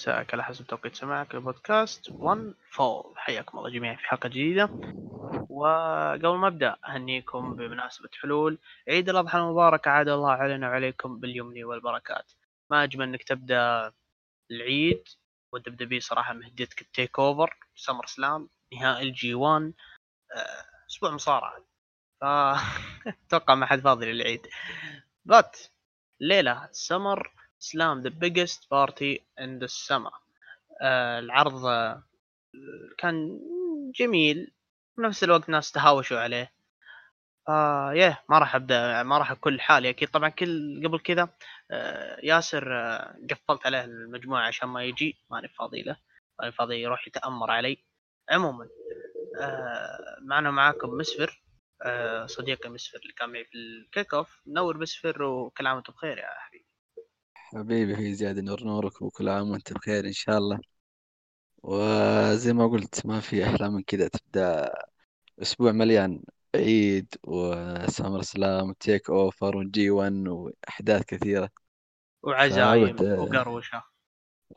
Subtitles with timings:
[0.00, 4.68] مساءك على حسب توقيت سماعك لبودكاست 1 Fall حياكم الله جميعا في حلقة جديدة.
[5.50, 8.58] وقبل ما أبدأ أهنيكم بمناسبة حلول.
[8.88, 12.32] عيد الأضحى المبارك عاد الله علينا وعليكم باليمن والبركات.
[12.70, 13.92] ما أجمل إنك تبدأ
[14.50, 15.04] العيد
[15.52, 19.72] وال WWE صراحة مهديتك ال TakeOver SummerSlam نهائي ال G1
[20.36, 21.64] آه، أسبوع مصارعة.
[22.20, 22.24] ف
[23.26, 24.46] أتوقع ما حد فاضي للعيد.
[25.24, 25.58] بات
[26.20, 30.10] ليلة SummerSlam the biggest party in the summer
[31.18, 32.02] العرض آه،
[32.98, 33.40] كان
[33.94, 34.50] جميل.
[34.96, 36.52] في نفس الوقت ناس تهاوشوا عليه.
[37.48, 41.28] آه يه ما راح أبدأ ما راح اكل حالي أكيد طبعا كل قبل كذا
[41.70, 45.16] آه ياسر آه قفلت عليه المجموعة عشان ما يجي.
[45.30, 45.96] ماني فاضي له.
[46.40, 47.78] ماني فاضي يروح يتأمر علي.
[48.30, 48.68] عموما
[50.22, 51.42] معنا معاكم مسفر
[52.26, 56.18] صديقي مسفر اللي كان معي في ال kick off نور مسفر وكل عام وأنتم بخير
[56.18, 56.49] يا حبيبي
[57.54, 60.58] حبيبي في زياد نور نورك وكل عام وأنت بخير إن شاء الله.
[61.62, 64.72] وزي ما قلت ما في أحلى من كذا تبدأ
[65.42, 66.22] أسبوع مليان
[66.54, 71.48] عيد و SummerSlam و TakeOver و G1 وأحداث كثيرة.
[72.22, 73.82] وعزايم فأبد- وقروشة.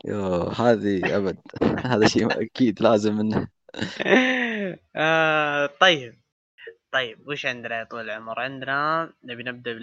[0.04, 1.38] يو هذه أبد.
[1.86, 3.48] هذا شيء أكيد لازم منه
[4.96, 6.20] آه طيب.
[6.92, 9.78] طيب وش عندنا يا طويل العمر؟ عندنا نبي نبدأ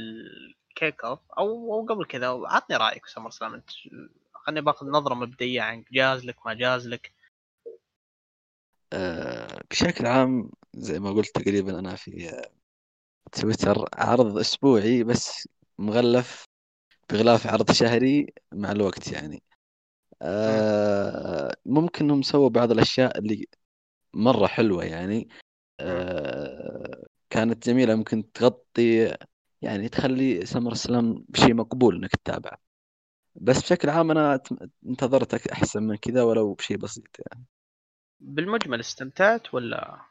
[0.71, 3.69] بال kick off أو أو قبل كذا عطني رأيك SummerSlam انت
[4.33, 7.13] خليني باخذ نظرة مبدئية عنك جاز لك ما جاز لك.
[8.93, 12.51] آه، بشكل عام زي ما قلت تقريبا أنا في آه،
[13.31, 16.45] تويتر عرض أسبوعي بس مغلف
[17.09, 19.43] بغلاف عرض شهري مع الوقت يعني.
[20.21, 23.47] آه، ممكن انهم سووا بعض الأشياء اللي
[24.13, 25.29] مرة حلوة يعني.
[27.29, 29.17] كانت جميلة ممكن تغطي
[29.61, 32.57] يعني تخلي سمر سلام بشيء مقبول إنك تتابعه
[33.35, 37.45] بس بشكل عام أنا أت- انتظرت أك- أحسن من كذا ولو بشيء بسيط يعني.
[38.19, 40.01] بالمجمل استمتعت ولا؟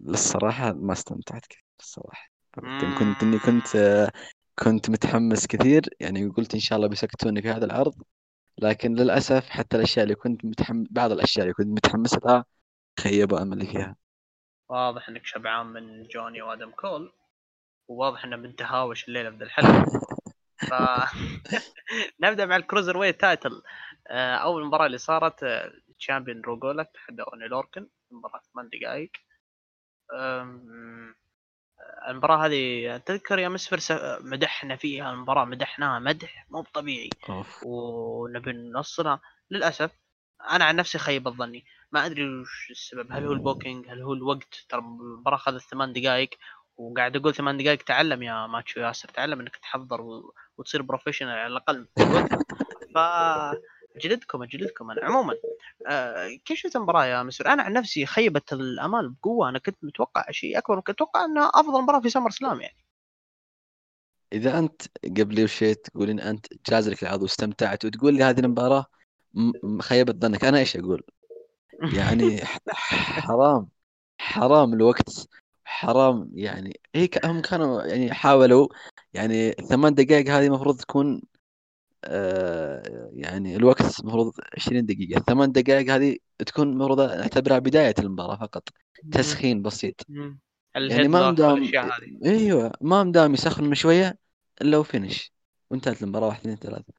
[0.00, 2.30] للصراحة ما استمتعت كثير الصراحة.
[2.98, 3.66] كنت إني كنت
[4.58, 7.94] كنت متحمس كثير يعني قلت إن شاء الله بيسكتوني في هذا العرض.
[8.58, 12.44] لكن للأسف حتى الأشياء اللي كنت متحمس بعض الأشياء اللي كنت متحمس لها
[13.00, 13.96] خيبوا أملي فيها.
[14.68, 17.12] واضح إنك شبعان من جوني وآدم كول
[17.88, 19.84] وواضح إنه من تهاوش الليلة في ذا الحلقة.
[20.70, 20.72] ف
[22.20, 23.62] نبدأ مع ال cruiserweight title.
[24.08, 25.44] آه، أول مباراة اللي صارت
[25.98, 29.10] champion Drew Gulak تحدى Oney Lorcan مباراة ثمان دقائق.
[30.14, 31.14] أم،
[32.08, 33.78] المباراة هذه تذكر يا مسفر
[34.20, 37.10] مدحنا فيها المباراة مدحناها مدح مو طبيعي.
[37.62, 39.20] ونبي نوصلها.
[39.50, 39.90] للأسف
[40.50, 41.64] أنا عن نفسي خيب ظني
[41.94, 43.12] ما أدري وش السبب.
[43.12, 46.30] هل هو ال booking؟ هل هو الوقت؟ ترى المباراه اخذت ثمان دقائق
[46.76, 49.08] وقاعد أقول ثمان دقائق تعلم يا ماتشو ياسر.
[49.08, 50.34] تعلم إنك تحضر و...
[50.58, 51.88] وتصير professional على الأقل.
[52.94, 52.98] ف
[53.96, 55.04] أجلدكم أجلدكم أنا.
[55.04, 55.34] عموما
[55.86, 59.48] آه كيف شفت المباراة يا مسر أنا عن نفسي خيبت الأمال بقوة.
[59.48, 62.84] أنا كنت متوقع شيء أكبر كنت أتوقع إنها أفضل مباراة في سمر سلام يعني.
[64.32, 68.40] إذا أنت قبل شيء تقول إن أنت جاز لك العرض واستمتعت وتقول لي هذه
[69.34, 70.44] م- خيبت ظنك.
[70.44, 71.02] أنا إيش أقول؟
[71.82, 72.40] يعني
[73.26, 73.68] حرام
[74.18, 75.28] حرام الوقت
[75.64, 76.80] حرام يعني.
[76.94, 78.68] هي ك- هم كانوا يعني حاولوا
[79.14, 81.22] يعني ثمان دقائق هذه المفروض تكون
[82.04, 85.20] آه يعني الوقت المفروض 20 دقيقة.
[85.20, 86.16] ثمان دقائق هذه
[86.46, 88.68] تكون المفروض نعتبرها بداية المباراة فقط
[89.10, 90.06] تسخين بسيط.
[90.90, 91.62] يعني ما مدام
[92.24, 94.18] أيوه ما مدام يسخنوا شوية
[94.62, 95.32] إلا و finish.
[95.70, 96.92] وانتهت المباراة واحد اثنين ثلاثة.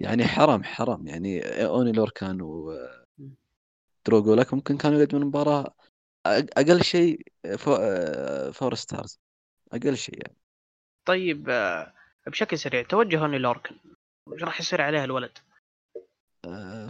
[0.00, 1.06] يعني حرام حرام.
[1.06, 2.40] يعني Oney Lorcan
[4.00, 5.74] و Drew Gulak ممكن كانوا يقدمون مباراة
[6.28, 7.20] أق- أقل شيء
[7.58, 7.74] fo...
[7.74, 9.20] آه، four stars
[9.72, 10.36] أقل شيء يعني
[11.04, 11.94] طيب آه،
[12.26, 13.76] بشكل سريع توجه أوني لوركن
[14.26, 15.38] وش راح يصير عليه الولد؟
[16.44, 16.88] آه،.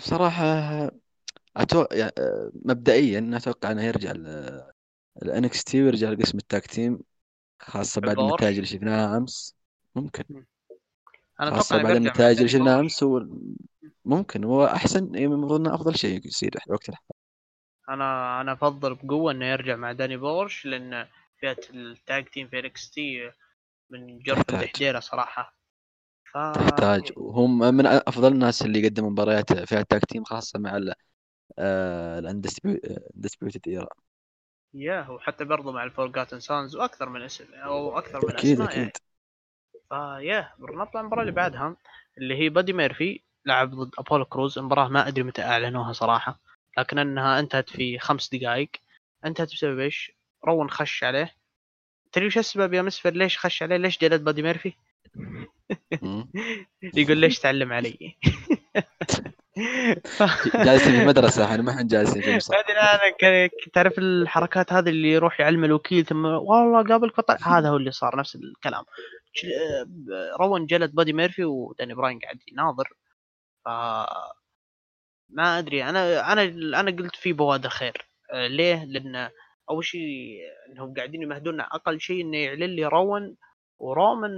[1.93, 4.13] يعني آه، مبدئيا أتوقع إنه يرجع
[5.23, 6.99] ال NXT ويرجع لقسم ال tag team
[7.63, 9.57] خاصة بعد؟ النتائج اللي شفناها أمس
[9.95, 10.45] ممكن
[11.41, 12.81] أنا خاصة أتوقع بعد النتائج اللي داني شفناها.
[12.81, 13.27] أمس هو
[14.05, 17.15] ممكن هو أحسن إيه، المفروض انه أفضل شيء يصير وقت الحلقة
[17.89, 21.09] أنا أنا أفضل بقوة إنه يرجع مع داني بورش لأن
[21.41, 23.31] فئة ال tag team في NXT
[23.91, 25.57] من جرف لدحديره صراحة.
[26.33, 26.39] ف...
[26.53, 27.13] تحتاج.
[27.17, 30.95] وهم من أفضل الناس اللي قدموا مباريات فيها tag team خاصة مع ال
[32.19, 33.89] Undisputed Era
[34.75, 38.73] yeah وحتى برضو مع ال Forgotten Sons وأكثر من اسم أو أكثر من أكيد أسماء.
[38.75, 38.97] يعني أكيد
[39.89, 41.77] فيا نطلع المباراة اللي بعدها
[42.19, 44.59] اللي هي بادي ميرفي لعب ضد أبولو كروز.
[44.59, 46.41] المباراة ما أدري متى أعلنوها صراحة
[46.79, 48.71] لكن إنها انتهت في خمس دقائق.
[49.25, 50.13] انتهت بسبب إيش؟
[50.47, 51.35] روان خش عليه.
[52.13, 54.73] تدري وش السبب يا مسفر؟ ليش خش عليه؟ ليش جلد بادي ميرفي؟
[56.95, 58.17] يقول ليش تعلم علي؟
[60.55, 65.41] جالسين في مدرسة إحنا ما إحنا جالسين في بعدين أنا تعرف الحركات هذه اللي يروح
[65.41, 68.85] يعلم الوكيل ثم والله قابلك بطل هذا هو اللي صار نفس الكلام.
[70.41, 72.93] روان جلد بادي ميرفي ودانيال براين قاعد يناظر.
[73.65, 73.69] ف
[75.29, 76.43] ما أدري أنا أنا
[76.81, 78.11] أنا قلت في بوادر خير.
[78.33, 79.31] آه، ليه؟ لأن
[79.71, 83.37] أول شيء إنهم قاعدين يمهدون أقل شيء إنه يعلن لي روان
[83.79, 84.33] ورومان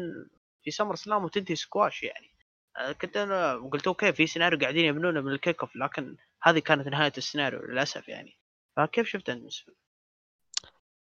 [0.64, 2.32] في سمر سلام وتنتهي سكواش يعني.
[2.76, 6.58] آه، كنت أنا قلت okay في سيناريو قاعدين يبنونه من ال kick off لكن هذه
[6.58, 8.38] كانت نهاية السيناريو للأسف يعني.
[8.76, 9.52] فكيف شفت انت؟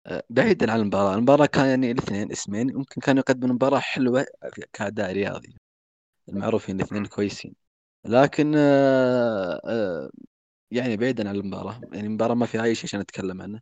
[0.06, 1.14] آه، بعيدا عن المباراة.
[1.14, 4.26] المباراة كان يعني الاثنين اسمين يمكن كانوا يقدمون مباراة حلوة
[4.72, 5.56] كأداء رياضي.
[6.28, 7.59] المعروفين الاثنين كويسين.
[8.04, 10.10] لكن آه، آه،
[10.70, 13.60] يعني بعيدا عن المباراة يعني المباراة ما فيها أي شيء عشان نتكلم عنه.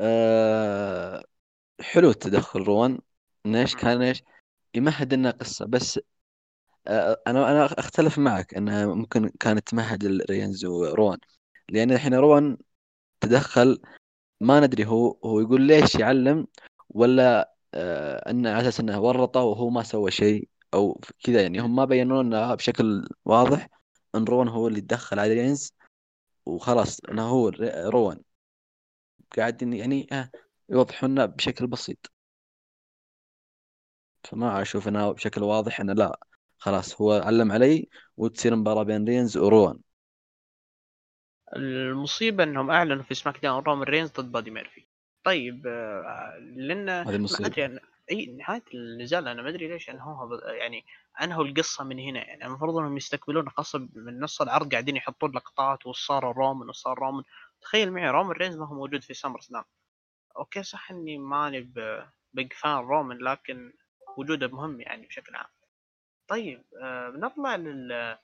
[0.00, 1.24] آه،
[1.80, 2.98] حلو التدخل روان.
[3.46, 4.22] إيش كان إيش
[4.74, 6.00] يمهد لنا قصة بس
[6.88, 11.18] آه، أنا أنا أختلف معك انها ممكن كانت تمهد لرينز وروان.
[11.70, 12.58] لأن الحين روان
[13.20, 13.80] تدخل
[14.40, 16.46] ما ندري هو هو يقول ليش يعلم
[16.90, 20.48] ولا آه، إنه على أساس إنه ورطه وهو ما سوى شيء.
[20.74, 21.60] أو كذا يعني.
[21.60, 23.68] هم ما بينوا لنا بشكل واضح
[24.14, 25.72] إن روان هو اللي تدخل على رينز
[26.46, 27.48] وخلاص إنه هو
[27.88, 28.20] روان.
[29.36, 30.30] قاعدين يعني آه،
[30.68, 32.12] يوضحوا لنا بشكل بسيط.
[34.24, 36.20] فما أشوف إنه بشكل واضح إنه لا
[36.58, 39.78] خلاص هو علم علي وتصير مباراة بين رينز وروان.
[41.56, 44.86] المصيبة إنهم أعلنوا في سماك داون رومان رينز ضد بادي ميرفي.
[45.24, 47.80] طيب آه، لأن هذه ما المصيبة أدري أنا
[48.10, 50.84] إي نهاية النزال أنا ما أدري ليش انهوها يعني
[51.22, 52.24] أنهوا القصة من هنا.
[52.28, 57.24] يعني المفروض إنهم يستقبلون قصه من نص العرض قاعدين يحطون لقطات وصار رومان وصار رومان
[57.60, 59.64] تخيل معي رومان رينز ما هو موجود في سمر سلام
[60.36, 61.72] okay صح إني ماني
[62.34, 63.72] big fan رومان لكن
[64.16, 65.46] وجوده مهم يعني بشكل عام.
[66.28, 68.18] طيب آه بنطلع لل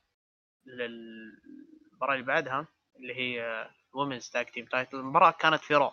[0.67, 2.67] للمباراة اللي بعدها
[2.97, 5.93] اللي هي women's tag team title المباراة كانت في رو.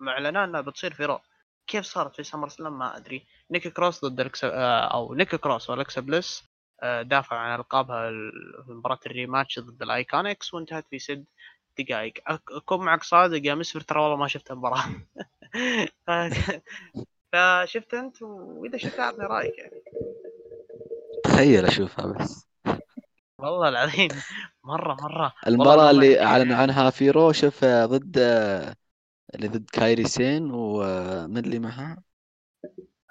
[0.00, 1.20] معلنة إنها بتصير في رو.
[1.68, 3.26] كيف صارت في سمر سلام؟ ما أدري.
[3.50, 6.44] نيكي كروس ضد ألكسا آه، أو نيكي كروس والكسا بليس
[6.82, 11.24] آه، دافع عن ألقابها ال- في مباراة ال rematch ضد الايكونكس وانتهت في ست
[11.78, 12.14] دقائق.
[12.50, 14.84] أكون معك صادق يا مسفر ترى والله ما شفت المباراة.
[16.06, 16.60] ف-
[17.32, 19.82] فشفت أنت وإذا شفت أعطني رأيك يعني.
[21.24, 22.48] تخيل أشوفها بس.
[23.38, 24.08] والله العظيم
[24.64, 28.18] مرة المباراة والله اللي أعلنوا عنها في رو شوف آه، ضد
[29.34, 32.02] اللي ضد كايري سين ومن اللي معها.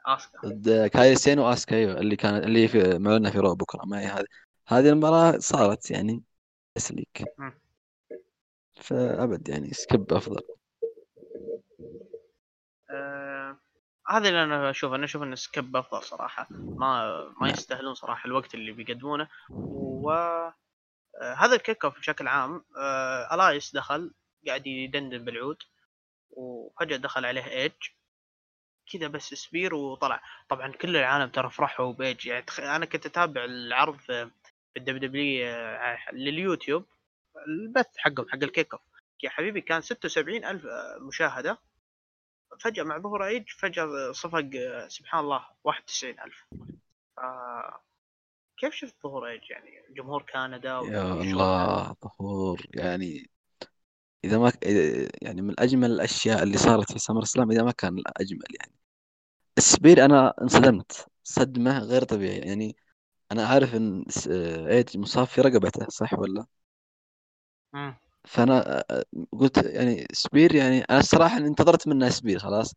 [0.06, 0.40] آسكا.
[0.46, 3.86] ضد كايري سين وآسكا أيوه اللي كانت اللي في معلنة في رو بكرة.
[3.86, 4.26] ما هي هذه.
[4.68, 6.24] هذه المباراة صارت يعني
[6.76, 7.24] تسليك.
[8.82, 10.42] فأبد يعني skip أفضل.
[12.90, 13.58] آه،
[14.10, 16.48] هذا اللي أنا أشوف أنا أشوف إن skip أفضل صراحة.
[16.52, 17.50] ما ما نعم.
[17.50, 19.28] يستاهلون صراحة الوقت اللي بيقدمونه.
[19.50, 20.12] و
[21.22, 24.14] آه، هذا ال kick off بشكل عام آه، ألايس دخل
[24.48, 25.58] قاعد يدندن بالعود.
[26.38, 27.72] وفجأة دخل عليه ايج
[28.92, 30.22] كذا بس spear وطلع.
[30.50, 32.60] طبعا كل العالم ترى فرحوا بايج يعني تخ...
[32.60, 34.30] أنا كنت أتابع العرض في
[34.78, 35.48] الدبليو دبليو
[36.14, 36.86] لليوتيوب.
[37.48, 38.82] البث حقهم حق ال kick off.
[39.24, 41.58] يا حبيبي كان 76 ألف آه، مشاهدة.
[42.60, 46.46] فجأة مع ظهور ايج فجأة صفق آه، سبحان الله 91 ألف.
[47.18, 47.82] آه
[48.58, 53.30] كيف شفت ظهور ايج يعني جمهور كندا يا الله ظهور يعني
[54.26, 57.98] إذا ما إذا- يعني من أجمل الأشياء اللي صارت في سمر سلام إذا ما كان
[57.98, 58.74] الأجمل يعني.
[59.58, 62.42] ال spear أنا انصدمت صدمة غير طبيعية.
[62.42, 62.76] يعني
[63.32, 64.06] أنا عارف إن
[64.68, 66.46] إيج مصاب في رقبته صح ولا؟
[67.74, 67.96] مم.
[68.26, 68.84] فأنا
[69.32, 72.74] قلت يعني spear يعني أنا الصراحة انتظرت منه spear خلاص.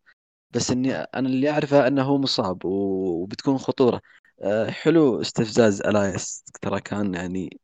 [0.51, 4.01] بس إني أنا اللي أعرفه إنه هو مصاب و- وبتكون خطورة.
[4.43, 7.59] آه، حلو استفزاز ألايس ترى كان يعني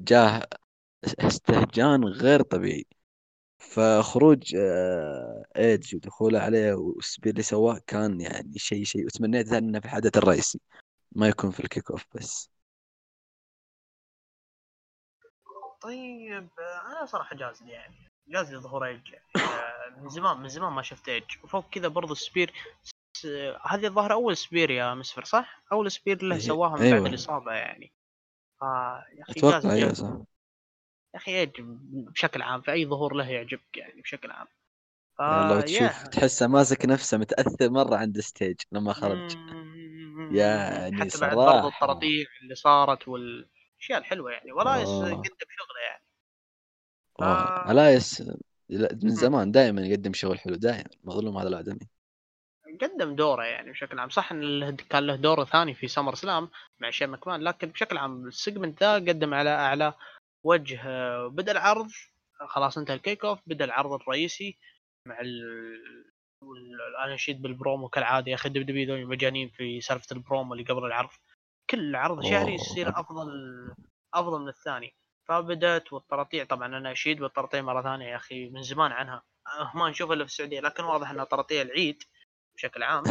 [0.00, 0.48] جاه
[1.20, 2.86] استهجان غير طبيعي.
[3.62, 9.80] فخروج آه، إيدج ودخوله عليه وال spear اللي سواه كان يعني شيء شيء وتمنيت إنه
[9.80, 10.60] في الحدث الرئيسي.
[11.12, 12.50] ما يكون في ال kick off بس.
[15.80, 18.12] طيب آه، أنا صراحة جاز لي يعني.
[18.28, 22.12] جاز لي ظهور يعني آه، من زمان من زمان ما شفت ايج وفوق كذا برضو
[22.12, 22.52] ال spear
[23.66, 27.06] هذه الظاهر أول spear يا مسفر صح؟ أول spear له إيه، سواها من بعد أيوة.
[27.06, 27.92] الإصابة يعني.
[28.62, 30.31] آه يا أخي جاز أتوقع جاز صح.
[31.14, 34.46] يا أخي ايج بشكل عام في أي ظهور له يعجبك يعني بشكل عام
[35.20, 36.04] يعني لو آه، تشوف ياه.
[36.06, 39.36] تحسه ماسك نفسه متأثر مرة عند ال stage لما خرج.
[40.32, 41.68] يعني حتى بعد برضو.
[41.68, 45.14] الطراطيع اللي صارت والأشياء الحلوة يعني والايس آه.
[45.14, 46.04] قدم شغله يعني
[47.20, 48.22] آه، ف- الايس
[49.02, 51.88] من زمان دائما يقدم شغل حلو دائما مظلوم هذا الادمي
[52.82, 56.48] قدم دوره يعني بشكل عام صح إن كان له دور ثاني في SummerSlam
[56.80, 59.94] مع شين مكمان لكن بشكل عام ال segment ذا قدم على أعلى
[60.44, 60.82] وجه
[61.28, 61.88] بدأ العرض
[62.48, 64.58] خلاص انتهى ال kick off بدأ العرض الرئيسي
[65.08, 65.42] مع ال
[66.88, 71.10] الاناشيد بالبرومو كالعادة يا أخي دب دبي مجانين في سالفة البرومو اللي قبل العرض.
[71.70, 73.28] كل عرض شهري يصير أفضل
[74.14, 74.94] أفضل من الثاني.
[75.28, 79.22] فبدأت والطراطيع طبعا أنا أشيد بالطراطيع مرة ثانية يا أخي من زمان عنها.
[79.74, 82.02] ما نشوف إلا في السعودية لكن واضح انها طراطيع العيد
[82.56, 83.02] بشكل عام.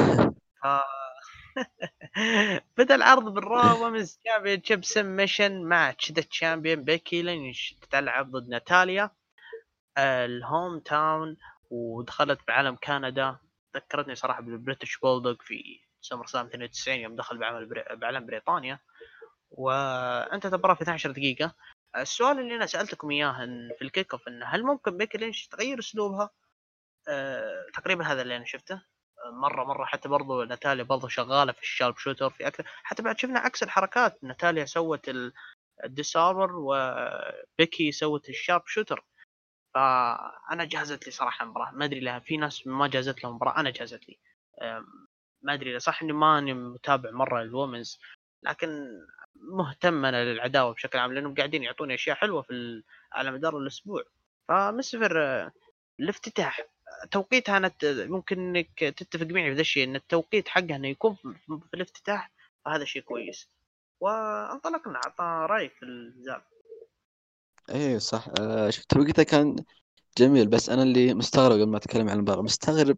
[2.78, 6.12] بدا العرض بال Raw Women's Championship submission match.
[6.12, 9.12] The champion بيكي لينش تلعب ضد ناتاليا
[9.98, 11.38] ال home town
[11.70, 13.38] ودخلت بعالم كندا.
[13.76, 17.84] ذكرتني صراحة بال British Bulldog في SummerSlam 92 يوم دخل بعمل بري...
[17.92, 18.80] بعلم بريطانيا.
[19.52, 21.56] وانتهت المباراه في 12 دقيقة.
[21.98, 23.34] السؤال اللي أنا سألتكم إياه
[23.80, 26.30] في ال kick off إنه هل ممكن بيكي لينش تغير أسلوبها؟
[27.08, 27.66] أه...
[27.74, 28.82] تقريبا هذا اللي أنا شفته.
[29.34, 33.40] مرة مرة حتى برضو ناتاليا برضو شغالة في ال Sharpshooter في أكثر حتى بعد شفنا
[33.40, 35.12] عكس الحركات ناتاليا سوت
[35.84, 39.06] ال Disarmher وبيكي سوت ال Sharpshooter.
[39.76, 43.70] فأنا جازت لي صراحة المباراه ما أدري لها في ناس ما جازت لها المباراه أنا
[43.70, 44.20] جازت لي.
[45.42, 48.00] ما أدري صح إني ماني متابع مرة الومنز
[48.44, 48.70] لكن
[49.36, 54.04] مهتم أنا للعداوة بشكل عام لأنهم قاعدين يعطوني أشياء حلوة في على مدار الأسبوع.
[54.48, 55.52] فمسفر
[56.00, 56.62] الافتتاح.
[57.12, 61.16] توقيتها أنا ممكن إنك تتفق معي في ذا الشيء إن التوقيت حقها إنه يكون
[61.48, 62.32] في الافتتاح
[62.66, 63.48] فهذا شيء كويس.
[64.00, 66.42] وأنطلقنا أعطى رأيك في الزال
[67.70, 68.28] إيه صح.
[68.40, 69.56] آه شوف توقيتها كان
[70.18, 72.98] جميل بس أنا اللي مستغرب قبل ما أتكلم عن المباراه مستغرب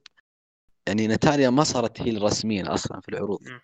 [0.88, 3.44] يعني ناتاليا ما صارت هي رسميا أصلا في العروض.
[3.44, 3.60] م.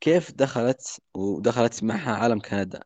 [0.00, 2.84] كيف دخلت ودخلت معها عالم كندا؟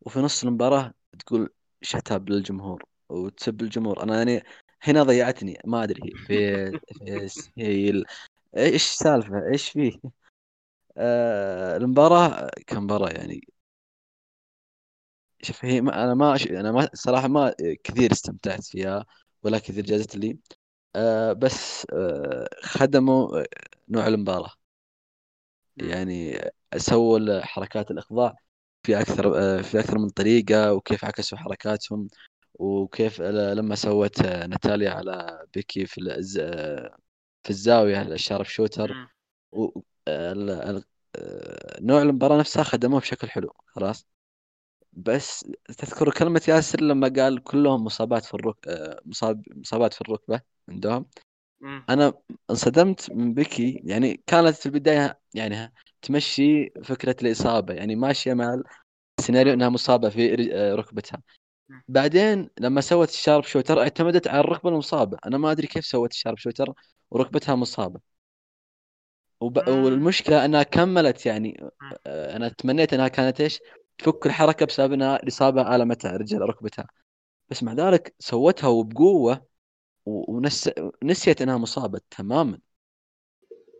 [0.00, 1.50] وفي نص المباراة تقول
[1.82, 4.44] شتاب للجمهور وتسب الجمهور أنا يعني
[4.82, 6.72] هنا ضيعتني ما أدري في
[7.54, 8.04] في.
[8.56, 9.92] إيش السالفه إيش فيه
[10.96, 13.40] آه المباراة كمباراه يعني.
[15.42, 17.54] شوف هي ما أنا ما أنا ما صراحة ما
[17.84, 19.06] كثير استمتعت فيها
[19.42, 20.38] ولا كثير جازت لي.
[20.96, 23.44] آه بس آه خدموا
[23.88, 24.52] نوع المباراة.
[25.76, 26.40] يعني
[26.76, 28.36] سووا حركات الإخضاع
[28.82, 32.08] في أكثر آه في أكثر من طريقة وكيف عكسوا حركاتهم.
[32.54, 36.00] وكيف لما سوت ناتاليا على بيكي في
[37.42, 38.96] في الزاوية الشارب شوتر.
[39.52, 39.80] و
[41.80, 44.06] نوع المباراة نفسها خدموه بشكل حلو خلاص.
[44.92, 45.46] بس
[45.78, 48.56] تذكر كلمة ياسر لما قال كلهم مصابات في الرك...
[49.06, 51.06] مصاب مصابات في الركبة عندهم.
[51.90, 52.14] أنا
[52.50, 58.62] انصدمت من بيكي يعني كانت في البداية يعني تمشي فكرة الإصابة يعني ماشية مع
[59.20, 60.34] السيناريو إنها مصابة في
[60.74, 61.22] ركبتها.
[61.88, 65.18] بعدين لما سوت ال Sharpshooter اعتمدت على الركبة المصابة.
[65.26, 66.72] أنا ما أدري كيف سوت ال Sharpshooter
[67.10, 68.00] وركبتها مصابة.
[69.40, 69.68] وب...
[69.68, 71.64] والمشكلة أنها كملت يعني
[72.06, 73.60] آه، أنا تمنيت أنها كانت إيش؟
[73.98, 76.86] تفك الحركة بسبب إنها الاصابه المتها رجل ركبتها.
[77.48, 79.46] بس مع ذلك سوتها وبقوة
[80.06, 82.58] ونسيت إنها مصابة تماما.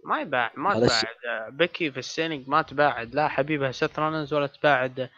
[0.05, 1.07] ما يباع ما تباعد.
[1.49, 3.15] بيكي في السينج ما تباعد.
[3.15, 5.01] لا حبيبها سيث رانز ولا تباعد.
[5.01, 5.11] آه،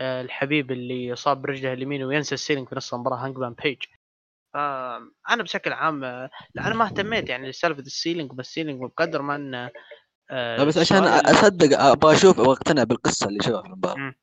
[0.00, 3.78] الحبيب اللي صاب برجله اليمين وينسى السيلينج في نص المباراة هانجمان بيج.
[5.30, 9.70] أنا بشكل عام لا أنا ما اهتميت يعني لسالفة السيلينج بالسيلينج بقدر ما ان
[10.30, 14.14] آه بس عشان أصدق أبغى أشوف واقتنع بالقصة اللي شوفها في المباراة.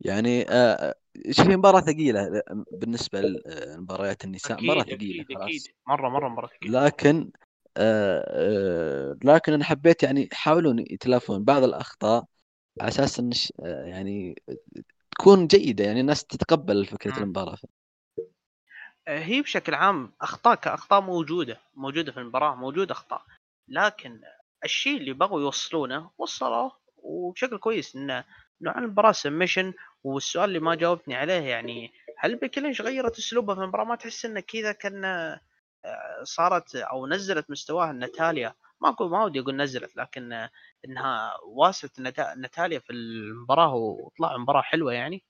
[0.00, 0.94] يعني آه
[1.30, 2.42] شوف مباراة ثقيلة
[2.72, 5.62] بالنسبة لمباريات النساء أكيد مباراة ثقيلة أكيد, أكيد.
[5.88, 6.84] مرة مرة مباراة ثقيلة.
[6.86, 7.30] لكن
[7.76, 12.24] آه آه لكن أنا حبيت يعني يحاولون يتلافون بعض الأخطاء
[12.80, 13.30] على أساس إن
[13.88, 14.42] يعني
[15.10, 17.58] تكون جيدة يعني الناس تتقبل فكرة المباراة.
[19.08, 23.22] آه، هي بشكل عام أخطاء كأخطاء موجودة موجودة في المباراة موجودة أخطاء.
[23.68, 24.20] لكن
[24.64, 28.24] الشيء اللي بغوا يوصلونه وصلوه وبشكل كويس إن
[28.60, 29.74] نوع المباراة سمشن
[30.04, 34.40] والسؤال اللي ما جاوبتني عليه يعني هل بيكلينش غيرت اسلوبها في المباراة؟ ما تحس انه
[34.40, 35.40] كذا كان آه،
[36.22, 40.48] صارت أو نزلت مستواها ناتاليا ما أقول ما ودي أقول نزلت لكن
[40.84, 42.00] إنها واصلت
[42.36, 45.24] نتاليا في المباراة وطلع مباراة حلوة يعني.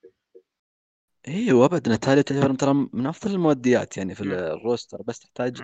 [1.29, 5.63] أيوه ابد نتاليا تعتبر ترى من أفضل المؤديات يعني في الروستر بس تحتاج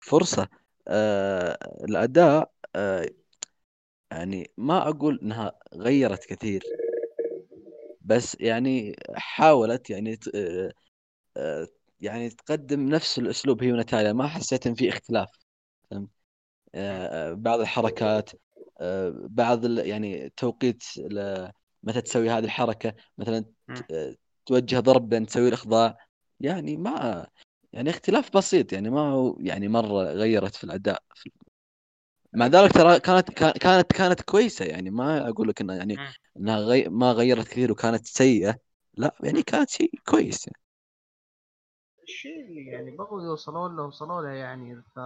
[0.00, 0.48] فرصة.
[0.88, 3.10] آه الأداء آه
[4.10, 6.62] يعني ما أقول إنها غيرت كثير
[8.00, 10.72] بس يعني حاولت يعني آه
[11.36, 11.68] آه
[12.00, 14.12] يعني تقدم نفس الأسلوب هي ونتاليا.
[14.12, 15.28] ما حسيت ان في اختلاف.
[17.34, 18.30] بعض الحركات
[18.80, 20.84] آه، بعض يعني توقيت
[21.82, 23.44] متى تسوي هذه الحركة مثلا
[23.90, 24.14] آه،
[24.46, 25.98] توجه ضرب بين تسوي الإخضاع.
[26.40, 27.26] يعني ما
[27.72, 31.02] يعني اختلاف بسيط يعني ما هو يعني مرة غيرت في الأداء.
[32.32, 34.64] مع ذلك ترى كانت كانت كانت كويسة.
[34.64, 35.96] يعني ما أقول لك انها يعني
[36.36, 36.88] إنها غي...
[36.88, 38.58] ما غيرت كثير وكانت سيئة.
[38.94, 40.46] لا يعني كانت شيء كويس.
[40.46, 40.60] يعني.
[42.02, 44.98] الشيء اللي يعني بغوا يوصلوا له وصلوا له يعني ف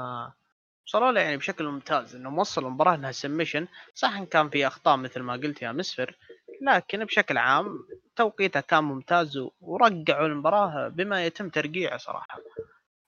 [0.90, 4.96] وصلوا له يعني بشكل ممتاز إنه موصل المباراة إنها سمشن صح إن كان في أخطاء
[4.96, 6.16] مثل ما قلت يا مسفر
[6.62, 7.78] لكن بشكل عام
[8.16, 12.40] توقيته كان ممتاز ورقعوا المباراة بما يتم ترقيعه صراحة.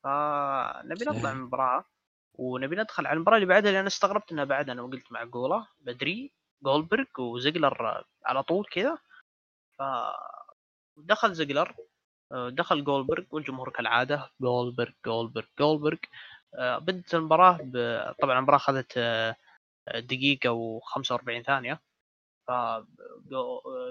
[0.04, 1.84] فنبي نطلع من المباراة
[2.34, 6.32] ونبي ندخل على المباراة اللي بعدها لأن استغربت إنها بعد أنا وقلت معقوله بدري
[6.64, 8.98] جولبرغ وزيجلر على طول كذا.
[9.78, 9.82] ف
[10.96, 11.74] دخل زيجلر
[12.32, 15.98] دخل جولبرغ والجمهور كالعادة جولبرغ جولبرغ جولبرغ.
[16.58, 17.74] بدت المباراة ب...
[18.22, 18.98] طبعا المباراة أخذت
[19.94, 21.80] دقيقة و45 ثانية.
[22.46, 22.50] ف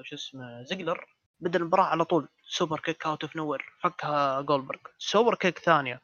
[0.03, 2.27] شو اسمه زيجلر بدأ المباراة على طول.
[2.47, 4.79] super kick out of nowhere فكها جولبرغ.
[4.97, 6.01] super kick ثانية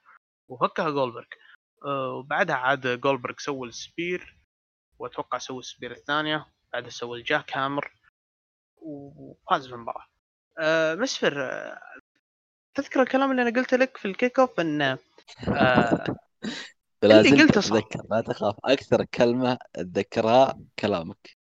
[0.48, 1.26] وفكها جولبرغ.
[1.86, 4.38] وبعدها عاد جولبرغ سوى ال spear
[5.00, 6.48] وأتوقع سوى ال spear الثانية.
[6.74, 7.92] بعدها سوى ال jackhammer
[8.78, 10.06] وفاز بالمباراة.
[10.60, 11.52] أه مسفر
[12.76, 14.98] تذكر الكلام اللي أنا قلته لك في ال kick off إن
[17.04, 17.82] قلته صح.
[18.12, 18.56] لا تخاف.
[18.66, 21.38] أكثر كلمة اتذكرها كلامك.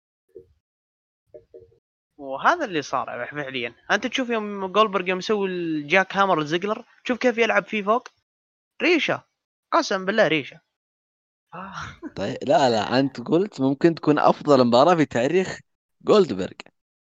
[2.17, 3.75] وهذا اللي صار فعليا.
[3.91, 8.07] أنت تشوف يوم جولبرغ يوم يسوي الجاك هامر الزقلر تشوف كيف يلعب فيه فوق؟
[8.81, 9.23] ريشة.
[9.71, 10.59] قسم بالله ريشة.
[11.53, 11.73] آه.
[12.17, 15.59] طيب لا لا أنت قلت ممكن تكون أفضل مباراة في تاريخ
[16.01, 16.57] جولدبرغ.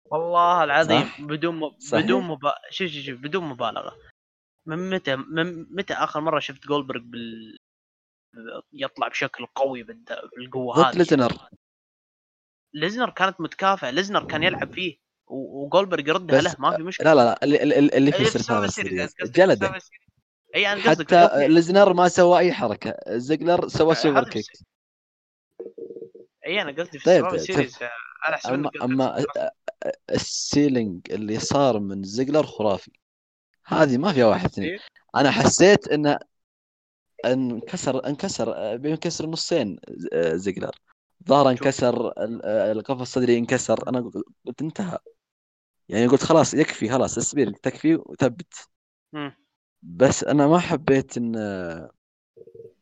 [0.05, 1.71] والله العظيم صح؟ بدون م...
[1.93, 2.39] بدون مب...
[2.71, 3.97] شوف شوف شوف بدون مبالغة.
[4.67, 7.59] من متى من متى آخر مرة شفت جولدبرغ بال
[8.73, 9.83] يطلع بشكل قوي
[10.37, 10.97] بالقوة هذه.
[10.97, 11.33] ليزنر.
[12.75, 13.91] ليزنر كانت متكافئة.
[13.91, 17.15] ليزنر كان يلعب فيه وجولبرغ يردها له ما في مشكلة.
[17.15, 19.79] لا لا لا اللي, اللي في سيرفايفر جلده
[20.55, 22.95] اي أنا حتى ليزنر ما سوى أي حركة.
[23.09, 24.47] زيجلر سوى سوبر كيك.
[26.47, 27.79] اي أنا قصدي في طيب سيريز
[28.47, 29.25] اما أما
[30.11, 32.93] ال selling اللي صار من زيجلر خرافي.
[33.67, 34.79] هذه ما فيها واحد اثنين.
[35.17, 36.19] أنا حسيت انه
[37.25, 39.79] انكسر انكسر بينكسر نصين
[40.35, 40.71] زيجلر.
[41.29, 42.13] ظهره انكسر
[42.73, 43.89] القفص الصدري انكسر.
[43.89, 44.11] أنا
[44.47, 44.99] قلت انتهى.
[45.89, 48.55] يعني قلت خلاص يكفي خلاص اصبر تكفي وثبت.
[49.83, 51.37] بس أنا ما حبيت إن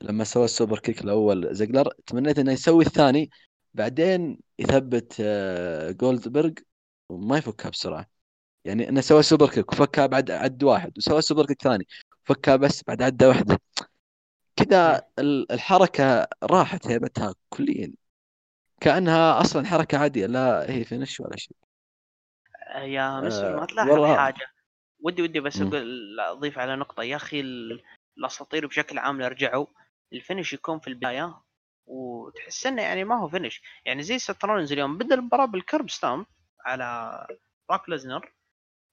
[0.01, 3.31] لما سوى ال super kick الأول زيجلر تمنيت إنه يسوي الثاني
[3.75, 6.51] بعدين يثبت آه، جولدبرغ
[7.09, 8.07] وما يفكها بسرعة.
[8.65, 11.87] يعني إنه سوى super kick وفكها بعد عد واحد وسوى super kick ثاني
[12.25, 13.61] فكها بس بعد عدة واحدة.
[14.65, 15.03] كذا
[15.51, 17.93] الحركة راحت هيبتها كليا؟
[18.81, 21.57] كأنها أصلا حركة عادية لا هي finish ولا شيء.
[22.77, 24.47] يا مسلم ما تلاحظ حاجة.
[25.01, 27.03] ودي ودي بس أقول أضيف على نقطة.
[27.03, 27.41] يا أخي
[28.17, 29.67] الأساطير بشكل عام رجعوا
[30.13, 31.43] ال finish يكون في البداية
[31.87, 33.63] وتحس إنه يعني ما هو finish.
[33.85, 36.27] يعني زي سيث رولنز اليوم بدأ المباراة بال Curb Stomp
[36.65, 37.27] على
[37.69, 38.33] براك ليزنر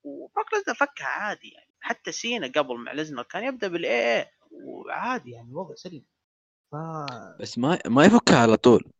[0.04, 1.72] وبراك ليزنر فكها عادي يعني.
[1.80, 6.06] حتى سينا قبل مع ليزنر كان يبدأ بال AA وعادي يعني وضع سليم.
[6.72, 6.76] ف...
[7.40, 8.92] بس ما ما يفكها على طول.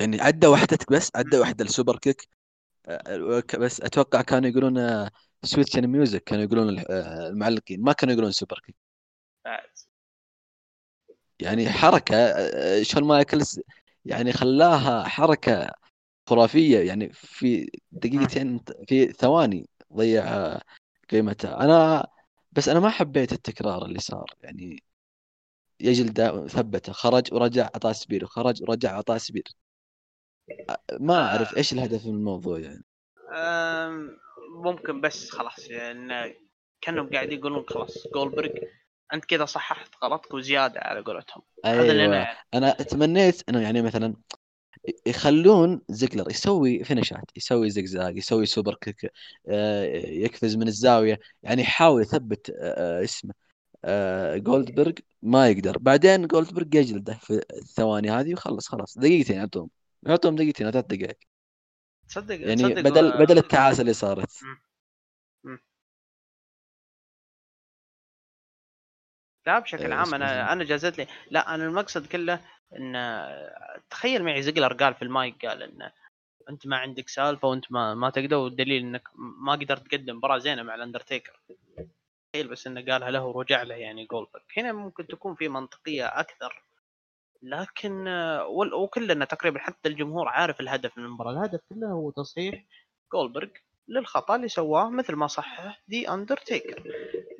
[0.00, 2.28] يعني عدى وحدتك بس عدى وحدة ال super kick.
[3.58, 5.08] بس أتوقع كانوا يقولون
[5.42, 7.82] Sweet Chin Music كانوا يقولون المعلقين.
[7.82, 8.76] ما كانوا يقولون super kick
[11.40, 12.34] يعني حركة
[12.82, 13.60] شون مايكلز
[14.04, 15.70] يعني خلاها حركة
[16.28, 16.78] خرافية.
[16.78, 20.58] يعني في دقيقتين في ثواني ضيع
[21.10, 21.60] قيمتها.
[21.64, 22.06] أنا
[22.56, 24.34] بس أنا ما حبيت التكرار اللي صار.
[24.42, 24.82] يعني
[25.80, 26.12] يجل
[26.48, 29.44] ثبته خرج ورجع اعطاه spear وخرج ورجع اعطاه spear
[31.00, 32.84] ما أعرف إيش الهدف من الموضوع يعني.
[34.50, 36.34] ممكن بس خلاص يعني
[36.80, 38.50] كأنهم قاعد يقولون خلاص جولبرغ
[39.12, 41.42] أنت كذا صححت غلطك وزيادة على قولتهم.
[41.64, 41.84] أيوة.
[41.84, 44.14] هذا اللي أنا أنا تمنيت إنه يعني مثلا
[45.06, 49.10] يخلون زيجلر يسوي finish ات يسوي Zig Zag يسوي super kick
[49.48, 53.34] آه، يقفز من الزاوية يعني يحاول يثبت آه، اسمه
[54.36, 55.78] جولدبرغ ما يقدر.
[55.78, 58.98] بعدين جولدبرغ يجلده في الثواني هذه وخلص خلاص.
[58.98, 59.70] دقيقتين يعطوهم
[60.02, 61.18] يعطوهم دقيقتين ثلاث دقائق.
[62.08, 63.18] تصدق يعني تصدق بدل و...
[63.18, 64.30] بدل التعاسة اللي صارت.
[69.46, 72.40] لا بشكل عام أنا أنا جازت لي لا أنا المقصد كله
[72.78, 72.94] إن
[73.90, 75.90] تخيل معي زقلر قال في المايك قال إن
[76.50, 80.62] أنت ما عندك سالفة وأنت ما ما تقدر والدليل إنك ما قدرت تقدم مباراه زينة
[80.62, 81.40] مع الأندرتيكر.
[82.32, 86.62] تخيل بس إنه قالها له ورجع له يعني جولبرغ هنا ممكن تكون في منطقية أكثر
[87.42, 88.04] لكن
[88.82, 91.32] وكلنا تقريبا حتى الجمهور عارف الهدف من المباراة.
[91.32, 92.64] الهدف كله هو تصحيح
[93.12, 93.48] جولبرغ
[93.88, 96.82] للخطأ اللي سواه مثل ما صحح دي اندرتيكر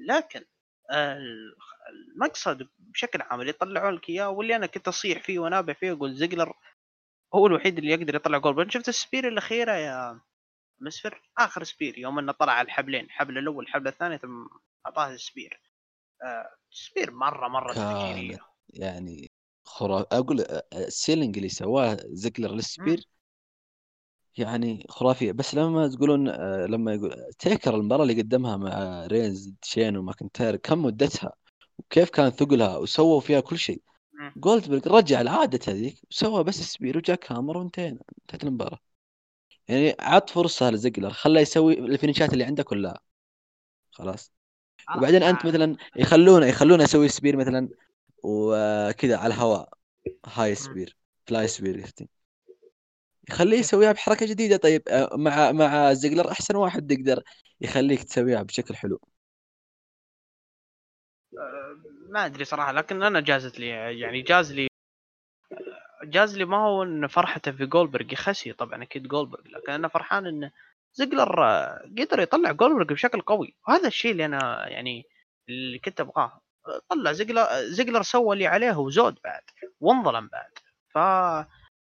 [0.08, 0.44] لكن
[0.90, 6.14] المقصد بشكل عام اللي يطلعون لك إياه واللي أنا كنت أصيح فيه وأنابح فيه أقول
[6.14, 6.52] زيجلر
[7.34, 10.20] هو الوحيد اللي يقدر يطلع جولبرج شفت ال spear الأخيرة يا
[10.80, 14.46] مسفر؟ آخر spear يوم إنه طلع على الحبلين الحبل الأول الحبل الثاني ثم
[14.86, 15.60] أعطاه ال spear.
[16.24, 19.30] آه spear مرة مرة تفجيريه يعني
[19.64, 23.04] خرافي أقول آه، ال selling اللي سواه زيجلر لل spear
[24.38, 25.32] يعني خرافية.
[25.32, 30.82] بس لما تقولون آه، لما يقول تيكر المباراة اللي قدمها مع رينز شين وماكنتاير كم
[30.82, 31.32] مدتها؟
[31.78, 33.82] وكيف كان ثقلها؟ وسووا فيها كل شيء.
[34.36, 38.78] جولدبرغ رجع العادة هذيك وسوى بس spear و jackhammer وانتهينا انتهت المباراة.
[39.68, 42.98] يعني عط فرصة لزقلر خله يسوي الفينيشات اللي عنده كلها.
[43.90, 44.32] خلاص.
[44.88, 47.68] آه، وبعدين أنت مثلا يخلونه يخلونه يسوي spear مثلا
[48.22, 49.68] وكذا على الهواء.
[50.26, 50.96] high spear
[51.26, 52.08] fly spear يفتي.
[53.28, 54.56] يخليه يسويها بحركة جديدة.
[54.56, 57.22] طيب آه، مع مع زيجلر أحسن واحد يقدر
[57.60, 59.00] يخليك تسويها بشكل حلو.
[61.38, 61.76] آه،
[62.10, 63.68] ما أدري صراحة لكن أنا جازت لي
[64.00, 64.68] يعني جاز لي
[66.04, 70.26] جاز لي ما هو إن فرحته في جولبرج يخسي طبعا أكيد جولبرج لكن أنا فرحان
[70.26, 70.50] إن
[70.94, 73.56] زيجلر آه، قدر يطلع جولبرج بشكل قوي.
[73.68, 75.04] وهذا الشيء اللي أنا يعني
[75.48, 76.40] اللي كنت أبغاه.
[76.88, 79.42] طلع زيجلر زيجلر سوى اللي عليه وزود بعد
[79.80, 80.50] وانظلم بعد.
[80.94, 80.98] ف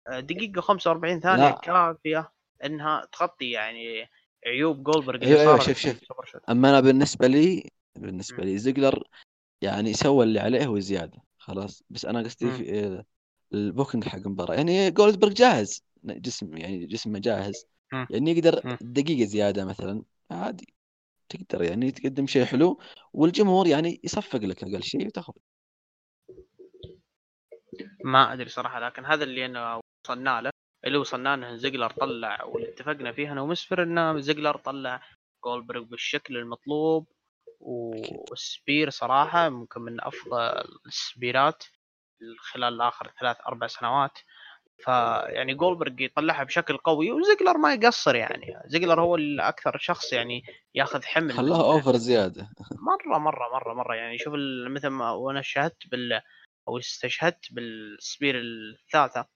[0.09, 1.51] دقيقة 45 ثانية لا.
[1.51, 2.33] كافيه
[2.65, 4.09] إنها تغطي يعني
[4.47, 6.01] عيوب جولبرج أيوه أيوه شوف شوف.
[6.51, 9.05] أما أنا بالنسبة لي بالنسبة لي زيجلر
[9.63, 11.83] يعني سوى اللي عليه وزياده خلاص.
[11.91, 13.07] بس أنا قصدي في إيه
[13.53, 14.55] ال booking حق المباراة.
[14.55, 17.67] يعني جولدبرغ جاهز جسم يعني جسمه جاهز.
[18.11, 20.75] يعني يقدر دقيقة زيادة مثلا عادي.
[21.29, 22.81] تقدر يعني تقدم شيء حلو
[23.13, 25.33] والجمهور يعني يصفق لك أقل شيء وتاخذ.
[28.05, 30.51] ما أدري صراحة لكن هذا اللي أنا وصلنا له.
[30.85, 35.03] اللي وصلنا له زيجلر طلع واللي اتفقنا فيه أنا ومسفر ان زيجلر طلع
[35.45, 37.07] جولدبرغ بالشكل المطلوب
[37.61, 41.65] وال spear صراحة ممكن من أفضل السبيرات
[42.39, 44.19] خلال آخر ثلاث أربع سنوات.
[44.85, 48.55] فيعني جولبرج يطلعها بشكل قوي وزيجلر ما يقصر يعني.
[48.67, 50.43] زيجلر هو الأكثر شخص يعني
[50.75, 51.33] ياخذ حمل.
[51.33, 52.49] خلاها over زيادة.
[52.89, 54.19] مرة مرة مرة مرة يعني.
[54.19, 54.35] شوف
[54.71, 56.21] مثل ما وأنا شاهدت بال
[56.69, 59.27] أو استشهدت بال spear الثالثة.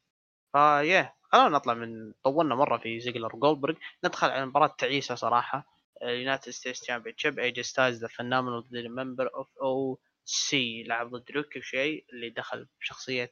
[0.57, 5.67] فيا خلونا نطلع من طولنا مرة في زيجلر وجولبرج ندخل على مباراة تعيسة صراحة.
[6.03, 12.67] United States Championship AJ Styles The Phenomenal member of OC لعب ضد ريكوشي اللي دخل
[12.81, 13.31] بشخصية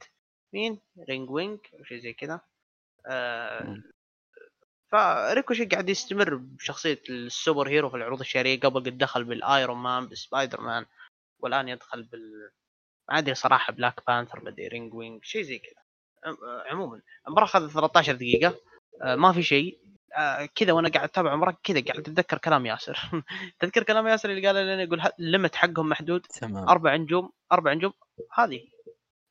[0.52, 2.40] مين؟ نايت وينج أو شيء زي كذا.
[3.06, 3.76] آه
[4.92, 10.60] فريكوشي قاعد يستمر بشخصية ال superhero في العروض الشهرية قبل قد دخل بالايرون مان بسبايدر
[10.60, 10.86] مان
[11.38, 12.50] والآن يدخل بال
[13.08, 15.83] ما أدري صراحة بلاك بانثر بدي نايت وينج شيء زي كذا.
[16.70, 18.54] عموما المباراة اخذت 13 دقيقة
[19.02, 19.78] آه ما في شيء.
[20.16, 22.98] آه كذا وأنا قاعد أتابع مباراه كذا قاعد أتذكر كلام ياسر.
[23.60, 26.20] تذكر كلام ياسر اللي قال لنا يقول ال limit حقهم محدود.
[26.26, 26.68] تمام.
[26.68, 27.92] أربع نجوم أربع نجوم.
[28.32, 28.60] هذه.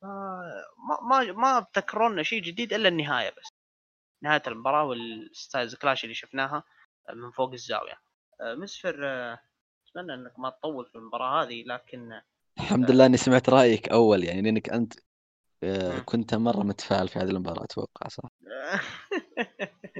[0.02, 3.48] آه ما ما ما ابتكروا شيء جديد إلا النهاية بس.
[4.22, 6.64] نهاية المباراة والستايلز كلاش اللي شفناها
[7.14, 8.00] من فوق الزاوية.
[8.40, 8.94] مسفر
[9.96, 12.20] أتمنى إنك ما تطول في المباراة هذه لكن
[12.58, 14.94] الحمد لله إني سمعت رأيك أول يعني لأنك أنت
[16.04, 18.28] كنت مرة متفائل في هذه المباراة أتوقع صح؟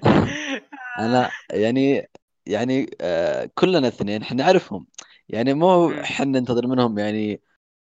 [0.98, 2.09] أنا يعني
[2.46, 4.87] يعني آه كلنا اثنين إحنا نعرفهم.
[5.29, 7.42] يعني مو إحنا ننتظر منهم يعني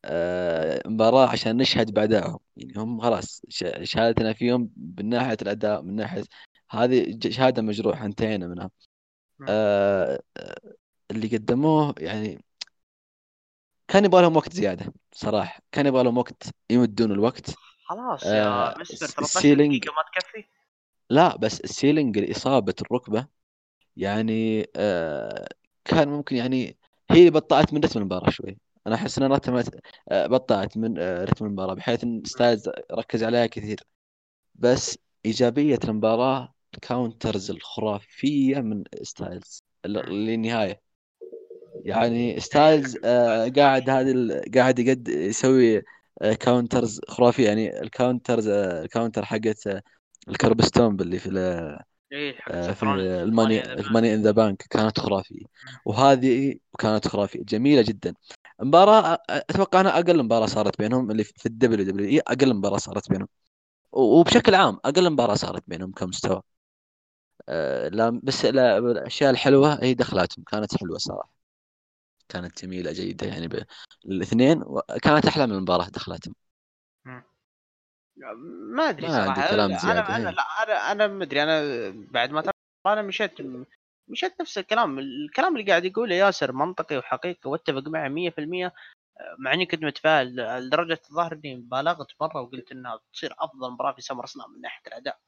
[0.06, 3.42] آه مباراة عشان نشهد بعدهم يعني هم خلاص
[3.84, 6.24] شهادتنا فيهم من ناحية الأداء من ناحية
[6.72, 8.72] هذه شهادة مجروحة انتهينا منها.
[9.50, 10.20] آه
[11.12, 12.46] اللي قدموه يعني
[13.90, 15.62] كان يبغى لهم وقت زيادة صراحة.
[15.72, 17.50] كان يبغى لهم وقت يمدون الوقت.
[17.86, 20.44] خلاص يا آه مستر 13 دقيقة ما تكفي.
[21.10, 23.28] لا بس السيلينج إصابة الركبة
[23.98, 25.50] يعني آه
[25.86, 26.78] كان ممكن يعني
[27.12, 28.58] هي اللي بطأت من رتم المباراة شوي.
[28.88, 33.46] أنا أحس أنها رتمت آه بطأت من آه رتم المباراة بحيث أن ستايلز ركز عليها
[33.48, 33.84] كثير.
[34.56, 40.82] بس إيجابية المباراة ال counters الخرافية من ستايلز للنهاية.
[41.86, 45.84] يعني ستايلز آه قاعد هذه قاعد يقد يسوي
[46.40, 47.48] counters آه، خرافية.
[47.48, 49.84] يعني ال counters آه، ال counter حقت
[50.30, 51.30] ال curb stomp اللي في
[52.12, 52.38] إيه
[52.74, 55.46] في ال Money ال Money in the Bank كانت خرافية.
[55.86, 58.14] وهذه كانت خرافية جميلة جدا.
[58.62, 63.28] مباراة أتوقع أنا أقل مباراة صارت بينهم اللي في ال WWE أقل مباراة صارت بينهم.
[63.92, 66.42] وبشكل عام أقل مباراة صارت بينهم كمستوى.
[67.50, 70.44] أه لا بس لا الأشياء الحلوة هي دخلاتهم.
[70.44, 71.39] كانت حلوة صراحة.
[72.30, 73.66] كانت جميلة جيدة يعني
[74.06, 74.64] الاثنين
[75.04, 76.36] كانت أحلى من المباراة دخلاتهم
[78.74, 79.50] ما أدري ما صراحة.
[79.52, 81.44] كلام زيادة أنا أنا لا أنا أنا ما أدري.
[81.44, 81.62] أنا
[82.12, 82.44] بعد ما
[82.86, 83.32] أنا مشيت
[84.08, 85.00] مشيت نفس الكلام.
[85.00, 88.74] الكلام اللي قاعد يقوله ياسر منطقي وحقيقي واتفق معه 100%
[89.40, 94.02] مع إني كنت متفائل لدرجة الظاهر إني بالغت مرة وقلت إنها تصير أفضل مباراة في
[94.02, 95.20] سمر سلام من ناحية الأداء.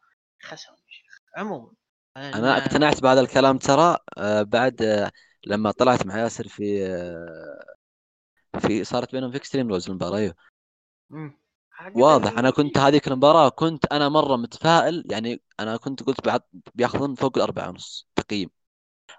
[0.90, 1.18] شيخ.
[1.38, 1.72] عموما.
[2.18, 5.12] أنا اقتنعت بهذا الكلام ترى آه، بعد آه،
[5.46, 6.86] لما طلعت مع ياسر في
[8.60, 10.36] في صارت بينهم في Extreme Rules المباراة أيوه.
[11.96, 12.38] واضح.
[12.38, 16.42] أنا كنت هذيك المباراة كنت أنا مرة متفائل يعني أنا كنت قلت بعد
[16.76, 18.50] بياخذون فوق الأربعة ونص تقييم.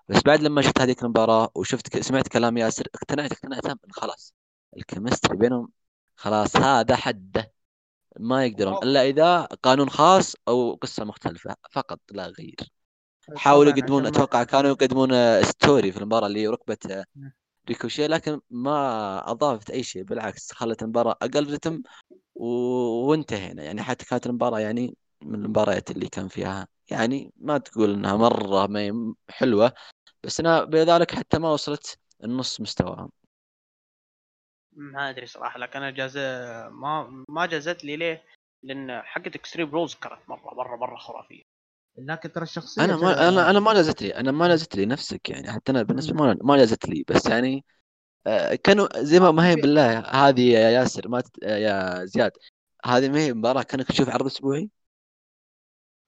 [0.08, 4.34] بس بعد لما شفت هذيك المباراة وشفت سمعت كلام ياسر اقتنعت اقتنعت خلاص
[4.76, 5.68] ال chemistry بينهم
[6.16, 7.52] خلاص هذا حده.
[8.20, 12.56] ما يقدرون إلا إذا قانون خاص أو قصة مختلفة فقط لا غير.
[13.36, 17.04] حاولوا يقدمون أتوقع كانوا يقدمون story في المباراة اللي ركبه
[17.68, 21.82] ريكوشي لكن ما أضافت أي شيء بالعكس خلت المباراة أقل رتم
[22.34, 22.46] و...
[23.10, 23.62] وانتهينا.
[23.62, 28.66] يعني حتى كانت المباراة يعني من المباريات اللي كان فيها يعني ما تقول إنها مرة
[28.66, 29.72] ما حلوة
[30.24, 33.10] بس انها بذلك حتى ما وصلت النص مستواهم.
[34.72, 36.18] ما أدري صراحة لكن أنا جاز
[36.70, 38.24] ما ما جازت لي ليه؟
[38.62, 41.51] لأن حقة Extreme Rules كانت مرة مرة مرة خرافية.
[41.98, 45.30] لكن ترى الشخصية أنا ما أنا أنا ما جازت لي أنا ما جازت لي نفسك
[45.30, 45.52] يعني.
[45.52, 47.64] حتى أنا بالنسبة ما ما جازت لي بس يعني
[48.26, 52.32] آه، كانوا زي ما ما هي بالله هذه يا ياسر ما يا زياد
[52.84, 54.70] هذه ما هي مباراة كأنك تشوف عرض أسبوعي؟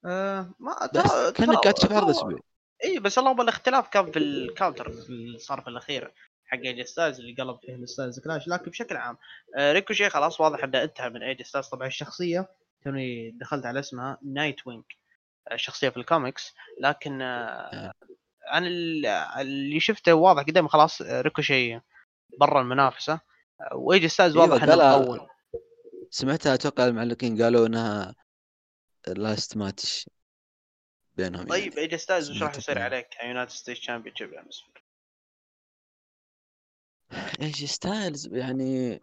[0.05, 2.41] أه ما ترى كأنك قاعد تشوف عرض أسبوعي.
[2.85, 6.15] إي بس اللهم الاختلاف كان في ال counter في الأخير
[6.47, 9.17] حق AJ Styles اللي قلب فيه ال Styles Clash لكن بشكل عام
[9.57, 12.49] آه ريكوشي خلاص واضح إنه انتهى من AJ Styles طبعا الشخصية
[12.85, 14.85] توني دخلت على اسمها نايت وينج
[15.53, 17.93] الشخصيه في الكوميكس لكن آه
[18.53, 18.69] أنا
[19.41, 21.81] اللي شفته واضح قدامي خلاص آه، ريكوشي
[22.41, 23.21] برا المنافسة.
[23.61, 25.29] آه، وايجي ستايلز واضح إنه مطول.
[26.11, 28.15] سمعتها أتوقع المعلقين قالوا إنها
[29.09, 30.11] last match
[31.17, 31.81] بينهم طيب يعني.
[31.81, 34.31] ايجي ستايلز وش راح يصير عليك؟ United States championship
[37.41, 39.01] ايجي ستايلز يعني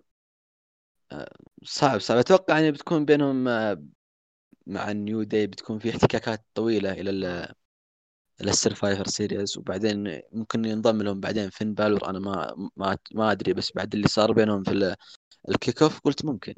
[1.11, 2.17] آه، صعب صعب.
[2.17, 3.47] أتوقع يعني بتكون بينهم
[4.67, 7.09] مع النيو داي بتكون في احتكاكات طويلة إلى
[8.41, 13.31] إلى ال Survivor Series وبعدين ممكن ينضم لهم بعدين فين بالور أنا ما ما ما
[13.31, 14.95] أدري بس بعد اللي صار بينهم في
[15.49, 16.53] ال kick off قلت ممكن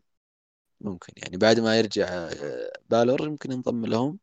[0.82, 1.14] ممكن.
[1.18, 4.20] يعني بعد ما يرجع آه، بالور يمكن ينضم لهم.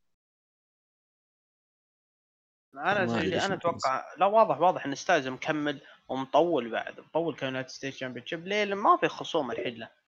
[2.75, 7.69] أنا اللي أنا أتوقع لا واضح واضح إن ستايلز مكمل ومطول بعد مطول ك United
[7.69, 10.00] States championship ليه؟ ما في خصوم الحين له.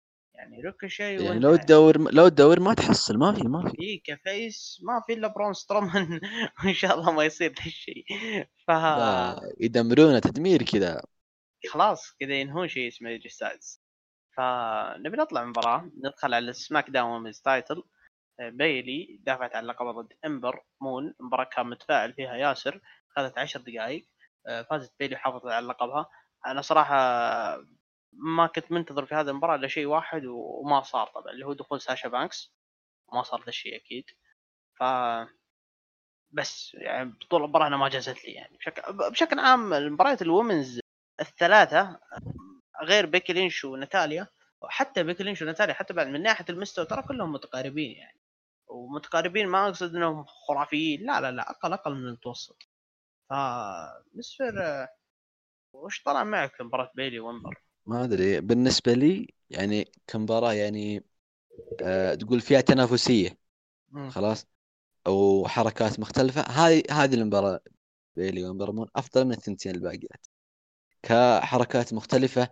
[0.41, 3.77] يعني ريكوشي يعني لو تدور لو تدور ما تحصل ما في ما في.
[3.82, 6.19] اي كفيس ما في إلا برون سترومان.
[6.65, 8.06] وإن شاء الله ما يصير ذا الشيء.
[8.67, 8.71] ف
[9.60, 11.01] يدمرونه تدمير كذا.
[11.69, 13.82] خلاص كذا ينهون شيء اسمه ايجي ستايلز
[14.38, 17.84] فنبي نطلع مباراة ندخل على السماك داون women's title
[18.39, 22.82] بيلي دافعت عن لقب ضد امبر مون مباراة كان متفائل فيها ياسر
[23.15, 24.06] خذت عشر دقائق.
[24.69, 26.10] فازت بيلي وحافظت على لقبها.
[26.45, 26.97] أنا صراحة
[28.13, 31.82] ما كنت منتظر في هذه المباراة إلا شيء واحد وما صار طبعا اللي هو دخول
[31.82, 32.54] ساشا بانكس.
[33.13, 34.06] ما صار ذا الشيء أكيد.
[34.80, 34.84] ف
[36.32, 38.58] بس يعني طول المباراة أنا ما جازت لي يعني.
[38.58, 40.80] بشكل بشكل عام المباريات ال women's
[41.21, 42.00] الثلاثة
[42.84, 44.28] غير بيكي لينش وناتاليا
[44.62, 48.19] وحتى بيكي لينش وناتاليا حتى بعد من ناحية المستوى ترى كلهم متقاربين يعني.
[48.67, 51.06] ومتقاربين ما أقصد إنهم خرافيين.
[51.06, 52.63] لا لا لا أقل أقل من المتوسط.
[53.30, 53.34] ف
[54.15, 54.88] مسفر
[55.74, 61.04] وش طلع معك في مباراة بيلي وامبر؟ ما أدري بالنسبة لي يعني كمباراة يعني
[61.82, 63.38] آه تقول فيها تنافسية
[64.10, 64.48] خلاص؟
[65.08, 66.41] أو حركات مختلفة.
[66.41, 67.60] هذه هذه المباراة
[68.15, 70.28] بيلي وامبر مون أفضل من الثنتين الباقيات.
[71.04, 72.50] كحركات مختلفة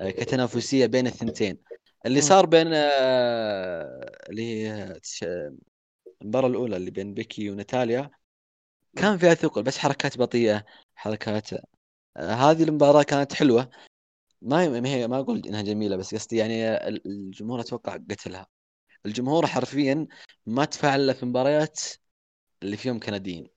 [0.00, 1.58] آه كتنافسية بين الثنتين.
[2.06, 5.00] اللي صار بين آه اللي هي
[6.22, 8.10] المباراة الأولى اللي بين بيكي وناتاليا
[8.96, 10.64] كان فيها ثقل بس حركات بطيئة
[10.94, 13.70] حركات آه هذه المباراة كانت حلوة.
[14.42, 18.46] ما ما هي ما أقول إنها جميلة بس قصدي يعني الجمهور أتوقع قتلها.
[19.06, 20.06] الجمهور حرفيا
[20.46, 21.80] ما تفاعل إلا في مباريات
[22.62, 23.48] اللي فيهم كنديين.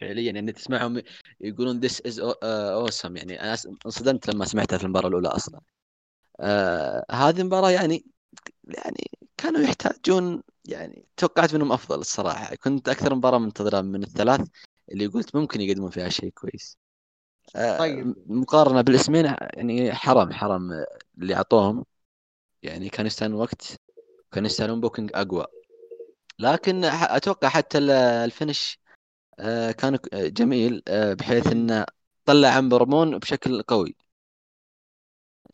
[0.00, 1.02] فعليا يعني تسمعهم
[1.40, 3.16] يقولون this is awesome.
[3.16, 5.60] يعني أنا انصدمت لما سمعتها في المباراة الأولى أصلا.
[6.40, 8.04] آه هذه المباراة يعني
[8.64, 12.54] يعني كانوا يحتاجون يعني توقعت منهم أفضل الصراحة.
[12.54, 14.48] كنت أكثر مباراة منتظرها من الثلاث
[14.92, 16.78] اللي قلت ممكن يقدمون فيها شيء كويس.
[17.78, 18.14] طيب.
[18.26, 20.84] مقارنة بالاسمين يعني حرام حرام
[21.18, 21.84] اللي أعطوهم.
[22.62, 23.76] يعني كان يستاهلون وقت
[24.32, 25.46] كان يستاهلون booking أقوى.
[26.38, 28.78] لكن أتوقع حتى ال finish
[29.38, 31.86] آه، كان جميل آه، بحيث انه
[32.24, 33.96] طلع امبر مون بشكل قوي.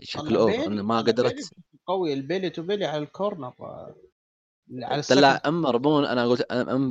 [0.00, 1.50] بشكل over إنه ما قدرت.
[1.86, 2.12] قوي.
[2.12, 3.54] ال belly to belly على ال corner.
[4.82, 6.42] على طلع امبر مون أنا قلت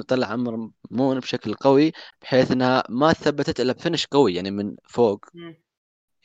[0.10, 4.76] طلع امبر مون بشكل قوي بحيث إنها ما ثبتت إلا ب finish قوي يعني من
[4.86, 5.26] فوق.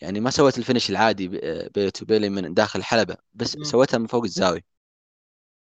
[0.03, 1.29] يعني ما سوت ال finish العادي
[1.75, 3.65] belly to belly من داخل الحلبة بس مم.
[3.65, 4.75] سوتها من فوق الزاوية.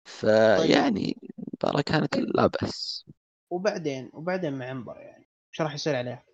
[0.04, 3.04] فيعني المباراه كانت لا بأس.
[3.50, 6.24] وبعدين وبعدين مع انبر يعني إيش راح يصير عليه؟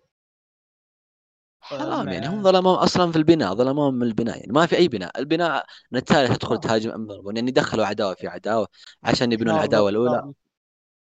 [1.61, 5.19] حرام يعني هم ظلموهم أصلا في البناء ظلموهم من البناء يعني ما في أي بناء
[5.19, 6.59] البناء نتالي تدخل.
[6.59, 8.67] تهاجم يعني دخلوا عداوة في عداوة
[9.03, 10.23] عشان يبنون العداوة الأولى.
[10.23, 10.35] شارلوت-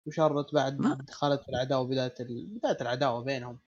[0.07, 2.47] وشارلوت بعد ما- دخلت في العداوة بداية ال...
[2.47, 3.59] بداية العداوة بينهم.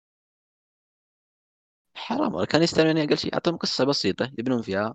[1.95, 4.95] حرام ولا كان يستاهلون يعني أقل شيء اعطهم قصة بسيطة يبنون فيها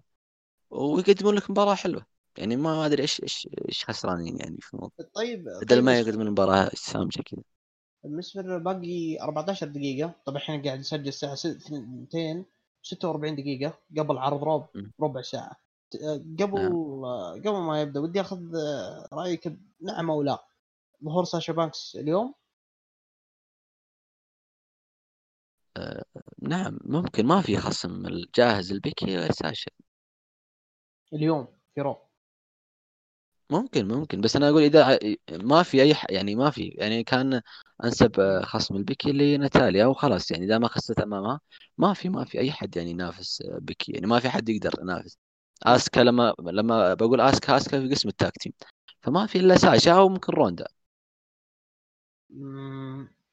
[0.72, 2.08] ويقدمون لك مباراة حلوة.
[2.38, 6.02] يعني ما أدري إيش إيش إيش خسرانين يعني في الموضوع طيب بدل طيب ما مس-
[6.02, 7.44] يقدمون مباراة سامجه كذا
[8.04, 10.14] مسفر باقي 14 دقيقة.
[10.26, 12.46] طبعا إحنا قاعد نسجل الساعة 2
[12.82, 14.66] 46 دقيقة قبل عرض رو ب.
[15.02, 15.22] ربع
[16.04, 17.42] آه، قبل نعم.
[17.42, 18.42] قبل ما يبدأ ودي أخذ
[19.14, 20.48] رأيك نعم أو لا.
[21.04, 22.34] ظهور ساشا بانكس اليوم؟
[26.42, 27.26] نعم ممكن.
[27.26, 28.06] ما في خصم.
[28.06, 29.72] الجاهز البيكي غير ساشا.
[31.14, 32.07] اليوم في رو
[33.50, 34.22] ممكن ممكن.
[34.22, 35.00] بس أنا أقول إذا
[35.32, 36.06] ما في أي ح...
[36.10, 37.42] يعني ما في يعني كان
[37.84, 40.32] أنسب آه، خصم البيكي لناتاليا وخلاص.
[40.32, 41.40] يعني إذا ما خسرت امامها
[41.78, 44.72] ما في ما في أي حد يعني ينافس آه، بيكي يعني ما في حد يقدر
[44.82, 45.18] ينافس.
[45.64, 48.54] آسكا لما لما بقول آسكا آسكا في قسم ال tag team.
[49.02, 50.68] فما في إلا ساشا أو ممكن روندا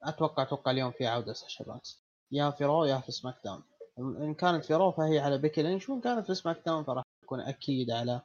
[0.03, 3.63] أتوقع أتوقع اليوم في عودة ساشا بانكس يا في رو يا في سماك داون.
[3.99, 7.41] إن كانت في رو فهي على بيكي لينش وإن كانت في سماك داون فراح تكون
[7.41, 8.21] أكيد على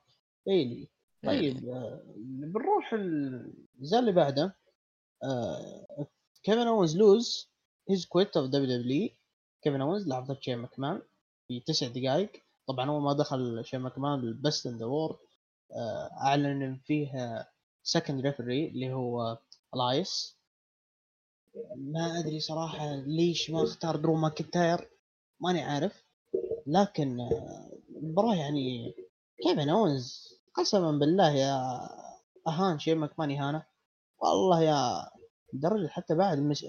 [0.45, 0.89] بيلي
[1.25, 4.55] طيب آه، بنروح النزال اللي بعده.
[5.23, 6.07] آه،
[6.43, 7.49] كيفن اونز lose
[7.89, 9.09] he's quit of دبليو دبليو
[9.61, 11.01] كيفن اونز لعب ضد شين ماكمان
[11.47, 12.31] في تسع دقائق.
[12.67, 15.17] طبعا اول ما دخل شين ماكمان ال best in the world
[16.21, 17.11] أعلن إن فيه
[17.83, 19.37] second referee اللي هو
[19.75, 20.37] الايس
[21.75, 24.89] ما أدري صراحة ليش ما اختار درو ماكنتاير
[25.39, 26.03] ماني عارف.
[26.67, 28.93] لكن آه، المباراه يعني
[29.43, 31.79] كيفن اونز قسما بالله يا
[32.47, 33.63] أهان شين ماكمان اهانه
[34.19, 35.09] والله يا
[35.53, 36.65] لدرجه حتى بعد مش...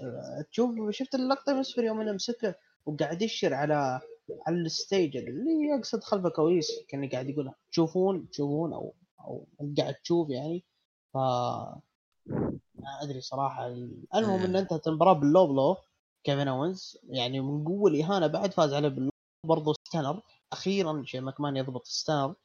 [0.51, 4.01] تشوف شفت اللقطة مسفر يوم انه مسكه وقاعد يشر على
[4.47, 9.93] على ال stage اللي يقصد خلف الكواليس كان قاعد يقول تشوفون تشوفون أو أو قاعد
[9.95, 10.65] تشوف يعني.
[11.13, 11.17] ف
[12.75, 13.67] ما أدري صراحة.
[14.15, 15.75] المهم إن انتهت المباراة بال low blow
[16.23, 19.11] كيفن اونز يعني من قوة الاهانه بعد فاز عليه بال low blow
[19.45, 22.35] برضه stunner أخيرا شين ماكمان يضبط stunner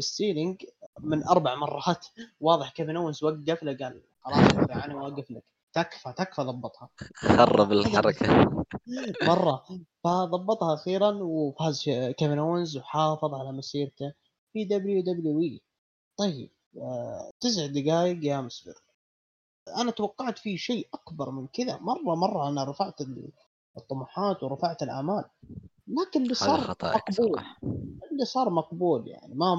[0.00, 0.64] ال selling
[1.00, 2.06] من أربع مرات.
[2.40, 5.42] واضح كيفن اونز وقف له قال خلاص أنا واقف لك.
[5.72, 6.88] تكفى تكفى ضبطها.
[7.14, 8.26] خرب الحركة.
[9.30, 9.64] مرة.
[10.04, 11.84] فضبطها أخيرا وفاز
[12.18, 14.12] كيفن اونز وحافظ على مسيرته
[14.52, 15.60] في WWE.
[16.16, 18.74] طيب آه، تسع دقائق يا مسفر
[19.76, 21.76] أنا توقعت في شيء أكبر من كذا.
[21.78, 23.32] مرة مرة أنا رفعت ال-
[23.76, 25.24] الطموحات ورفعت الامال
[25.90, 27.14] لكن اللي صار مقبول.
[27.14, 27.60] صراحة
[28.12, 29.54] اللي صار مقبول يعني ما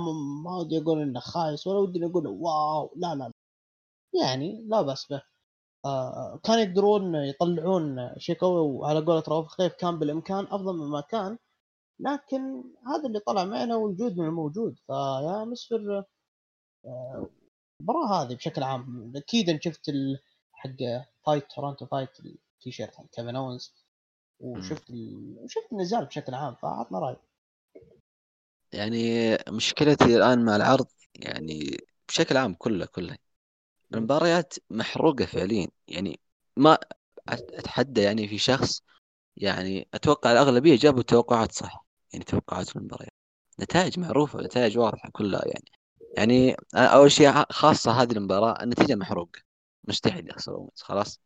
[0.45, 3.31] ما ودي أقول إنه خايس ولا ودي أقول واو لا لا
[4.23, 5.21] يعني لا بأس به.
[5.85, 11.37] آه كان يقدرون يطلعون شيء قوي وعلى قولة رؤوف خليف كان بالإمكان أفضل مما كان.
[11.99, 14.79] لكن هذا اللي طلع معنا والجود من الموجود.
[14.87, 16.03] فيا مسفر
[16.85, 17.29] آه،
[17.81, 19.13] المباراة هذه بشكل عام.
[19.15, 19.91] أكيد ان شفت
[20.53, 20.69] حق
[21.25, 22.09] fight Toronto fight
[22.57, 23.73] التيشيرت حق كيفن اونز
[24.41, 25.35] وشفت ال...
[25.39, 27.15] وشفت النزال بشكل عام فعطنا رأي.
[28.73, 31.77] يعني مشكلتي الآن مع العرض يعني
[32.07, 33.17] بشكل عام كله كله.
[33.93, 35.67] المباريات محروقة فعليا.
[35.87, 36.19] يعني
[36.57, 36.77] ما
[37.29, 38.81] أتحدى يعني في شخص
[39.37, 43.13] يعني أتوقع الأغلبية جابوا توقعات صح يعني توقعات المباريات.
[43.59, 45.71] نتائج معروفة نتائج واضحة كلها يعني.
[46.17, 49.41] يعني أول شيء خاصة هذه المباراة النتيجة محروقة.
[49.83, 51.19] مستحيل يخسر أوينز خلاص.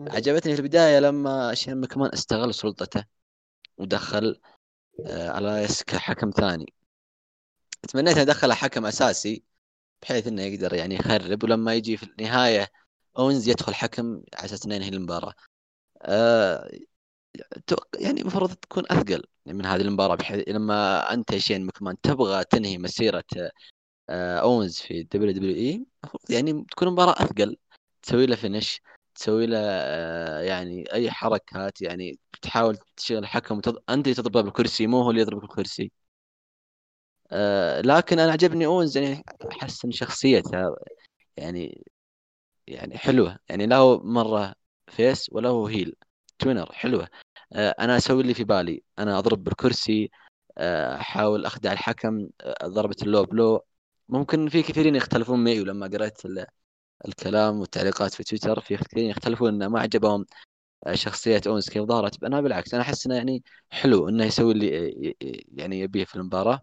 [0.00, 3.04] عجبتني في البداية لما شين مكمان استغل سلطته
[3.78, 4.40] ودخل
[5.06, 6.72] آه، الايس كحكم ثاني
[7.88, 9.44] تمنيت انه دخل حكم أساسي
[10.02, 12.68] بحيث إنه يقدر يعني يخرب ولما يجي في النهاية
[13.18, 15.34] أونز يدخل حكم على أساس إنه ينهي المباراة.
[16.02, 16.70] آه
[17.58, 22.78] أتوقع- يعني المفروض تكون أثقل من هذه المباراة بحيث لما أنت شين مكمان تبغى تنهي
[22.78, 23.24] مسيرة
[24.10, 25.86] آه أونز في WWE
[26.30, 27.56] يعني تكون مباراه أثقل
[28.02, 28.80] تسوي له finish
[29.16, 33.78] تسوي له آه يعني أي حركات يعني تحاول تشغل الحكم وتض...
[33.90, 35.92] انت تضربه بالكرسي مو هو اللي يضربك بالكرسي.
[37.32, 40.76] آه لكن أنا عجبني أونز يعني أحس إن شخصيته
[41.36, 41.84] يعني
[42.68, 43.38] يعني حلوة.
[43.50, 44.54] يعني لا هو مرة
[44.88, 45.96] face ولا هو heel.
[46.38, 47.08] tweener حلوة.
[47.52, 48.84] آه أنا أسوي اللي في بالي.
[49.00, 50.10] أنا أضرب بالكرسي
[50.58, 52.28] أحاول أخدع الحكم
[52.64, 53.66] ضربة ال low blow
[54.08, 56.18] ممكن في كثيرين يختلفون معي ولما قرأت
[57.08, 60.26] الكلام والتعليقات في تويتر في كثيرين يختلفون إنه ما عجبهم
[60.92, 62.24] شخصية اونز كيف ظهرت.
[62.24, 65.14] أنا بالعكس أنا أحس إنه يعني حلو إنه يسوي اللي
[65.54, 66.60] يعني يبيه في المباراة.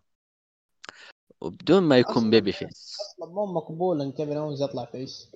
[1.42, 5.32] وبدون ما يكون babyface أصلا مو مقبول إن كيفن اونز يطلع face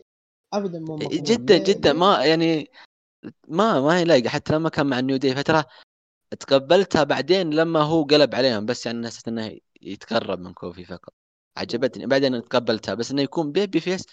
[0.53, 1.23] ابدا مو مقبول.
[1.23, 1.93] جدا جدا.
[1.93, 2.69] ما يعني
[3.47, 4.29] ما ما هي لايقة.
[4.29, 5.65] حتى لما كان مع ال New Day فترة
[6.39, 11.13] تقبلتها بعدين لما هو قلب عليهم بس يعني حسيت إنه يتقرب من كوفي فقط.
[11.57, 12.05] عجبتني.
[12.05, 14.05] بعدين تقبلتها بس إنه يكون babyface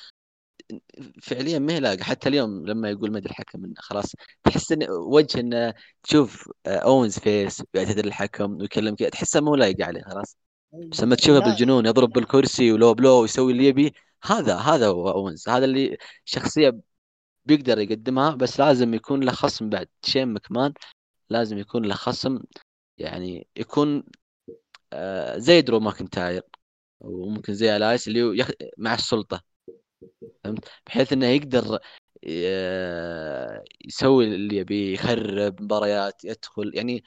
[1.23, 4.12] فعليا ما هي لايقة حتى اليوم لما يقول ما أدري الحكم إنه خلاص
[4.45, 10.03] تحس إن وجه إنه تشوف اونز face ويعتذر الحكم ويكلم كذا تحسه مو لايق عليه
[10.03, 10.37] خلاص.
[10.73, 13.95] بس لما تشوفه بالجنون يضرب بالكرسي و low blow ويسوي اللي يبي
[14.25, 16.81] هذا هذا هو اونز هذا اللي شخصية
[17.45, 19.89] بيقدر يقدمها بس لازم يكون له خصم بعد.
[20.05, 20.75] شين مكمان
[21.31, 22.41] لازم يكون له خصم
[22.99, 24.05] يعني يكون
[24.93, 26.43] آه، زي درو ماكنتاير
[27.01, 28.51] وممكن زي ألايس اللي يخ...
[28.79, 29.53] مع السلطة.
[30.44, 31.78] فهمت؟ بحيث إنه يقدر
[32.28, 37.05] آه، يسوي اللي يبي يخرب مباريات يدخل يعني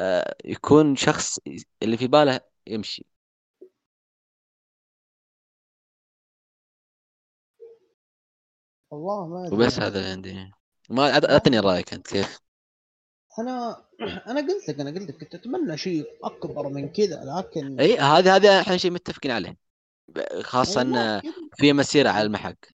[0.00, 1.38] آه، يكون شخص
[1.82, 3.06] اللي في باله يمشي.
[8.90, 9.56] والله ما أدري.
[9.56, 10.52] وبس هذا اللي عندي.
[10.90, 12.38] ما أعطني رأيك أنت كيف؟
[13.38, 13.84] أنا
[14.30, 18.36] أنا قلت لك أنا قلت لك كنت أتمنى شيء أكبر من كذا لكن اي هذا
[18.36, 19.67] هذا إحنا شيء متفقين عليه.
[21.22, 21.32] كذا.
[21.56, 22.74] في مسيرة على المحك.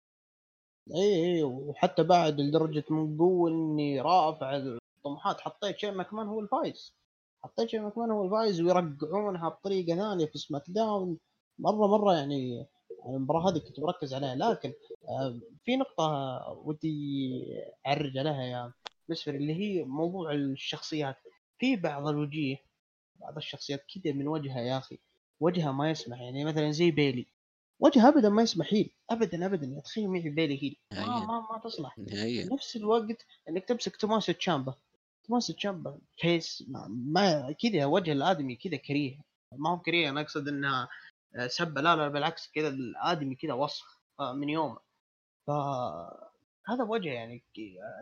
[0.95, 6.95] اي اي وحتى بعد لدرجة من قوه إني رافع الطموحات حطيت شين مكمان هو الفايز.
[7.43, 11.17] حطيت شين مكمان هو الفايز ويرجعونها بطريقة ثانية في SmackDown.
[11.59, 12.67] مرة مرة يعني
[13.05, 14.73] المباراة هذه كنت مركز عليها لكن
[15.09, 16.03] آه، في نقطة
[16.65, 17.31] ودي
[17.87, 18.73] أعرج عليها يا
[19.09, 21.15] مسفر اللي هي موضوع الشخصيات.
[21.59, 22.57] في بعض الوجيه
[23.15, 24.99] بعض الشخصيات كذا من وجهها يا أخي
[25.39, 27.27] وجهها ما يسمح يعني مثلا زي بيلي.
[27.79, 29.67] وجهها ابدا ما يسمح heel ابدا ابدا.
[29.67, 31.25] يا تخيل معي بيلي heel ما.
[31.25, 31.97] ما, ما تصلح.
[31.99, 32.53] نهائيا.
[32.53, 34.73] نفس الوقت إنك تمسك توماسو تشامبا
[35.27, 39.19] توماسو تشامبا face ما, ما كذا وجه الآدمي كذا كريه.
[39.57, 40.89] ما هو كريه أنا أقصد إنها
[41.35, 41.81] آه، سبه.
[41.81, 44.79] لا لا بالعكس كذا الآدمي كذا وسخ آه، من يومه.
[45.47, 45.51] ف
[46.67, 47.43] هذا وجه يعني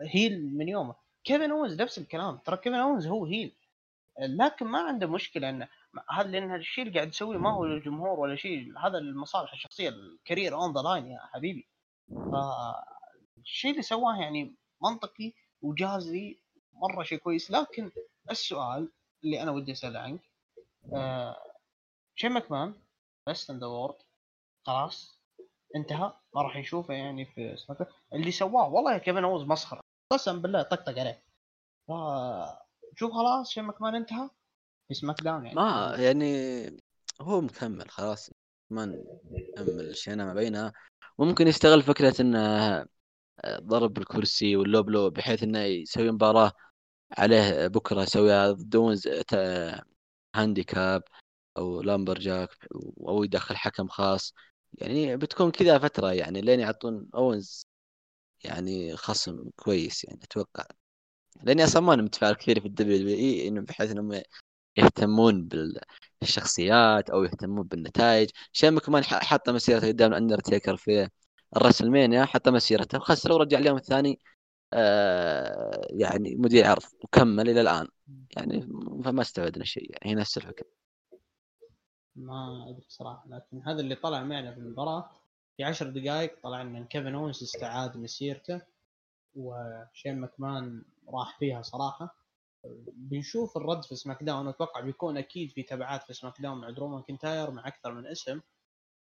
[0.02, 0.94] heel من يومه.
[1.24, 2.36] كيفن اونز نفس الكلام.
[2.36, 3.52] ترى كيفن اونز هو heel
[4.18, 5.68] لكن ما عنده مشكلة إنه
[6.10, 9.97] هذا لأن الشيء اللي قاعد يسويه ما هو للجمهور ولا شيء هذا المصالح الشخصية ال
[9.97, 11.68] career on the line يا حبيبي.
[12.08, 16.42] فالشيء اللي سواه يعني منطقي وجازي
[16.72, 17.50] مرة شيء كويس.
[17.50, 17.90] لكن
[18.30, 18.92] السؤال
[19.24, 20.20] اللي أنا ودي أسأله عنك
[22.14, 22.74] شين ماكمان
[23.28, 23.96] بس in the word
[24.66, 25.20] خلاص
[25.76, 26.12] انتهى.
[26.34, 27.56] ما راح نشوفه يعني في.
[28.12, 29.80] اللي سواه والله يا كيفن اوز مسخرة.
[30.12, 31.22] قسم بالله طقطق عليه.
[32.98, 34.30] شوف خلاص شين ماكمان انتهى؟
[34.88, 35.56] في سماك داون يعني.
[35.56, 36.76] ما يعني
[37.20, 38.30] هو مكمل خلاص
[38.70, 38.86] ما
[39.30, 40.72] نكمل شينا ما بينها.
[41.18, 42.86] ممكن يستغل فكرة إنه
[43.46, 46.52] ضرب بالكرسي واللوبلو بحيث إنه يسوي مباراة
[47.18, 49.08] عليه بكرة يسويها دونز
[50.34, 51.02] handicap
[51.56, 52.66] أو lumberjack
[53.08, 54.34] أو يدخل حكم خاص.
[54.72, 57.66] يعني بتكون كذا فترة يعني لين يعطون اونز
[58.44, 60.64] يعني خصم كويس يعني أتوقع.
[61.42, 64.22] لأني أصلا ما أنا متفاعل كثير في ال WWE إنه بحيث إنهم
[64.76, 65.48] يهتمون
[66.20, 68.30] بالشخصيات أو يهتمون بالنتائج.
[68.52, 71.08] شين مكمان حط مسيرته قدام الأندرتيكر في
[71.56, 74.18] ال WrestleMania حط مسيرته وخسر ورجع اليوم الثاني
[74.72, 77.88] آه يعني مدير عرض وكمل إلى الآن.
[78.36, 78.60] يعني
[79.04, 80.66] فما استفدنا شيء يعني هي نفس الفكرة
[82.16, 85.10] ما أدري صراحة لكن هذا اللي طلع معنا في المباراة.
[85.56, 88.62] في عشر دقائق طلع إن كيفن اونز استعاد مسيرته
[89.34, 90.84] وشين ماكمان
[91.14, 92.16] راح فيها صراحة.
[92.94, 97.68] بنشوف الرد في SmackDown أتوقع بيكون أكيد في تبعات في SmackDown مع درو ماكنتاير مع
[97.68, 98.40] أكثر من اسم.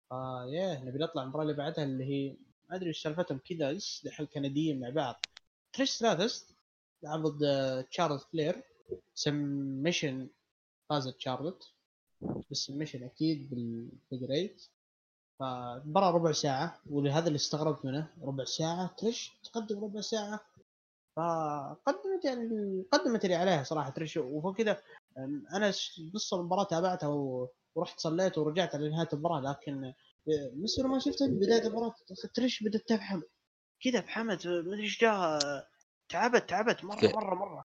[0.09, 2.37] فياه نبي نطلع المباراة اللي بعدها اللي هي
[2.69, 5.25] ما أدري إيش سالفتهم كذا إيش دحين كنديين مع بعض؟
[5.73, 6.53] تريش ستراتس
[7.03, 8.63] لعب ضد آه، تشارلز فلير
[9.13, 10.29] submission
[10.89, 11.73] فازت شارلوت
[12.21, 13.49] بال submission أكيد
[14.11, 14.63] بال figure eight
[15.39, 20.39] فالمباراة ربع ساعة ولهذا اللي استغربت منه ربع ساعة تريش تقدم ربع ساعة.
[21.19, 24.81] فقدمت يعني قدمت اللي عليها صراحة تريش وفوق كذا
[25.53, 25.73] أنا
[26.13, 27.07] نص المباراة تابعتها
[27.75, 29.93] ورحت صليت ورجعت على نهاية المباراة لكن
[30.55, 31.95] مثل ما شفت بداية المباراة
[32.33, 33.23] تريش بدأت تفهم.
[33.83, 35.39] كذا بحمد مدري إيش جاها
[36.09, 37.63] تعبت تعبت مرة كيف؟ مرة مرة.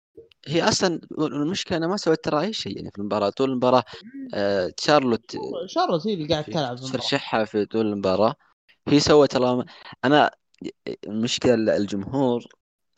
[0.47, 3.29] هي أصلا المشكلة أنا ما سويت ترى أي شيء يعني في المباراة.
[3.29, 3.83] طول المباراة
[4.33, 8.35] آه شارلوت شارلوت هي اللي قاعد في تلعب في ترشحها في طول المباراة.
[8.87, 9.35] هي سوت
[10.05, 10.31] أنا
[11.07, 12.45] المشكلة الجمهور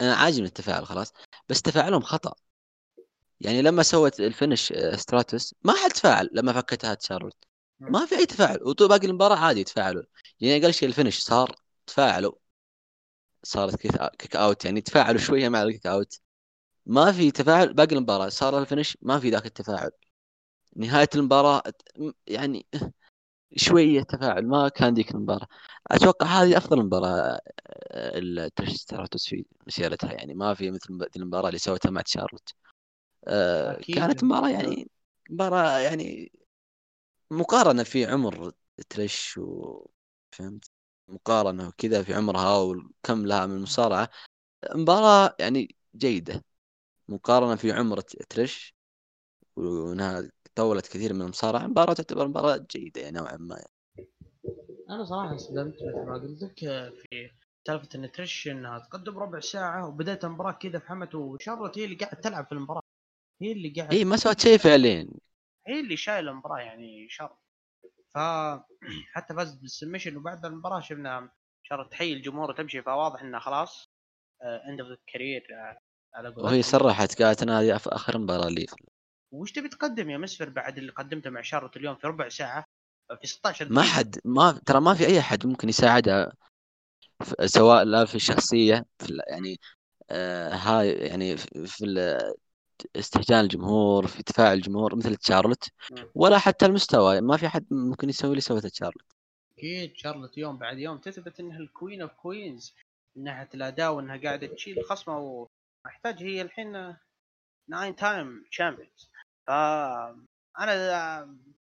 [0.01, 1.13] أنا عاجبني التفاعل خلاص
[1.49, 2.33] بس تفاعلهم خطأ.
[3.41, 7.35] يعني لما سوت ال finish آه، ستراتوس ما حد تفاعل لما فكتها شارلوت.
[7.79, 10.03] ما في أي تفاعل وطول باقي المباراة عادي يتفاعلوا
[10.41, 11.55] يعني أقل شيء ال finish صار
[11.87, 12.33] تفاعلوا.
[13.43, 13.75] صارت
[14.17, 16.19] kick out يعني تفاعلوا شوية مع ال kick out.
[16.85, 19.91] ما في تفاعل باقي المباراة صار ال finish ما في ذاك التفاعل.
[20.75, 21.63] نهاية المباراة
[22.27, 22.67] يعني
[23.55, 25.47] شوية تفاعل ما كان ذيك المباراة.
[25.87, 27.39] أتوقع هذه أفضل مباراة
[27.93, 30.13] التريش ستراتوس في مسيرتها.
[30.13, 32.49] يعني ما في مثل المباراة اللي سوتها مع شارلوت
[33.27, 34.91] آه، كانت مباراة يعني
[35.29, 36.31] مباراة يعني
[37.31, 38.51] مقارنة في عمر
[38.89, 40.69] تريش وفهمت
[41.07, 44.09] مقارنة وكذا في عمرها وكم لها من المصارعه
[44.75, 46.43] مباراة يعني جيدة.
[47.07, 48.75] مقارنة في عمر تريش
[49.55, 50.29] وانها
[50.59, 53.55] طولت كثير من المصارعه مباراة تعتبر مباراة جيدة يعني نوعا ما.
[53.55, 54.09] يعني.
[54.89, 56.59] أنا صراحة صدمت مثل ما قلت لك
[56.93, 57.29] في
[57.67, 58.09] سالفة ان
[58.47, 62.81] انها تقدم ربع ساعة وبدايه المباراة كذا فهمت وشارلوت هي اللي قاعد تلعب في المباراة.
[63.41, 65.07] هي اللي قاعد اي ما سوت شيء فعليا.
[65.67, 67.37] هي اللي شايلة المباراة يعني شر
[68.13, 68.17] ف
[69.13, 71.31] حتى فازت بال submission وبعد المباراة شفنا
[71.63, 73.91] شارلوت تحيي الجمهور وتمشي فواضح انها خلاص
[74.69, 75.47] end of career
[76.15, 78.65] على وهي صرحت قالت أنا هذه آخر مباراة لي.
[79.31, 82.65] وش تبي تقدم يا مسفر بعد اللي قدمته مع شارلوت اليوم في ربع ساعة
[83.21, 83.75] في 16 دقيقة.
[83.75, 86.31] ما حد ما ترى ما في أي أحد ممكن يساعدها
[87.45, 89.59] سواء لا في الشخصية في يعني
[90.09, 92.17] آه هاي يعني في
[92.95, 95.69] استهجان الجمهور في تفاعل الجمهور مثل تشارلت
[96.15, 99.05] ولا حتى المستوى ما في أحد ممكن يسوي اللي سوته تشارلت.
[99.57, 102.75] أكيد شارلوت يوم بعد يوم تثبت إنها ال queen of queens
[103.15, 105.17] من ناحيه الاداء وانها قاعدة تشيل خصمه
[105.85, 106.95] ومحتاج هي الحين
[107.69, 109.11] nine time champions
[109.49, 111.23] أنا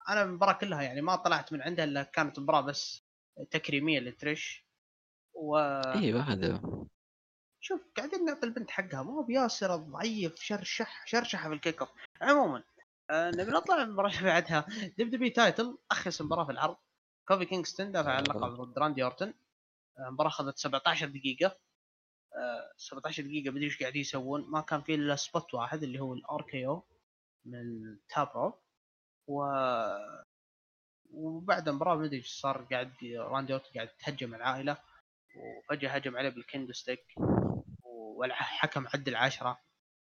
[0.09, 3.03] أنا المباراة كلها يعني ما طلعت من عندها إلا كانت مباراة بس
[3.51, 4.65] تكريمية لتريش.
[5.33, 6.61] و أيوه هذا
[7.59, 9.03] شوف قاعدين نعطي البنت حقها.
[9.03, 11.89] مو بياسر ضعيف شرشح شرشحة في ال kick off
[12.21, 12.63] عموما
[13.09, 14.65] آه نبي نطلع المباراة اللي بعدها.
[14.97, 16.77] دب دبي تايتل اخس مباراه في العرض.
[17.27, 19.33] كوفي كينغستون دافع عن اللقب ضد راندي أورتن.
[19.99, 21.57] المباراة أخذت 17 دقيقة.
[22.77, 24.51] 17 دقيقة بدي إيش قاعدين يسوون.
[24.51, 26.83] ما كان في إلا spot واحد اللي هو ال RKO
[27.45, 28.61] من top rope
[29.27, 29.43] و
[31.13, 34.77] وبعد المباراة ما أدري إيش صار قاعد راندي أورتن قاعد تهجم العائلة
[35.35, 37.15] وفجأة هجم عليه بال kendo stick
[38.17, 39.59] والحكم عدل عشرة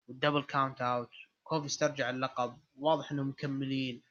[0.07, 1.09] وال double count out
[1.43, 4.03] كوفي استرجع اللقب واضح إنهم مكملين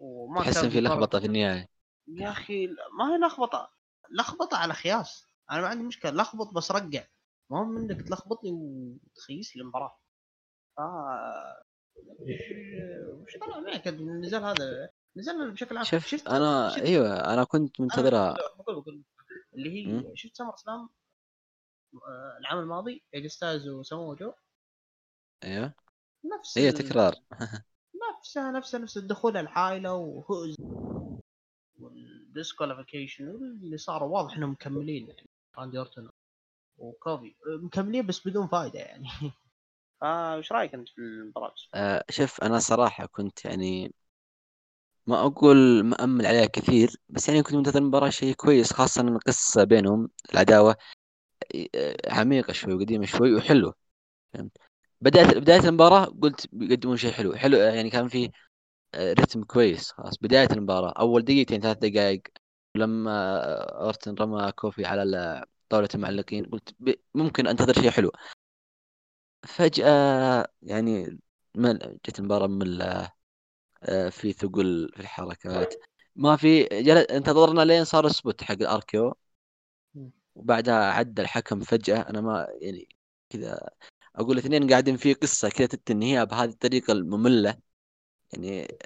[0.00, 1.68] وما تحس في لخبطة في النهاية.
[2.08, 3.70] يا أخي ما هي لخبطة
[4.10, 5.26] لخبطة على خياس.
[5.50, 7.04] أنا ما عندي مشكلة لخبط بس رقع.
[7.50, 9.98] ما هو منك تلخبطني وتخيس لي المباراة.
[10.76, 10.80] ف
[13.08, 15.84] وش طلع معك النزال هذا نزلنا بشكل عام.
[15.84, 18.36] شفت, شفت؟ أنا شفت؟ أيوه أنا كنت منتظرها.
[19.54, 20.88] اللي هي شفت سمر سلام
[22.40, 24.32] العام الماضي ايج ستايلز وسمو جو.
[25.44, 25.74] أيوه.
[26.38, 27.14] نفس هي تكرار.
[28.18, 30.56] نفسها نفسها نفس الدخول العائله وهوز
[31.80, 35.28] وال disqualification اللي صاروا واضح إنهم مكملين يعني.
[35.58, 36.10] راندي اورتون
[36.78, 39.08] وكوفي مكملين بس بدون فائده يعني.
[40.00, 43.92] فايش رأيك أنت في المباراة؟ آه شوف أنا صراحة كنت يعني
[45.06, 49.64] ما أقول مأمل عليها كثير بس يعني كنت منتظر المباراة شيء كويس خاصة إن القصة
[49.64, 50.76] بينهم العداوة
[52.08, 53.74] عميقة شوي وقديمة شوي وحلوة.
[54.34, 54.58] فهمت؟
[55.02, 58.30] بداية بداية المباراة قلت بيقدمون شيء حلو حلو يعني كان في
[58.94, 62.22] آه، رتم كويس خلاص بداية المباراة أول دقيقتين ثلاث دقائق
[62.76, 63.40] لما
[63.82, 66.76] أورتن رمى كوفي على طاولة المعلقين قلت
[67.14, 68.12] ممكن أنتظر شيء حلو.
[69.48, 71.18] فجأة يعني
[72.06, 73.12] جت المباراة مملة
[73.82, 75.74] آه، في ثقل في الحركات.
[76.16, 76.96] ما في جل...
[76.98, 79.16] انتظرنا لين صار ال spot حق ال RKO.
[80.34, 82.00] وبعدها عدى الحكم فجأة.
[82.10, 82.88] أنا ما يعني
[83.30, 83.70] كذا
[84.16, 87.58] أقول الاثنين قاعدين في قصة كذا تنهيها بهذه الطريقة المملة.
[88.32, 88.78] يعني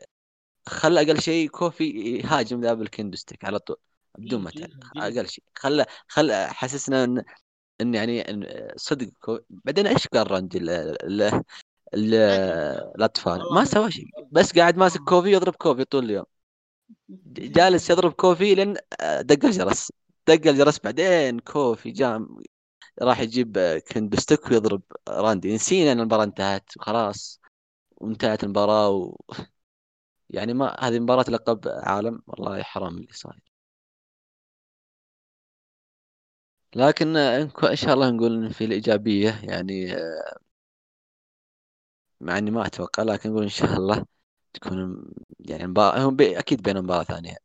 [0.66, 3.76] خلى أقل شيء كوفي يهاجم ذا بال kendo stick على طول.
[4.18, 4.50] بدون ما
[4.96, 5.44] أقل شيء.
[5.54, 7.24] خلى خلى حسسنا إن
[7.80, 8.24] إن يعني
[8.76, 9.10] صدق
[9.50, 10.58] بعدين إيش قال راندي
[11.94, 16.24] الاطفال ما سوى شيء بس قاعد ماسك كوفي يضرب كوفي طول اليوم.
[17.38, 19.92] جالس يضرب كوفي لين آه، دق الجرس
[20.28, 22.26] دق الجرس بعدين كوفي جاء
[23.02, 23.58] راح يجيب
[23.92, 27.40] كندستك ويضرب راندي نسينا إن المباراة انتهت وخلاص
[27.96, 29.16] وانتهت المباراة و...
[30.30, 33.51] يعني ما هذه مباراة لقب عالم والله حرام اللي صاير.
[36.76, 39.96] لكن إن شاء الله نقول في الإيجابية يعني
[42.20, 44.04] مع إني ما أتوقع لكن نقول إن شاء الله
[44.54, 45.04] تكون
[45.40, 47.36] يعني مباراة هم بي أكيد بين مباراة ثانية.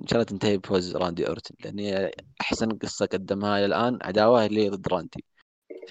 [0.00, 4.46] إن شاء الله تنتهي بفوز راندي أورتن لأن هي أحسن قصة قدمها إلى الآن عداوة
[4.46, 5.24] اللي ضد راندي.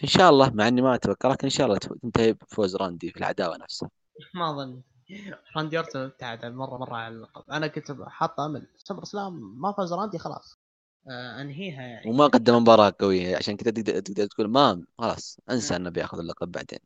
[0.04, 3.18] ان شاء الله مع إني ما أتوقع لكن إن شاء الله تنتهي بفوز راندي في
[3.18, 3.90] العداوة نفسها.
[4.36, 4.82] ما أظن.
[5.58, 7.44] راندي أورتن ابتعد مره مرة عن اللقب.
[7.52, 8.68] أنا كنت حاط أمل.
[8.78, 10.61] سمر سلام ما فاز راندي خلاص.
[11.08, 12.10] انهيها يعني.
[12.10, 16.52] وما قدم مباراة قوية عشان كذا تقدر تقدر تقول ما خلاص انسى انه بياخذ اللقب
[16.52, 16.80] بعدين.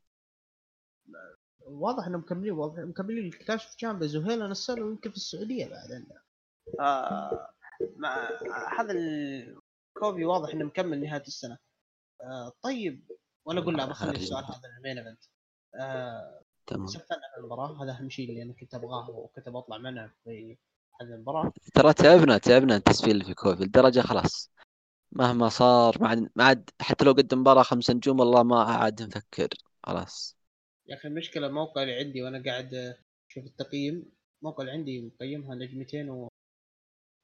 [1.60, 5.10] واضح انهم مكملين واضح مكملين ال Clash of Champions و Hell in a Cell ويمكن
[5.10, 6.22] في السعودية بعد عندنا
[6.80, 7.48] آه
[7.96, 8.30] مع
[8.80, 11.58] هذا الكوفي واضح انه مكمل نهاية السنة.
[12.22, 13.10] آه طيب
[13.44, 15.22] ولا أقول لا بخلي السؤال هذا ال main event.
[15.74, 16.86] آه تمام.
[16.86, 20.56] سفلنا في المباراة؟ هذا أهم شيء اللي أنا كنت أبغاه وكنت بطلع منه في
[21.00, 24.50] هذه المباراة؟ ترى تعبنا تعبنا التسفيل في كوفي الدرجة خلاص.
[25.12, 29.02] مهما صار ما عاد ما عاد حتى لو قدم مباراة خمس نجوم والله ما عاد
[29.02, 29.48] نفكر.
[29.82, 30.36] خلاص.
[30.86, 32.96] يا أخي المشكلة الموقع اللي عندي وأنا قاعد
[33.30, 36.28] أشوف التقييم الموقع اللي عندي مقيمها نجمتين و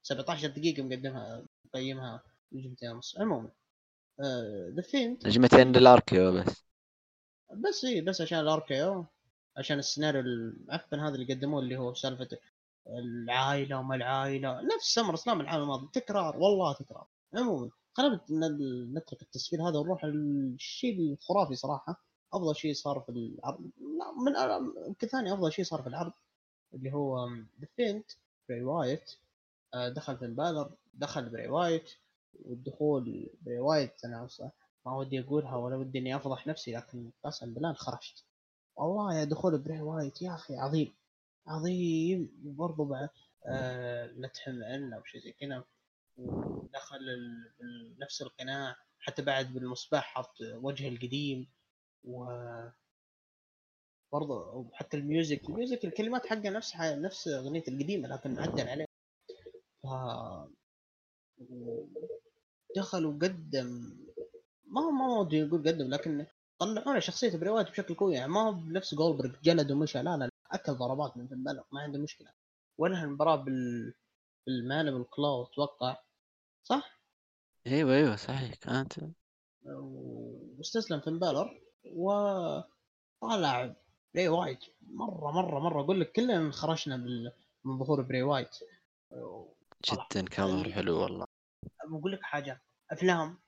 [0.02, 3.18] 17 دقيقة مقدمها مقيمها نجمتين ونص.
[3.18, 3.50] عموما
[4.76, 6.64] The Fiend نجمتين لل RKO بس.
[7.52, 9.06] بس إيه بس عشان ال RKO
[9.56, 12.28] عشان السيناريو المعفن هذا اللي قدموه اللي هو سالفة
[12.86, 17.06] العائلة وما العائلة نفس SummerSlam العام الماضي تكرار والله تكرار.
[17.34, 18.20] عموما خلينا
[18.94, 22.04] نترك التسفيل هذا ونروح للشيء الخرافي صراحة.
[22.32, 26.12] أفضل شيء صار في العرض لا، من يمكن ثاني أفضل شيء صار في العرض
[26.74, 27.28] اللي هو
[27.60, 28.10] The Fiend
[28.48, 29.10] بري وايت.
[29.74, 31.90] آه، دخل فين بالر دخل بري وايت
[32.44, 34.28] والدخول بري وايت أنا
[34.86, 38.24] ما ودي أقولها ولا ودي إني أفضح نفسي لكن قسم بالله خرشت.
[38.76, 40.94] والله يا دخول بري وايت يا أخي عظيم.
[41.46, 43.08] عظيم وبرضه بعد
[43.46, 45.64] آه لا تحم عنا أو شيء زي كذا
[46.16, 47.00] ودخل
[47.98, 51.50] نفس القناع حتى بعد بالمصباح حط وجه القديم
[52.04, 52.24] و
[54.12, 58.86] برضه حتى ال music ال music الكلمات حقها نفس نفس أغنية القديمة لكن معدل عليها
[59.82, 59.86] ف
[62.76, 63.96] دخل وقدم
[64.66, 66.26] ما هو ما ودي يقول قدم لكن
[66.58, 70.28] طلعونا شخصية بري وايت بشكل قوي يعني ما هو بنفس جولدبرغ جلد ومشى لا لا.
[70.52, 72.32] أكل ضربات من فين ما عنده مشكلة.
[72.78, 73.94] وانهى المباراة بال
[74.46, 75.96] بال man بال claw أتوقع.
[76.62, 77.00] صح؟
[77.66, 78.54] أيوه أيوه صحيح.
[78.54, 78.92] كانت.
[79.64, 81.60] واستسلم فين بالر.
[81.84, 83.74] وطلع
[84.14, 84.58] بري وايت.
[84.82, 85.80] مرة مرة مرة.
[85.84, 87.32] أقول لك كلنا انخرشنا بال-
[87.64, 88.56] من ظهور بري وايت.
[89.90, 91.26] جدا كان ظهور حلو والله.
[91.84, 92.62] بقول لك حاجة.
[92.90, 93.38] أفلام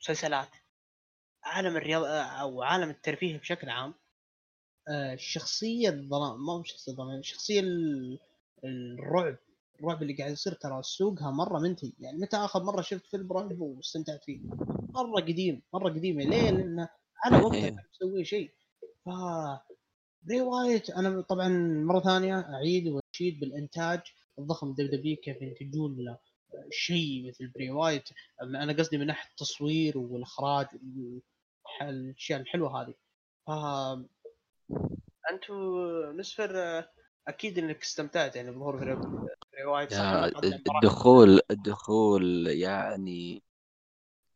[0.00, 0.48] مسلسلات
[1.44, 3.94] عالم الرياضه أو عالم الترفيه بشكل عام
[4.88, 8.18] آه، شخصية ظلام ما هو شخصية ظلام شخصية ال-
[8.64, 9.36] الرعب.
[9.80, 11.92] الرعب اللي قاعد يصير ترى سوقها مرة منتهي.
[12.00, 14.40] يعني متى آخر مرة شفت فيلم رعب واستمتعت فيه؟
[14.94, 16.24] مرة قديم مرة قديمة.
[16.24, 16.88] ليه؟ لأنه
[17.24, 17.76] على وقتها أيوه.
[17.76, 18.50] كان مسوي شيء.
[19.04, 19.08] ف
[20.22, 21.48] بري وايت أنا طبعا
[21.86, 24.00] مرة ثانية أعيد وأشيد بالإنتاج
[24.38, 26.18] الضخم WWE كيف ينتجون له
[26.70, 28.08] شيء مثل بري وايت
[28.42, 30.66] أنا قصدي من ناحية التصوير والإخراج
[31.82, 32.94] الأشياء الحلوة هذه.
[33.46, 33.50] ف
[35.30, 35.54] أنتم
[36.20, 36.88] نسفر آه،
[37.28, 40.84] أكيد انك استمتعت يعني بظهور قدم مراحل.
[40.84, 43.42] الدخول الدخول يعني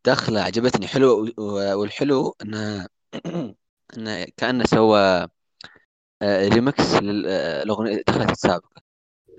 [0.06, 0.86] دخلة عجبتني.
[0.88, 2.86] حلو و- والحلو انه
[3.98, 5.28] انه كأنه سوى
[6.22, 8.82] آه، ريمكس للاغنية دخلت السابقة.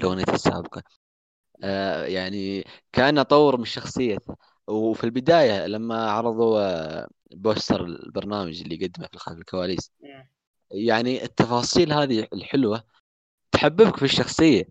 [0.01, 0.83] الأغنية السابقة.
[1.63, 4.35] آه، يعني كأنه طور من شخصيته
[4.67, 9.91] وفي البداية لما عرضوا آه، poster البرنامج اللي يقدمه في خلف الكواليس.
[10.71, 12.83] يعني التفاصيل هذه الحلوة
[13.51, 14.63] تحببك في الشخصية.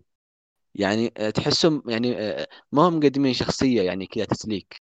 [0.75, 4.81] يعني آه، تحسهم يعني آه، ما هم مقدمين شخصية يعني كذا تسليك.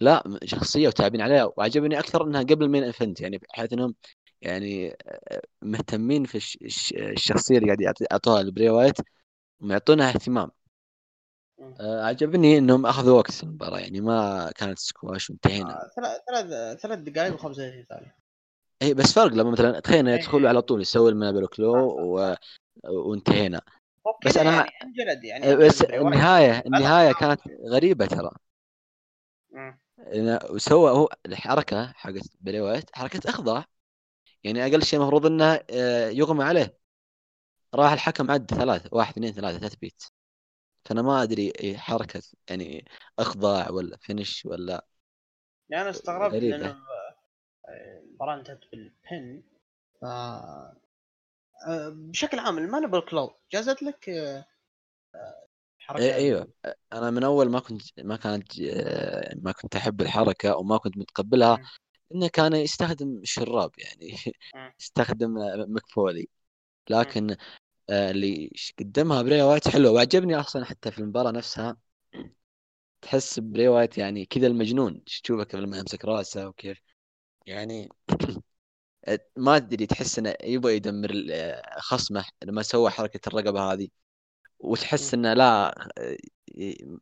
[0.00, 1.52] لا شخصية وتعبين عليها.
[1.56, 3.94] وعجبني أكثر أنها قبل ال main event يعني بحيث أنهم
[4.40, 8.96] يعني آه، مهتمين في الش- الش- الشخصية اللي قاعد يعطوها لبري وايت
[9.60, 10.50] ومعطونها اهتمام.
[11.80, 15.90] عجبني أنهم أخذوا وقت في المباراة يعني ما كانت سكواش وانتهينا.
[16.26, 18.16] ثلاث ثلاث دقائق وخمس دقائق ثانية.
[18.82, 20.14] اي بس فرق لما مثلا تخيل إيه.
[20.14, 22.34] يدخلوا على طول يسوي ال mandible claw و...
[22.84, 23.60] وانتهينا.
[24.26, 26.62] بس أنا يعني يعني آه، بس النهاية
[27.12, 28.30] أنا- كانت غريبة ترى.
[30.50, 33.64] وسوى هو الحركة حقت بري وايت حركة إخضاع
[34.44, 36.78] يعني أقل شيء المفروض إنه آه، يغمى عليه.
[37.74, 40.02] راح الحكم عد ثلاثة واحد اثنين ثلاثة تثبيت
[40.84, 42.84] فأنا ما أدري إيه حركة يعني
[43.18, 44.86] إخضاع ولا فينش ولا
[45.68, 46.34] يعني أنا استغربت.
[46.34, 46.76] لأنه
[47.68, 49.42] المباراة انتهت بالبن
[50.00, 50.04] ف
[51.66, 54.44] آه، بشكل عام المانبل كلوب جازت لك آه،
[55.14, 55.46] آه،
[55.78, 56.52] حركة؟ إيه أيوه.
[56.92, 61.58] أنا من أول ما كنت ما كانت آه، ما كنت أحب الحركة وما كنت متقبلها.
[62.14, 64.16] إنه كان يستخدم شراب يعني.
[64.80, 66.28] يستخدم آه، مكفولي.
[66.90, 67.36] لكن
[67.90, 69.92] آه، اللي قدمها بري وايت حلوة.
[69.92, 71.76] وعجبني أصلا حتى في المباراة نفسها
[73.02, 75.04] تحس بري وايت يعني كذا المجنون.
[75.04, 76.95] تشوفه كيف لما يمسك رأسه وكيف؟
[77.46, 77.88] يعني
[79.36, 81.10] ما أدري تحس إنه يبغى يدمر
[81.78, 83.88] خصمه لما سوى حركة الرقبة هذه.
[84.60, 85.74] وتحس إنه لا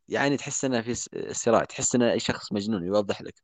[0.08, 0.94] يعني تحس إنه في
[1.34, 3.34] صراع تحس إنه شخص مجنون يوضح لك.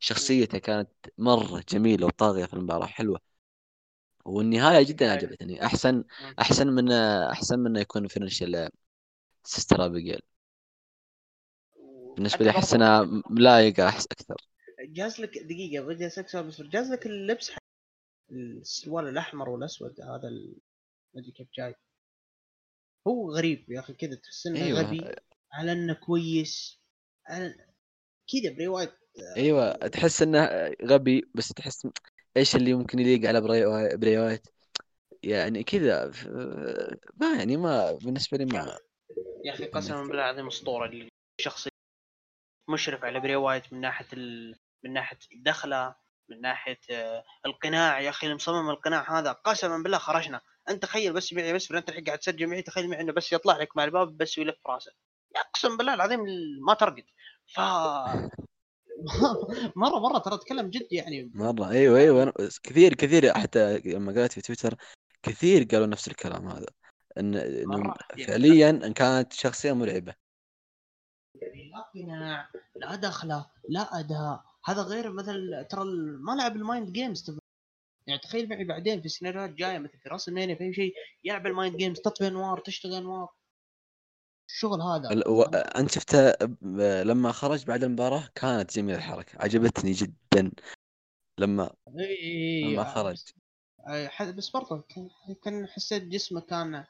[0.00, 3.20] شخصيته كانت مرة جميلة وطاغية في المباراة حلوة.
[4.24, 5.66] والنهاية جدا عجبتني.
[5.66, 6.04] أحسن
[6.40, 8.44] أحسن من أحسن من يكون finish
[9.44, 10.20] Sister Abigail.
[12.16, 14.36] بالنسبة لي أحس انها ملايقه أحس أكثر.
[14.86, 17.62] جاز لك دقيقة بدي أسألك بس جاز لك اللبس حق
[18.30, 20.30] السروال الأحمر والأسود هذا
[21.14, 21.74] ما أدري كيف جاي.
[23.08, 24.80] هو غريب يا أخي كذا تحس إنه أيوة.
[24.80, 25.14] غبي
[25.52, 26.80] على إنه كويس
[27.26, 27.54] على
[28.32, 28.92] كذا بري وايت.
[29.36, 31.88] أيوه تحس إنه غبي بس تحس
[32.36, 33.40] إيش اللي ممكن يليق على
[33.96, 34.46] بري وايت؟
[35.22, 36.12] يعني كذا
[37.16, 38.78] ما يعني ما بالنسبة لي ما
[39.44, 41.08] يا أخي قسما بالله العظيم أسطورة
[41.40, 41.68] الشخص
[42.70, 44.56] مشرف على بري وايت من ناحية ال...
[44.84, 45.94] من ناحية الدخلة
[46.28, 48.00] من ناحية آه، القناع.
[48.00, 50.40] يا أخي المصمم القناع هذا قسما بالله خرشنا.
[50.68, 53.56] أنت تخيل بس معي بس أنت الحين قاعد تسجل معي تخيل معي إنه بس يطلع
[53.56, 54.92] لك مع الباب بس ويلف راسه.
[55.36, 56.20] أقسم بالله العظيم
[56.66, 57.04] ما ترقد.
[57.54, 57.60] ف
[59.76, 61.30] مرة مرة ترى أتكلم جد يعني.
[61.34, 61.70] مرة.
[61.70, 62.32] أيوه أيوه.
[62.62, 64.74] كثير كثير حتى لما قرأت في تويتر
[65.22, 66.66] كثير قالوا نفس الكلام هذا.
[67.18, 67.94] إن إنه
[68.26, 70.14] فعليا إن كانت شخصية مرعبة.
[71.42, 74.44] يعني لا قناع لا دخلة لا أداء.
[74.66, 75.84] هذا غير مثل ترى
[76.20, 77.38] ما لعب ال mind games
[78.06, 80.94] يعني تخيل معي بعدين في سيناريوهات جاية مثل في رسلمانيا في شيء
[81.24, 83.28] يلعب ال mind games تطفي أنوار تشتغل أنوار.
[84.50, 85.28] الشغل هذا.
[85.28, 85.42] و...
[85.42, 86.32] أنت شفته
[87.02, 90.52] لما خرج بعد المباراة كانت جميلة الحركة عجبتني جدا.
[91.38, 91.70] لما
[92.64, 93.22] لما خرج.
[94.36, 94.84] بس برضه
[95.44, 96.84] كان حسيت جسمه كان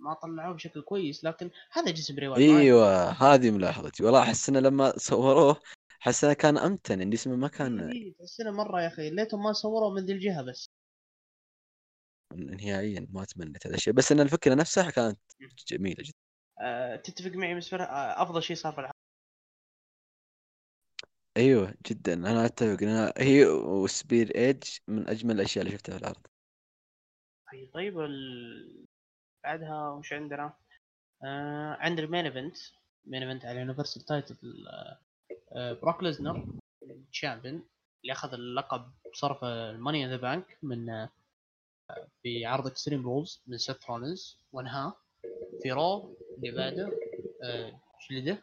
[0.00, 4.04] ما طلعوه بشكل كويس لكن هذا جسم براي وايت إيوه هذه ملاحظتي.
[4.04, 5.60] والله أحس إنه لما صوروه
[6.06, 9.10] إنه كان أمتن ان جسمه ما كان إيه تحس انه مرة يا أخي.
[9.10, 10.70] ليتهم ما صوروا من ذي الجهة بس.
[12.34, 13.92] نهائيا ما تمنيت هذا الشيء.
[13.92, 15.18] بس إن الفكرة نفسها كانت
[15.68, 16.18] جميلة جدا.
[16.60, 18.96] أه تتفق معي بالنسبة أه أفضل شيء صار في العالم.
[21.36, 22.14] أيوه جدا.
[22.14, 22.82] أنا أتفق.
[22.82, 26.26] انها هي و spear ايدج من أجمل الأشياء اللي شفتها في العرض
[27.74, 28.86] طيب ال...
[29.44, 30.56] بعدها وش عندنا؟
[31.24, 32.56] آه عندنا ال main event
[33.04, 34.36] main event على Universal title
[34.68, 35.05] آه
[35.56, 36.46] بروك ليزنر
[36.82, 37.54] ال champion
[38.02, 41.10] اللي أخذ اللقب بصرف ال Money in the Bank من آه
[42.22, 44.96] في عرض Extreme Rules من سيث رولنز وأنهاه.
[45.62, 46.90] في رو اللي بعده
[47.44, 47.80] آه
[48.10, 48.42] جلده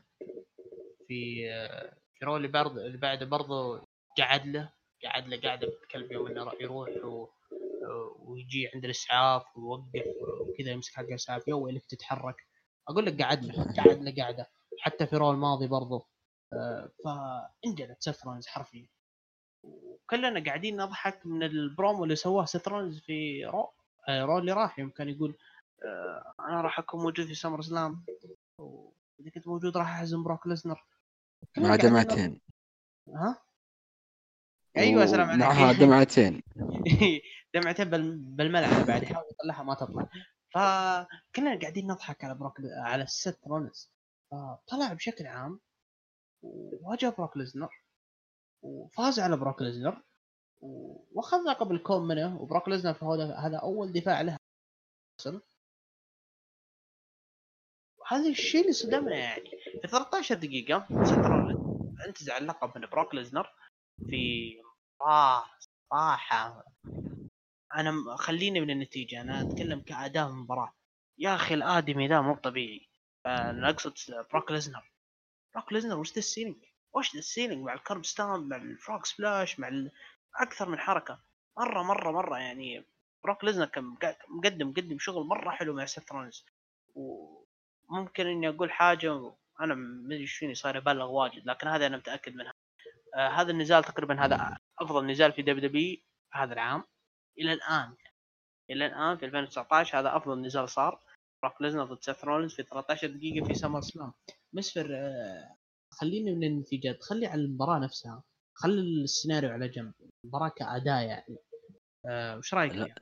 [1.07, 3.85] في آه في رو اللي بعده اللي بعده برضه
[4.17, 4.73] قعد له
[5.05, 7.27] قعد له قاعدة بكلب يوم إنه يروح و
[8.19, 10.05] ويجي عند الإسعاف ويوقف
[10.41, 12.35] وكذا يمسك حق الإسعاف يا ويلك تتحرك.
[12.87, 14.47] أقول لك قعدنا قعدنا قاعدة
[14.79, 16.07] حتى في رو الماضي برضو
[17.05, 18.87] فانجلد سيث رولنز حرفيا.
[19.63, 23.73] وكلنا قاعدين نضحك من البرومو اللي سواه سيث رولنز في رو
[24.09, 25.37] آه، رو اللي راح يوم كان يقول
[25.85, 28.05] آه، أنا راح أكون موجود في سمر سلام
[28.57, 30.85] وإذا كنت موجود راح اهزم بروك ليزنر.
[31.57, 32.41] مع دمعتين
[33.07, 33.41] ها؟
[34.77, 35.41] أيوه سلام عليك.
[35.41, 36.43] معها دمعتين
[37.53, 37.89] دمعتين
[38.35, 40.09] بالملعب بعد يحاول يطلعها ما تطلع.
[40.53, 43.91] فكنا قاعدين نضحك على بروك على سيث رولنز
[44.31, 45.59] فطلع بشكل عام
[46.43, 47.83] وواجه بروك ليزنر
[48.61, 50.01] وفاز على بروك ليزنر
[51.11, 52.97] واخذ لقب الكوم منه وبروك ليزنر
[53.37, 54.37] هذا أول دفاع له.
[58.07, 59.49] هذا الشيء اللي صدمنا يعني.
[59.81, 61.55] في 13 دقيقة سيث رولنز
[62.07, 63.53] انتزع اللقب من بروك ليزنر
[64.09, 64.53] في
[65.01, 65.45] مباراة
[65.89, 66.65] صراحة
[67.75, 70.73] أنا خليني من النتيجة أنا أتكلم كاداء المباراة
[71.17, 72.89] يا أخي الآدمي ذا مو طبيعي.
[73.25, 73.93] أنا أقصد
[74.31, 74.92] بروك ليزنر.
[75.53, 76.55] بروك ليزنر وش ذا ال selling؟
[76.93, 79.69] وش ذا ال selling مع ال curb stomp مع ال frog splash مع.
[80.35, 81.19] أكثر من حركة.
[81.57, 82.85] مرة مرة مرة يعني
[83.23, 83.95] بروك ليزنر كان
[84.29, 86.45] مقدم مقدم شغل مرة حلو مع سيث رونز.
[86.95, 91.97] وممكن إني أقول حاجة أنا ما أدري إيش فيني صاير أبالغ واجد لكن هذا أنا
[91.97, 92.53] متأكد منها.
[93.15, 95.97] آه هذا النزال تقريبا هذا أفضل نزال في دبليو دبليو
[96.33, 96.83] هذا العام.
[97.39, 97.95] إلى الآن
[98.69, 100.99] إلى الآن في 2019 هذا أفضل نزال صار.
[101.43, 104.13] بروك ليزنر ضد سيث رولينز في 13 دقيقة في سمر سلام.
[104.53, 105.55] مسفر آه
[105.89, 107.03] خليني من النتيجات.
[107.03, 108.23] خلي على المباراة نفسها.
[108.53, 109.93] خلي السيناريو على جنب.
[110.23, 111.37] المباراة كاداء يعني.
[112.05, 112.95] آه وش رأيك فيها؟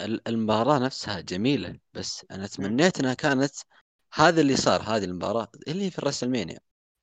[0.00, 1.78] المباراة نفسها جميلة.
[1.94, 3.54] بس أنا تمنيت أنها كانت
[4.14, 5.48] هذا اللي صار هذه المباراة.
[5.68, 6.60] اللي في الرسلمانيا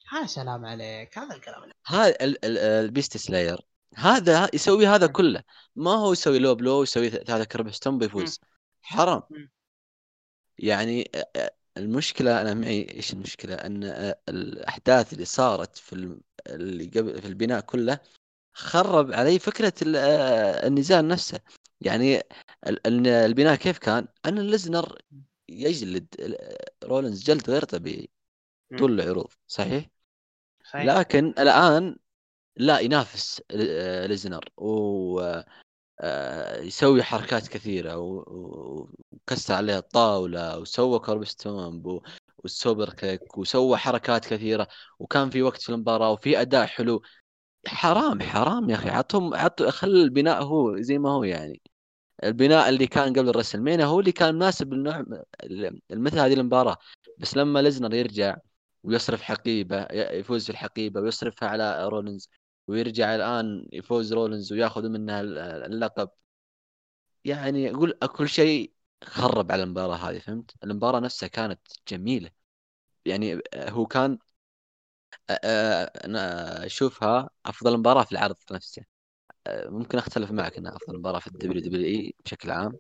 [0.09, 1.17] ها سلام عليك.
[1.17, 1.71] هذا الكلام.
[1.85, 3.61] هذا ال Beast Slayer
[3.95, 5.43] هذا يسوي هذا كله.
[5.75, 8.39] ما هو يسوي لو بلو يسوي هذا curb stomp بيفوز.
[8.81, 9.21] حرام.
[10.57, 11.11] يعني
[11.79, 13.83] المشكلة أنا معي إيش المشكلة؟ إن
[14.29, 17.99] الأحداث اللي صارت في اللي قبل في البناء كله
[18.53, 19.73] خرب علي فكرة
[20.67, 21.39] النزال نفسه.
[21.81, 22.23] يعني
[22.85, 25.01] البناء كيف كان؟ أن الليزنر
[25.49, 26.35] يجلد
[26.83, 28.09] رولنز جلد غير طبيعي
[28.77, 29.89] طول العروض صحيح؟
[30.63, 30.85] صحيح.
[30.85, 31.97] لكن الآن
[32.57, 33.41] لا ينافس
[34.05, 34.49] ليزنر.
[34.57, 35.45] و آه،
[36.61, 37.47] يسوي حركات
[37.95, 42.01] و- وكسر عليها الطاولة وسوى curb stomp
[42.37, 44.67] وال superkick وسوى حركات كثيرة
[44.99, 47.01] وكان في وقت في المباراة وفي أداء حلو.
[47.67, 48.89] حرام حرام يا أخي.
[48.89, 51.61] عطهم عط خل البناء هو زي ما هو يعني.
[52.23, 55.05] البناء اللي كان قبل الرسلمانيا هو اللي كان مناسب للنوع
[55.91, 56.77] مثل هذه المباراة.
[57.17, 58.37] بس لما ليزنر يرجع
[58.83, 62.29] ويصرف حقيبة يفوز في الحقيبة ويصرفها على رولينز
[62.69, 65.21] ويرجع الآن يفوز رولينز وياخذ منها
[65.65, 66.09] اللقب.
[67.25, 72.31] يعني أقول كل شيء خرب على المباراة هذه فهمت؟ المباراة نفسها كانت جميلة.
[73.05, 74.19] يعني هو كان
[76.05, 78.83] أنا أشوفها أفضل مباراة في العرض نفسه.
[79.49, 82.77] ممكن أختلف معك إنها أفضل مباراة في ال WWE بشكل عام.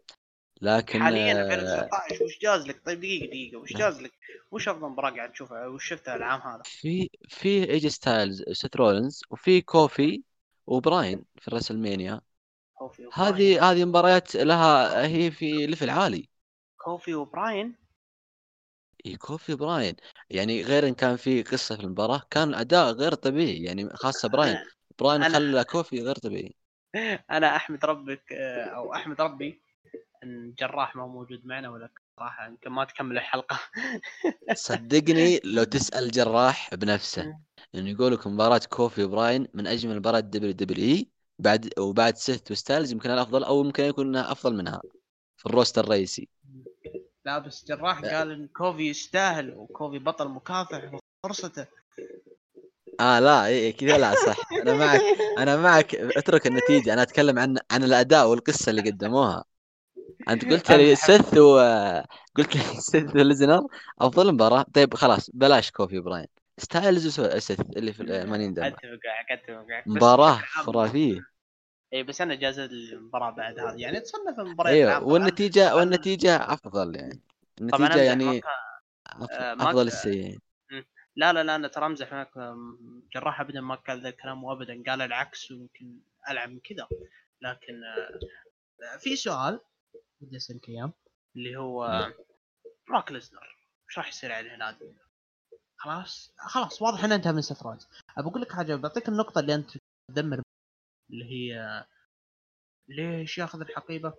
[0.61, 3.81] لكن حاليا آه، 2019 وش جاز لك؟ طيب دقيقة دقيقة وش نعم.
[3.81, 4.11] جاز لك؟
[4.51, 8.75] وش أفضل مباراة قاعد تشوفها؟ وش شفتها العام هذا؟ في في اي جي ستايلز سيث
[8.75, 10.23] رولينز وفي كوفي
[10.67, 12.21] وبراين في الرسلمانيا
[13.13, 16.29] هذه هذه مباريات لها هي في level عالي.
[16.77, 17.75] كوفي وبراين؟
[19.05, 19.95] إي كوفي براين
[20.29, 23.63] يعني غير إن كان في قصة في المباراة كان أداء غير طبيعي.
[23.63, 24.57] يعني خاصة براين.
[24.99, 26.55] براين أنا- خلى كوفي غير طبيعي.
[27.31, 29.61] أنا أحمد ربك آه، أو أحمد ربي.
[30.23, 33.59] إن جراح ما موجود معنا ولا صراحة يمكن ما تكمل الحلقة.
[34.53, 37.37] صدقني لو تسأل جراح بنفسه
[37.75, 41.09] إنه يقول لك مباراة كوفي وبراين من أجمل مباريات WWE
[41.39, 44.81] بعد وبعد سيث وستايلز يمكن الافضل أو يمكن يكون إنها أفضل منها
[45.37, 46.29] في ال roster الرئيسي.
[47.25, 51.67] لا بس جراح قال إن كوفي يستاهل وكوفي بطل مكافح وفرصته.
[52.99, 54.51] آه لا إيه كذا لا صح.
[54.61, 55.01] أنا معك
[55.37, 55.95] أنا معك.
[55.95, 59.43] اترك النتيجة أنا أتكلم عن عن الأداء والقصة اللي قدموها.
[60.29, 61.59] أنت قلت لي سيث و
[62.35, 63.67] قلت لي سيث وليزنر
[63.99, 64.65] أفضل مباراة.
[64.73, 66.27] طيب خلاص بلاش كوفي براين.
[66.57, 69.87] ستايلز وسيث اللي في Money in أتفق معك أتفق معك.
[69.87, 71.21] مباراة خرافية.
[71.93, 73.81] اي بس أنا جاز المباراة بعد هذه.
[73.81, 75.03] يعني تصنف المباريات أيوه.
[75.07, 77.21] والنتيجة والنتيجة أفضل يعني.
[77.61, 78.41] النتيجة يعني
[79.31, 80.37] آه، أفضل السيء
[81.15, 82.31] لا لا لا أنا ترى أمزح معك.
[83.15, 84.83] جراح ابدا ما قال ذا الكلام وابدا.
[84.87, 85.97] قال العكس ويمكن
[86.29, 86.87] ألعب من كذا.
[87.41, 89.59] لكن آه، في سؤال.
[90.21, 90.93] بدي اسالك اياه
[91.35, 91.85] اللي هو.
[92.89, 93.57] بروك ليزنر.
[93.89, 94.75] إيش راح يصير عليه الان؟
[95.77, 99.55] خلاص خلاص واضح إنه انتهى من سيث رولنز ابى أقول لك حاجة بعطيك النقطة اللي
[99.55, 99.71] أنت
[100.11, 100.41] تدمر.
[101.09, 101.85] اللي هي
[102.87, 104.13] ليش ياخذ الحقيبة؟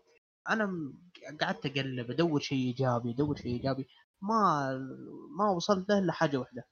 [0.49, 0.93] أنا
[1.41, 3.89] قعدت أقلب أدور شيء إيجابي أدور شيء إيجابي.
[4.23, 4.73] ما
[5.39, 6.65] ما وصلت له إلا حاجة واحدة.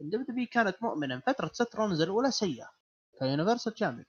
[0.00, 2.70] ال WWE كانت مؤمنة فترة سيث رولنز الأولى سيئة
[3.18, 4.06] ك universal champion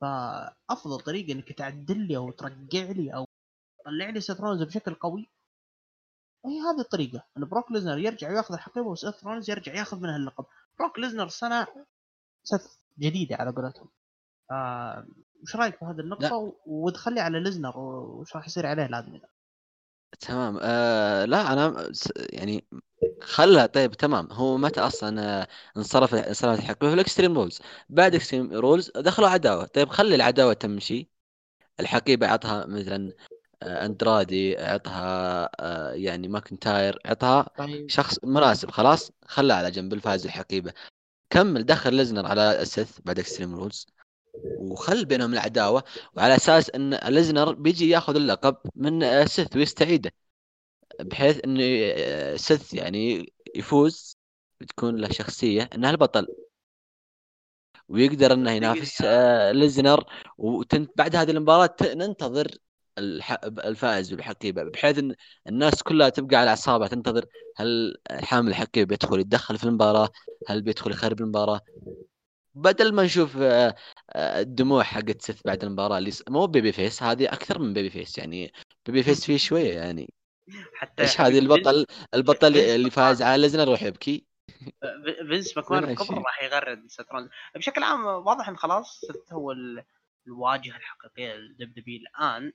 [0.00, 3.26] فأفضل طريقة إنك تعدل لي أو ترجع لي أو
[3.84, 5.30] تطلع لي سيث رولنز بشكل قوي.
[6.46, 10.44] هي هذه الطريقة إن بروك ليزنر يرجع وياخذ الحقيبة وسيث رونز يرجع ياخذ منها اللقب.
[10.78, 11.66] بروك ليزنر صنع
[12.44, 12.66] سيث
[12.98, 13.88] جديدة على قولتهم.
[14.50, 15.06] آه
[15.42, 19.20] وش رأيك في هذه النقطة؟ وتخلي على ليزنر وش راح يصير عليه لازم
[20.20, 20.58] تمام.
[20.62, 22.64] آه لا أنا يعني
[23.22, 24.32] خلها طيب تمام.
[24.32, 29.28] هو متى أصلا آه، انصرف انصرفت الحقيبة في ال Extreme Rules؟ بعد Extreme Rules دخلوا
[29.28, 29.64] عداوة.
[29.66, 31.10] طيب خلي العداوة تمشي.
[31.80, 33.12] الحقيبة عطها مثلا
[33.66, 37.90] اندرادي عطها آه، يعني ماكنتاير عطها طيب.
[37.90, 40.72] شخص مناسب خلاص خلها على جنب الفائز بالحقيبة.
[41.30, 43.86] كمل دخل ليزنر على سيث بعد Extreme Rules
[44.58, 45.84] وخل بينهم العداوة
[46.16, 50.12] وعلى أساس إن ليزنر بيجي ياخذ اللقب من آه، سيث ويستعيده.
[51.00, 54.16] بحيث انه آه، سيث يعني يفوز
[54.60, 56.26] بتكون له شخصية انه البطل.
[57.88, 59.02] ويقدر إنه ينافس
[59.52, 60.04] ليزنر.
[60.38, 62.48] وتنت بعد هذه المباراة ننتظر.
[62.98, 65.14] الفائز بالحقيبه بحيث إن
[65.48, 67.26] الناس كلها تبقى على أعصابها تنتظر
[67.56, 70.08] هل حامل الحقيبه بيدخل يتدخل في المباراة
[70.48, 71.60] هل بيدخل يخرب المباراة.
[72.54, 73.74] بدل ما نشوف آه،
[74.10, 78.18] آه، الدموع حقت سيث بعد المباراة اللي مو baby face هذه أكثر من baby face
[78.18, 78.52] يعني
[78.86, 80.12] baby face فيه شوية يعني
[80.74, 84.26] حتى إيش هذه البطل البطل اللي فايز على ليزنر يروح يبكي؟
[85.28, 86.18] فينس- ماكمان بكبره شيء.
[86.18, 89.00] راح يغرد سترون بشكل عام واضح إن خلاص
[89.32, 89.84] هو ال-
[90.26, 92.52] الواجهة الحقيقية لل WWE الآن.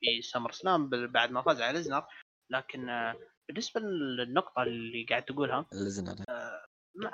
[0.00, 2.06] في SummerSlam بعد ما فاز على ليزنر
[2.50, 3.16] لكن آه،
[3.48, 6.16] بالنسبة للنقطة اللي قاعد تقولها ليزنر
[6.94, 7.10] ما,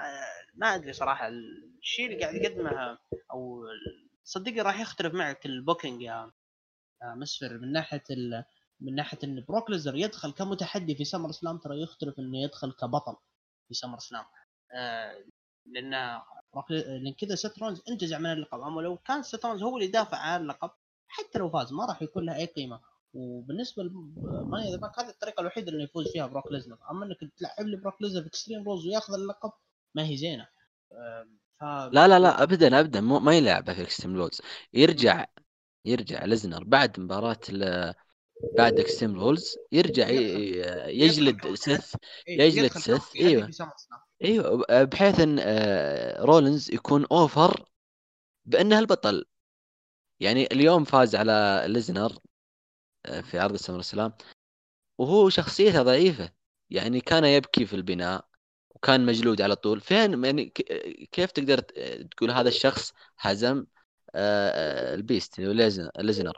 [0.55, 2.99] ما أدري صراحة الشيء اللي قاعد يقدمه
[3.33, 3.65] أو
[4.25, 6.33] صدقني راح يختلف معك ال booking يا
[7.17, 8.45] مسفر من ناحية ال...
[8.81, 13.17] من ناحية إن بروك ليزنر يدخل كمتحدي في SummerSlam ترى يختلف إنه يدخل كبطل
[13.69, 14.25] في SummerSlam
[14.75, 15.25] آه
[15.67, 16.21] لأن
[16.71, 18.61] لأن كذا سيث رولنز انتزع من اللقب.
[18.61, 20.71] أما لو كان سيث رولنز هو اللي دافع عن اللقب
[21.15, 22.81] حتى لو فاز ما راح يكون له أي قيمة.
[23.15, 26.79] وبالنسبة ل Money in the Bank هذه الطريقة الوحيدة اللي يفوز فيها بروك ليزنر.
[26.91, 29.53] أما إنك تلعب لي بروك ليزنر في Extreme Rules وياخذ اللقب
[29.95, 30.49] ما هي زينة.
[30.93, 31.27] آه،
[31.61, 31.65] ف...
[31.93, 34.41] لا لا لا ابدا ابدا مو ما يلعبه في Extreme Rules
[34.73, 35.27] يرجع
[35.85, 37.95] يرجع ليزنر بعد مباراة ال-
[38.59, 40.09] بعد Extreme Rules يرجع
[40.89, 41.95] يجلد سيث
[42.29, 43.03] إيه، يجلد سيث،
[43.51, 44.01] SummerSlam.
[44.25, 44.65] إيوه.
[44.85, 47.65] بحيث إن آه، رولينز يكون over
[48.45, 49.25] بانه البطل
[50.21, 52.19] يعني اليوم فاز على ليزنر
[53.07, 54.13] آه، في عرض ال SummerSlam
[54.99, 56.33] وهو شخصيته ضعيفة
[56.71, 58.25] يعني كان يبكي في البناء
[58.71, 60.45] وكان مجلود على طول فين يعني
[61.13, 61.59] كيف تقدر
[62.11, 63.67] تقول هذا الشخص هزم
[64.15, 66.37] آه، آه، ال Beast اللي هو ليزن- ليزنر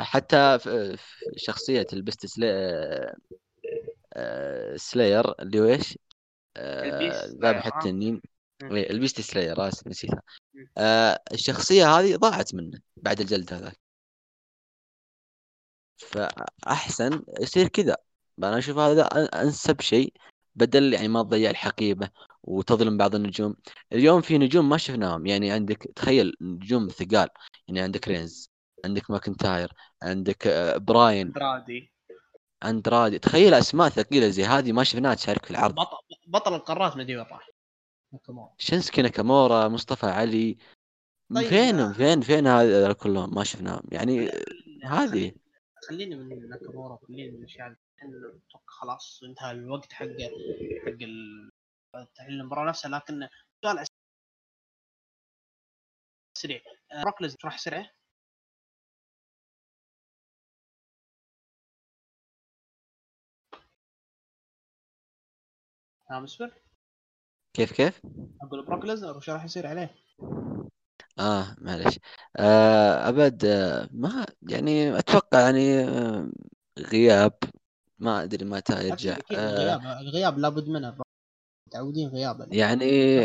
[0.00, 0.58] حتى
[1.36, 3.14] شخصية ال Beast Slay...
[4.76, 5.98] Slayer اللي هو إيش؟
[6.56, 7.78] ال Beast ذابح Slayer، آه.
[7.78, 8.22] التنين
[8.62, 10.22] ال Beast Slayer اسف نسيتها.
[10.54, 10.68] مم.
[10.78, 13.72] آه، الشخصية هذه ضاعت منه بعد الجلد هذا
[15.96, 17.96] فأحسن يصير كذا.
[18.38, 19.02] أنا أشوف هذا
[19.42, 20.12] أنسب شيء
[20.54, 22.10] بدل يعني ما تضيع الحقيبة
[22.42, 23.56] وتظلم بعض النجوم.
[23.92, 25.26] اليوم في نجوم ما شفناهم.
[25.26, 27.28] يعني عندك تخيل نجوم ثقال.
[27.68, 28.50] يعني عندك رينز
[28.84, 31.32] عندك ماكنتاير عندك آه، براين.
[31.32, 31.92] أندرادي
[32.64, 33.18] أندرادي.
[33.18, 35.74] تخيل أسماء ثقيلة زي هذه ما شفناها تشارك في العرض.
[35.74, 35.96] بطل
[36.26, 37.48] بطل القارات مدري وين راح
[38.12, 38.54] ناكامورا.
[38.58, 40.58] شنسكي ناكامورا مصطفى علي.
[41.34, 41.92] طيب، فينهم آه.
[41.92, 44.30] فين فين هذول كلهم؟ ما شفناهم يعني
[44.84, 45.32] هذه.
[45.88, 47.76] خليني من ناكامورا خليني من الأشياء
[48.48, 50.06] أتوقع خلاص انتهى الوقت حق
[50.86, 50.98] حق
[52.14, 52.90] تحليل المباراة نفسها.
[52.90, 53.28] لكن
[53.62, 53.84] سؤال
[56.34, 56.60] سريع.
[57.04, 57.90] بروك راح سريع
[66.10, 66.52] نعم اسفل
[67.58, 68.00] كيف كيف؟
[68.42, 69.94] أقول بروك ليزنر وش راح يصير عليه؟
[71.18, 71.98] آه معلش
[72.36, 76.30] آه أبد آه ما يعني أتوقع يعني آه
[76.78, 77.32] غياب.
[77.98, 79.16] ما أدري متى يرجع.
[79.32, 80.96] آه الغياب الغياب لابد منه.
[81.68, 83.18] متعودين غيابه يعني.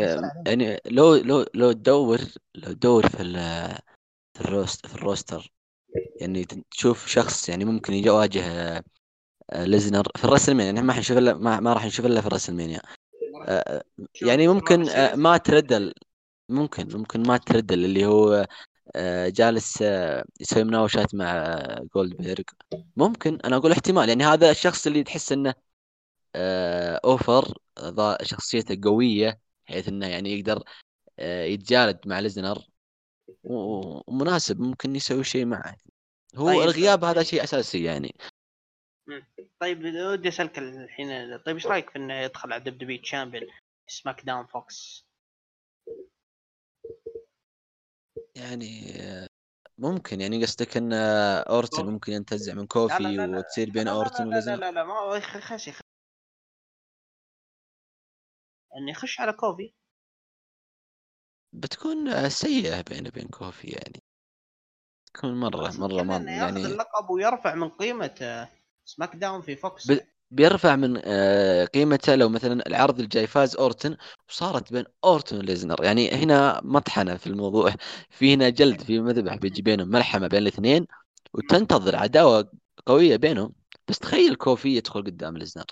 [0.46, 2.20] يعني لو لو لو تدور
[2.54, 3.24] لو تدور في
[4.34, 5.52] في ال rost في ال roster
[6.20, 8.42] يعني تشوف شخص يعني ممكن يواجه
[9.54, 10.64] ليزنر في الرسلمانيا.
[10.72, 12.80] يعني ما حنشوف إلا ما, ما راح نشوف إلا في الرسلمانيا.
[14.22, 15.14] يعني ممكن آه،.
[15.14, 15.94] ما تردل.
[16.48, 18.46] ممكن ممكن ما تردل اللي هو
[18.96, 21.58] آه، جالس آه، يسوي مناوشات مع
[21.94, 22.44] جولدبرغ
[22.96, 23.38] ممكن.
[23.44, 24.08] أنا أقول احتمال.
[24.08, 25.54] يعني هذا الشخص اللي تحس إنه
[27.04, 27.58] أوفر
[28.22, 30.62] شخصيته قوية بحيث إنه يعني يقدر
[31.20, 32.58] يتجالد مع ليزنر
[33.44, 35.76] ومناسب ممكن يسوي شيء معه.
[36.36, 36.60] هو طيب.
[36.60, 38.14] الغياب هذا شيء أساسي يعني.
[39.60, 43.46] طيب ودي أسألك الحين طيب إيش رأيك في انه يدخل على دب دبي تشامبيون
[43.86, 45.06] سماك داون فوكس؟
[48.34, 48.92] يعني
[49.78, 53.38] ممكن يعني قصدك إن أورتن ممكن ينتزع من لا لا كوفي لا لا.
[53.38, 55.80] وتصير بين أورتن لا لا لا لا لا ما خش يخ-
[58.76, 59.74] إنه يخش على كوفي.
[61.52, 64.02] بتكون سيئة بينه وبين كوفي يعني.
[65.14, 68.48] تكون مرة كان ما انه ياخذ يعني اللقب ويرفع من قيمة آه،
[68.84, 69.90] SmackDown في Fox.
[69.92, 73.96] ب- بيرفع من آه، قيمته لو مثلا العرض الجاي فاز أورتن
[74.28, 75.84] وصارت بين أورتن وليزنر.
[75.84, 77.74] يعني هنا مطحنة في الموضوع.
[78.10, 80.86] في هنا جلد في مذبح بيجي بينهم ملحمة بين الاثنين
[81.34, 82.50] وتنتظر عداوة
[82.86, 83.52] قوية بينهم.
[83.88, 85.64] بس تخيل كوفي يدخل قدام ليزنر.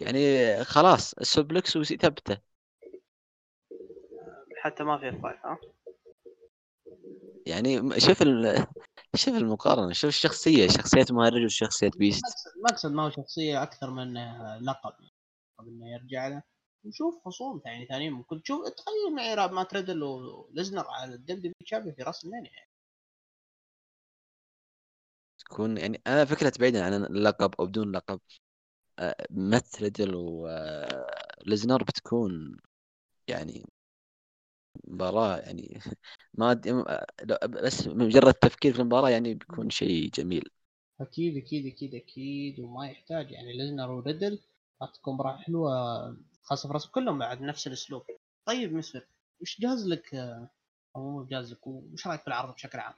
[0.00, 2.36] يعني خلاص ال suplex وثبته
[4.62, 5.58] حتى ما F5 ها؟
[7.46, 8.66] يعني شوف ال...
[9.16, 12.24] شوف المقارنة شوف الشخصية شخصية مهرج وشخصية beast.
[12.56, 14.14] المقصد ما هو شخصية أكثر من
[14.64, 16.42] لقب لقب إنه يرجع له.
[16.84, 21.54] نشوف خصوم يعني ثانيين ممكن تشوف تخيل معي راب مات ريدل وليزنر على ال WWE
[21.64, 22.70] Champion في WrestleMania يعني.
[25.38, 28.20] تكون يعني أنا فكرة بعيدا عن اللقب أو بدون لقب.
[28.98, 32.56] آه، مات ريدل وليزنر بتكون
[33.28, 33.66] يعني
[34.92, 35.80] مباراة يعني
[36.34, 40.50] ما آه، بس مجرد التفكير في المباراة يعني بيكون شيء جميل
[41.00, 44.38] أكيد أكيد أكيد أكيد وما يحتاج يعني ليزنر وريدل
[44.82, 45.70] راح تكون مباراه حلوة
[46.42, 48.02] خاصة في wrestling هم بعد نفس الأسلوب
[48.46, 49.06] طيب مسفر
[49.40, 50.50] وش جاز لك آه،
[50.96, 52.94] أو مو جاز لك وش رأيك في العرض بشكل عام؟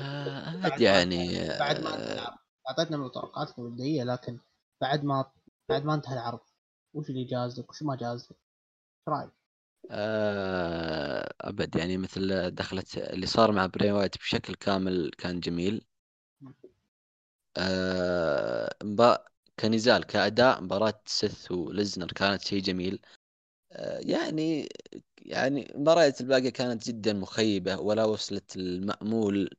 [0.00, 2.38] آه، يعني بعد ما انتهى آه، العرض
[2.70, 4.38] أعطيتنا المتوقعات المبدئيه لكن
[4.80, 5.24] بعد ما
[5.68, 6.40] بعد ما انتهى العرض
[6.94, 8.36] وش اللي جاز لك وش ما جاز لك؟
[9.08, 9.30] إيش رايك؟
[9.90, 15.84] آه، أبد يعني مثل دخلت اللي صار مع بري وايت بشكل كامل كان جميل.
[17.56, 19.24] آه، مبا-
[19.60, 23.00] كنزال كأداء مباراة سيث وليزنر كانت شيء جميل.
[23.72, 24.68] آه، يعني
[25.18, 29.50] يعني المباريات الباقية كانت جدا مخيبة ولا وصلت المأمول.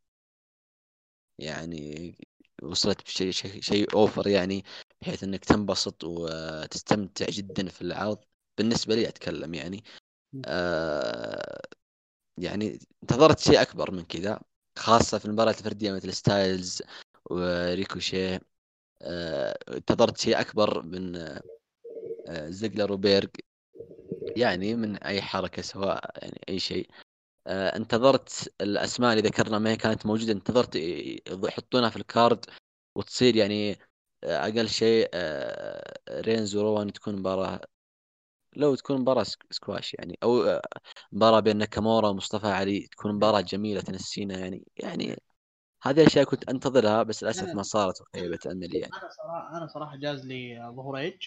[1.39, 2.15] يعني
[2.63, 4.63] وصلت بشيء شيء, شيء أوفر يعني
[5.01, 8.19] بحيث إنك تنبسط وتستمتع جدا في العرض.
[8.57, 9.83] بالنسبة لي أتكلم يعني
[10.45, 11.61] آه
[12.37, 14.39] يعني انتظرت شيء أكبر من كذا
[14.79, 16.83] خاصة في المباريات الفردية مثل ستايلز
[17.31, 18.39] وريكوشي
[19.01, 21.15] آه، انتظرت شيء أكبر من
[22.27, 23.29] آه، زيجلر وبيرج
[24.37, 26.89] يعني من أي حركة سواء يعني أي شيء.
[27.47, 30.75] آه، انتظرت الأسماء اللي ذكرنا ما هي كانت موجودة انتظرت
[31.43, 32.45] يحطونها في ال card
[32.95, 33.79] وتصير يعني
[34.23, 35.09] أقل شيء
[36.11, 37.61] رينز وروان تكون مباراة
[38.57, 40.61] لو تكون مباراة سكواش يعني أو
[41.11, 45.17] مباراة بين ناكامورا ومصطفى علي تكون مباراة جميلة تنسينا يعني يعني
[45.83, 48.93] هذه الاشياء كنت أنتظرها بس للأسف ما صارت وخيبة أملي يعني.
[48.93, 51.17] أنا صراحة أنا صراحة جاز لي ظهور إيدج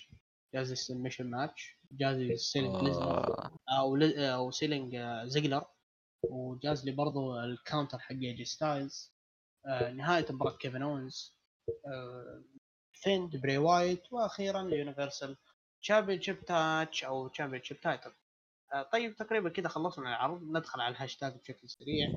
[0.55, 5.64] جاز لي submission match جاز لي selling ليزنر أو أو selling زيجلر
[6.22, 9.12] وجاز لي برضو ال counter حق AJ ستايلز
[9.66, 11.35] آه نهاية مباراة كيفن اونز
[11.68, 12.43] آه
[12.92, 15.36] Fiend بري وايت وأخيرا ال
[15.82, 18.12] Universal Championship match أو Championship title
[18.93, 20.43] طيب تقريبا كذا خلصنا العرض.
[20.43, 22.09] ندخل على الهاشتاج بشكل سريع.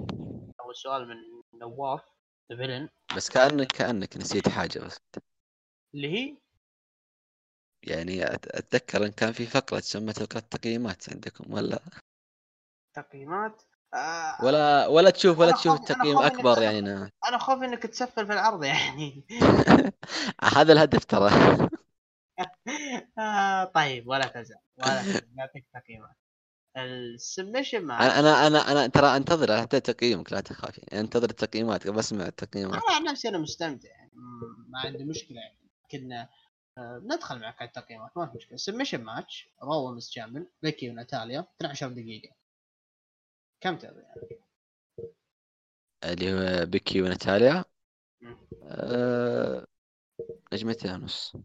[0.59, 1.15] أول سؤال من
[1.59, 2.01] نواف
[2.47, 5.01] فيلن بس كانك كأنك نسيت حاجة بس.
[5.95, 6.37] اللي هي؟
[7.87, 11.79] يعني أتذكر إن كان في فقرة تسمى فقرة تقييمات عندكم ولا؟
[12.95, 13.61] تقييمات؟
[13.93, 17.11] آه ولا ولا تشوف ولا تشوف تقييم أكبر يعني.
[17.27, 19.23] أنا, خوف إنك تسفل في العرض يعني.
[20.57, 21.29] هذا الهدف ترى.
[23.19, 26.15] آه طيب ولا تزعل ولا تزعل نعطيك تقييمات
[26.77, 31.87] ال submission مع أنا أنا أنا ترى أنتظر حتى تقييمك لا تخاف يعني أنتظر التقييمات
[31.87, 32.83] بسمع التقييمات.
[32.83, 34.11] أنا عن نفسي أنا مستمتع يعني
[34.67, 35.57] ما عندي مشكلة يعني
[35.91, 36.29] كنا
[36.77, 38.57] آه ندخل معك على التقييمات ما في مشكلة.
[38.57, 42.35] submission match Raw Women's Champion بيكي وناتاليا 12 دقيقة.
[43.61, 44.41] كم تبي؟ يعني؟
[46.03, 47.63] اللي هو بيكي وناتاليا.
[50.53, 51.37] نجمتين ونص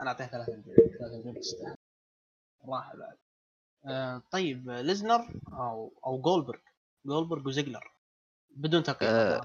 [0.00, 1.76] أنا اعطيه ثلاث نجوم ثلاث نجوم تستاهل
[2.68, 3.16] راحه بعد.
[3.86, 6.58] آه طيب ليزنر أو أو جولبرغ.
[7.06, 7.92] جولبرغ وزيجلر.
[8.50, 9.44] بدون تقييم آه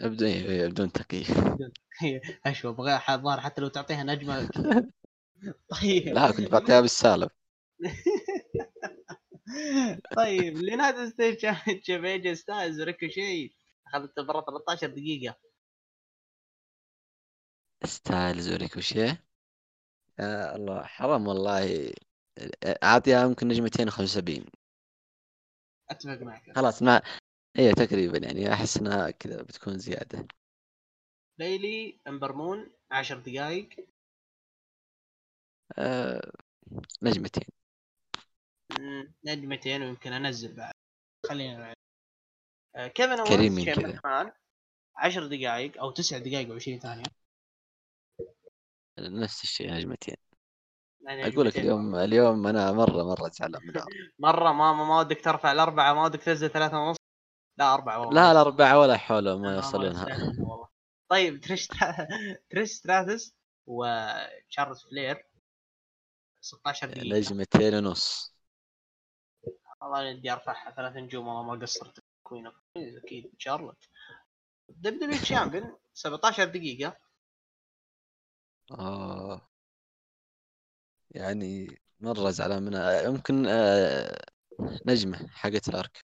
[0.00, 1.26] بدون إيه، بدون تقييم
[2.46, 4.50] أشوف أبغى الظاهر حتى لو تعطيها نجمة.
[5.82, 6.08] طيب.
[6.08, 7.30] لا كنت بعطيها بالسالب.
[10.16, 11.38] طيب ل United States
[11.82, 13.56] Championship ستايلز ريكوشي
[13.86, 15.36] أخذت المباراه 13 دقيقة.
[17.86, 18.98] ستايلز وريكوشي
[20.18, 21.92] يا الله حرام والله.
[22.64, 24.50] اعطيها يمكن نجمتين و75
[25.90, 26.52] أتفق معك.
[26.56, 27.02] خلاص ما
[27.56, 30.26] هي تقريبا يعني أحس إنها كذا بتكون زيادة.
[31.38, 33.68] بيلي امبر مون 10 دقائق
[35.78, 36.32] آه...
[37.02, 37.44] نجمتين
[39.24, 40.74] نجمتين ويمكن أنزل بعد.
[41.26, 41.74] خلينا
[42.76, 44.32] آه كيفن كريم كذا.
[44.96, 47.23] 10 دقائق أو 9 دقائق و20 ثانية.
[48.98, 50.16] نفس الشيء نجمتين
[51.06, 53.72] يعني أقول لك اليوم اليوم أنا مرة مرة زعلان من
[54.18, 56.96] مرة ما ما ودك ترفع الأربعة ما ودك تنزل ثلاثة ونص.
[57.58, 58.22] لا أربعة والله.
[58.22, 60.06] لا الأربعة ولا حوله ما يوصلونها
[61.08, 61.68] طيب تريش
[62.50, 63.34] تريش ستراتس
[63.66, 65.26] وتشارلز فلير.
[66.40, 67.18] 16 دقيقة.
[67.18, 68.34] نجمتين ونص.
[69.80, 72.04] والله ودي أرفعها ثلاث نجوم والله ما قصرت.
[72.22, 73.84] queen أكيد شارلوت
[74.68, 77.03] WWE Champion 17 دقيقة.
[78.72, 79.48] آه.
[81.10, 83.02] يعني مرة زعلان منها.
[83.02, 84.24] يمكن آه
[84.86, 86.04] نجمة حقت ال RKO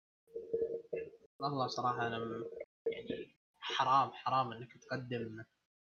[1.41, 2.45] والله صراحة أنا
[2.87, 5.45] يعني حرام حرام إنك تقدم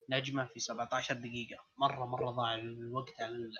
[0.09, 1.63] نجمة في 17 دقيقة.
[1.77, 3.51] مرة مرة ضاع الوقت على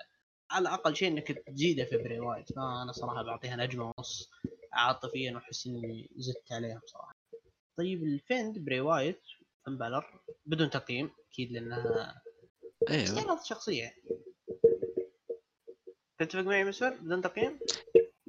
[0.50, 4.30] على أقل شيء إنك تزيده في بري وايت فأنا صراحة بعطيها نجمة ونص
[4.72, 7.14] عاطفيا وأحس إني زدت عليها بصراحة.
[7.78, 9.22] طيب الفيند بري وايت
[9.64, 12.22] فين بالر بدون تقييم أكيد لأنها
[12.88, 13.94] اختيارات شخصيه
[16.18, 17.58] تتفق معي مسفر؟ بدون تقييم؟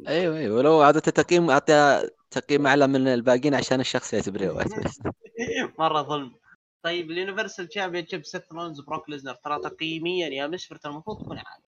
[0.08, 5.00] أيوه أيوه ولو اعطيته تقييم اعطيها تقييم أعلى من الباقيين عشان الشخصيه حقت بري بس
[5.80, 6.36] مرة ظلم.
[6.84, 11.38] طيب ال Universal Championship سيث رولينز بروك ليسنر ترى تقييميا يا مسفر ترى المفروض تكون
[11.38, 11.64] عالي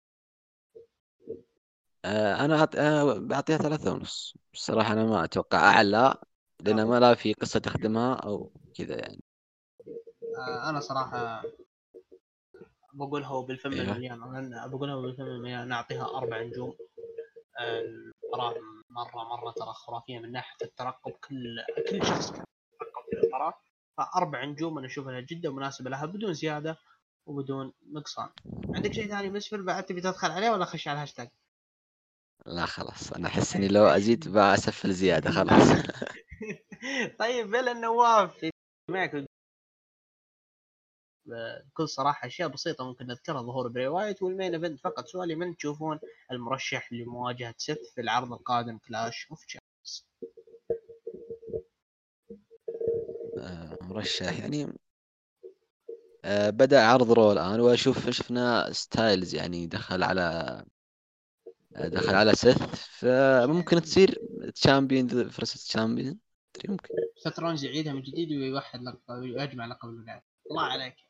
[2.04, 2.68] آه أنا.
[2.76, 4.36] آه بعطيها ثلاثة ونص.
[4.54, 6.14] الصراحة أنا ما أتوقع أعلى
[6.60, 9.22] لأن ما لا في قصة تخدمها أو كذا يعني.
[10.38, 11.42] آه أنا صراحة
[12.96, 13.82] بقولها وبالفم أيوه.
[13.84, 16.76] المليان بقولها وبالفم المليان نعطيها أربع نجوم.
[17.60, 18.54] المباراة
[18.90, 21.56] مرة مرة ترى خرافية من ناحية الترقب كل
[21.90, 22.44] كل شخص كان
[22.74, 23.54] يترقب في المباراة
[23.98, 26.76] فأربع نجوم أنا أشوفها جدا مناسبة لها بدون زيادة
[27.26, 28.28] وبدون نقصان.
[28.74, 31.28] عندك شيء ثاني مسفر بعد تبي تدخل عليه ولا خش على الهاشتاج؟
[32.46, 35.68] لا خلاص أنا أحس إني لو أزيد بسفل زيادة خلاص.
[37.20, 38.50] طيب بلا النواف.
[38.90, 39.26] معك
[41.26, 45.06] بكل صراحة أشياء بسيطة ممكن نذكرها ظهور بري وايت وال main event فقط.
[45.06, 45.98] سؤالي من تشوفون
[46.32, 50.06] المرشح لمواجهة سيث في العرض القادم Clash of Champions
[53.82, 54.72] مرشح يعني
[56.24, 60.64] آه، بدأ عرض رو الآن وأشوف شفنا ستايلز يعني دخل على
[61.76, 62.62] آه، دخل على سيث.
[62.74, 64.18] فممكن تصير
[64.54, 66.18] تشامبيون فرصة تشامبيون
[66.68, 66.94] ممكن.
[67.16, 71.05] سيث رونز يعيدها من جديد ويوحد لقب ويجمع لقب الولايات الله عليك.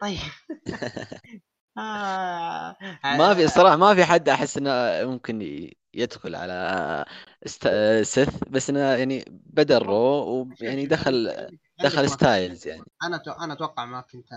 [0.00, 0.18] طيب.
[1.78, 2.76] آه.
[3.04, 4.70] ما في صراحة ما في حد أحس إنه
[5.10, 7.04] ممكن يدخل على
[7.46, 7.68] است...
[8.02, 11.48] سيث بس إنه يعني بدأ الرو ويعني دخل
[11.82, 12.84] دخل ستايلز يعني.
[13.02, 13.30] أنا تو...
[13.30, 14.28] أنا أتوقع ما كنت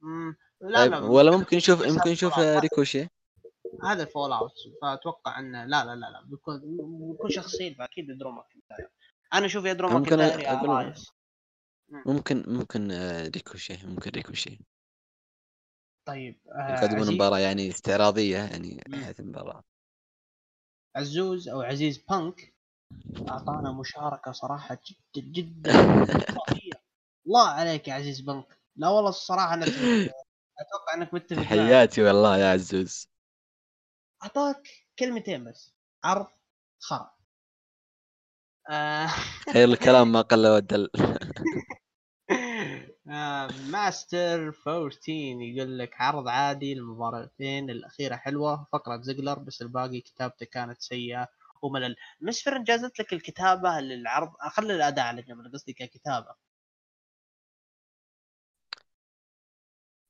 [0.00, 3.08] مم، لا طيب لا ولا ممكن نشوف ممكن نشوف ريكوشي.
[3.84, 4.52] هذا فول أوت.
[4.82, 6.60] فأتوقع إنه لا لا لا لا بيكون
[7.12, 8.88] بيكون شخصيا فاكيد درو ماكنتاير.
[9.34, 11.12] أنا أشوف يا درو ماكنتاير يا أقول- رايس.
[11.90, 14.58] ممكن ممكن آه، ريكوشي ممكن ريكوشي
[16.06, 19.04] طيب آه يقدمون عزيز مباراة يعني استعراضية يعني مم.
[19.04, 19.64] حيث المباراة.
[20.96, 22.54] عزوز أو عزيز بانك
[23.28, 24.78] أعطانا مشاركة صراحة
[25.16, 25.72] جدا جدا
[26.34, 26.72] خرافية.
[27.26, 31.44] الله عليك يا عزيز بانك لا والله الصراحة أنا أتوقع أنك متفق معي.
[31.44, 33.08] تحياتي والله يا عزوز.
[34.22, 35.74] أعطاك كلمتين بس
[36.04, 36.26] عرض
[36.80, 37.13] خرا آه
[39.52, 40.90] خير الكلام ما قل ودل.
[43.10, 44.98] آه، ماستر 14
[45.40, 51.28] يقول لك عرض عادي المباراتين الأخيرة حلوة فقرة زيجلر بس الباقي كتابته كانت سيئة
[51.62, 51.96] وملل.
[52.20, 56.34] مسفر جازت لك الكتابة للعرض؟ خلي الأداء على جنب قصدي ككتابة.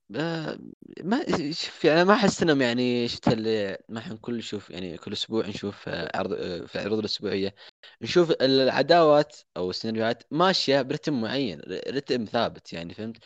[0.09, 5.13] ما شوف يعني ما أحس إنهم يعني شفت اللي ما إحنا كل نشوف يعني كل
[5.13, 7.55] أسبوع نشوف آه، عرض آه، في العروض الأسبوعية
[8.01, 13.17] نشوف العداوات أو السيناريوهات ماشية برتم معين رتم ثابت يعني فهمت؟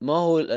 [0.00, 0.52] ما هو ال-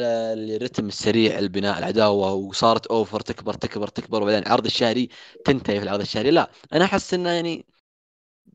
[0.55, 5.09] الرتم السريع البناء العداوة وصارت اوفر تكبر تكبر تكبر وبعدين العرض الشهري
[5.45, 7.65] تنتهي في العرض الشهري لا أنا أحس إنه يعني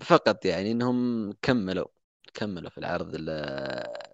[0.03, 1.89] فقط يعني إنهم كملوا
[2.35, 4.10] كملوا في العرض ال-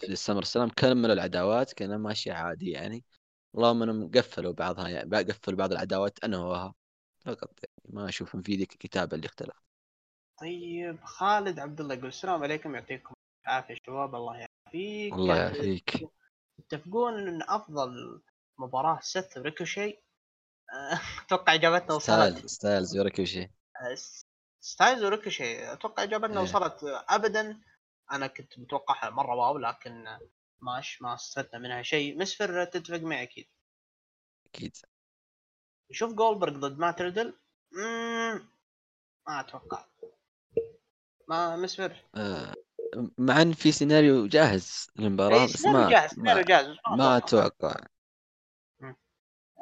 [0.00, 0.44] في السمر.
[0.44, 3.04] سلام كملوا العداوات كانها ماشيه عادي يعني.
[3.54, 6.74] اللهم انهم قفلوا بعضها يعني قفلوا بعض العداوات انهوها
[7.24, 7.94] فقط يعني.
[7.94, 9.62] ما أشوف في ذيك الكتابة اللي اختلف.
[10.40, 13.14] طيب خالد عبد الله يقول السلام عليكم يعطيكم
[13.46, 14.14] العافية شباب.
[14.14, 15.12] الله يعافيك.
[15.12, 16.08] الله يعافيك.
[16.68, 18.20] تتفقون إن أفضل
[18.58, 20.02] مباراة ستايلز ريكوشي؟
[21.26, 22.36] أتوقع إجابتنا وصلت.
[22.36, 23.50] ستايل ستايلز وريكوشي
[24.60, 25.72] ستايلز وريكوشي.
[25.72, 26.42] أتوقع إجابتنا إيه.
[26.42, 26.78] وصلت.
[27.08, 27.60] ابدا
[28.12, 30.18] أنا كنت متوقعها مرة wow لكن
[30.60, 32.18] ماش ما استفدنا منها شيء.
[32.18, 33.48] مسفر تتفق معي أكيد.
[34.46, 34.76] أكيد.
[35.90, 37.34] نشوف جولبرغ ضد مات ريدل.
[39.26, 39.84] ما أتوقع.
[41.28, 42.54] ما مسفر آه،
[43.18, 46.78] مع إن في سيناريو جاهز للمباراة اي بس سيناريو ما جاهز سيناريو ما, جاهز بس
[46.88, 47.76] ما أتوقع.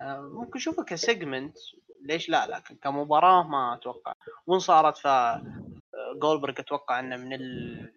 [0.02, 1.58] آه، ممكن أشوفه ك segment.
[2.02, 4.12] ليش لا؟ لكن كمباراة ما أتوقع.
[4.46, 5.06] وان صارت ف
[6.18, 7.28] جولبرغ أتوقع إنه من.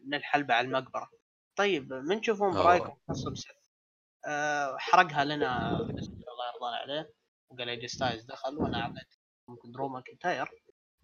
[0.06, 1.10] من الحلبة على المقبرة.
[1.56, 2.54] طيب من تشوفون.
[2.54, 3.52] برايكم خاصه بسيث
[4.28, 7.14] آه، حرقها لنا الله يرضى عليه.
[7.52, 9.16] وقال إيجي ستايلز دخل وأنا أعطيت
[9.48, 10.50] ممكن درو ماكنتاير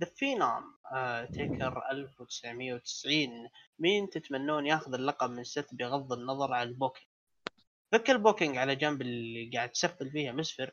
[0.01, 0.63] ذا فينام
[0.93, 3.49] آه، تيكر 1990
[3.79, 7.07] مين تتمنون ياخذ اللقب من ست بغض النظر عن البوكينج؟
[7.91, 10.71] فك البوكينج على جنب اللي قاعد تسفل فيها مسفر.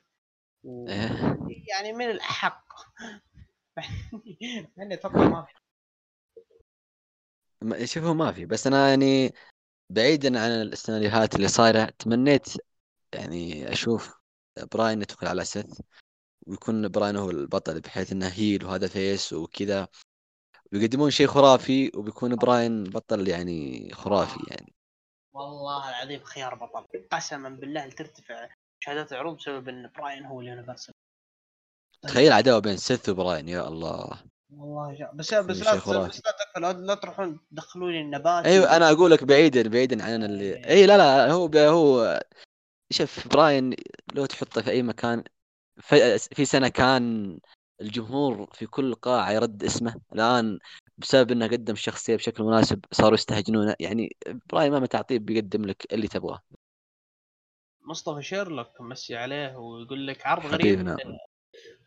[0.65, 0.89] و...
[0.89, 1.39] إيه.
[1.69, 2.65] يعني من الاحق
[4.77, 5.55] يعني أتوقع ما في
[7.85, 9.35] شوفوا ما في بس أنا يعني
[9.91, 12.49] بعيدا عن السيناريوهات اللي صايرة تمنيت
[13.15, 14.15] يعني أشوف
[14.73, 15.81] براين يدخل على سيث
[16.47, 19.89] ويكون براين هو البطل بحيث إنه heel وهذا face وكذا.
[20.73, 24.75] ويقدمون شيء خرافي وبيكون براين بطل يعني خرافي يعني.
[25.33, 27.09] والله العظيم خيار بطل.
[27.11, 28.49] قسما بالله ترتفع
[28.81, 30.95] مشاهدات العروض بسبب إن براين هو ال Universal.
[32.03, 34.23] تخيل عداوة بين سيث وبراين يا الله.
[34.59, 35.11] والله جا.
[35.15, 36.07] بس بس لا.
[36.07, 36.23] بس
[36.57, 40.97] لا تروحون تدخلوا لي النبات أيوه أنا أقول لك بعيدا بعيدا عن اللي اي لا
[40.97, 42.21] لا هو هو
[42.91, 43.75] شوف براين
[44.15, 45.25] لو تحطه في أي مكان
[45.81, 47.39] في, في سنة كان
[47.81, 49.95] الجمهور في كل قاعة يرد اسمه.
[50.13, 50.59] الآن
[50.99, 53.75] بسبب إنه قدم الشخصيه بشكل مناسب صاروا يستهجنونه.
[53.81, 54.17] يعني
[54.53, 56.43] براين مهما تعطيه بيقدم لك اللي تبغاه.
[57.87, 60.97] مصطفى شيرلوك مسي عليه ويقول لك عرض غريب حبيبنا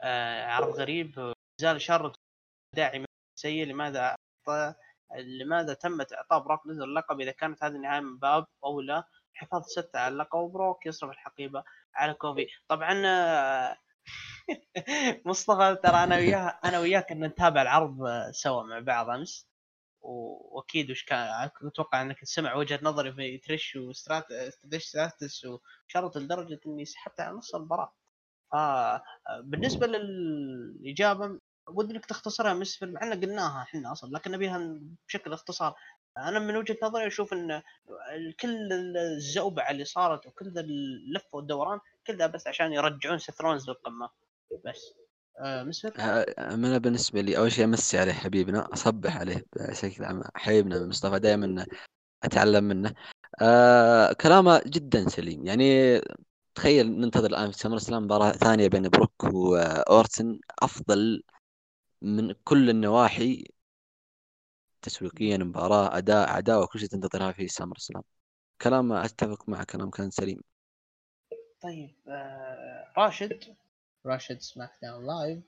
[0.02, 2.16] آه عرض غريب زال شارلوت
[2.76, 4.15] داعي سيء لماذا
[5.18, 9.03] لماذا تمت إعطاء بروك ليزر اللقب إذا كانت هذه النهاية من باب اولى
[9.34, 11.64] حفاظ ستة على اللقب وبروك يصرف الحقيبة
[11.95, 12.48] على كوفي.
[12.68, 13.77] طبعا آه،
[15.26, 19.48] مصطفى ترى أنا وياه أنا وياك إن نتابع العرض آه، سوا مع بعض أمس.
[20.02, 24.26] و- وأكيد وش كان أتوقع إنك تسمع وجهة نظري في تريش وسترات
[24.72, 27.94] تريش ستراتس وشرط لدرجة إني سحبت على نص المباراة.
[28.52, 35.76] فبالنسبه للإجابة ودي انك تختصرها مسفر مع ان قلناها إحنا أصلا لكن نبيها بشكل اختصار.
[36.18, 37.61] أنا من وجهة نظري أشوف إن
[38.39, 43.69] كل الزوبعة اللي صارت وكل ذا اللف والدوران كل ذا بس عشان يرجعون سيث رولينز
[43.69, 44.10] للقمة.
[44.65, 44.94] بس.
[45.39, 50.22] آه مسفر آه، أنا بالنسبة لي أول شيء أمسي عليه حبيبنا أصبح عليه بشكل عام
[50.35, 51.65] حبيبنا مصطفى دائما
[52.23, 52.94] أتعلم منه.
[53.41, 55.45] آه كلامه جدا سليم.
[55.45, 56.02] يعني
[56.56, 61.23] تخيل ننتظر الآن في SummerSlam مباراة ثانية بين بروك واورتن أفضل
[62.02, 63.45] من كل النواحي
[64.82, 68.04] تسويقيا مباراة أداء عداوة كل شيء تنتظرها في SummerSlam.
[68.61, 70.41] كلام أتفق مع كلام كان سليم.
[71.61, 73.56] طيب آه راشد.
[74.06, 75.40] راشد SmackDown Live.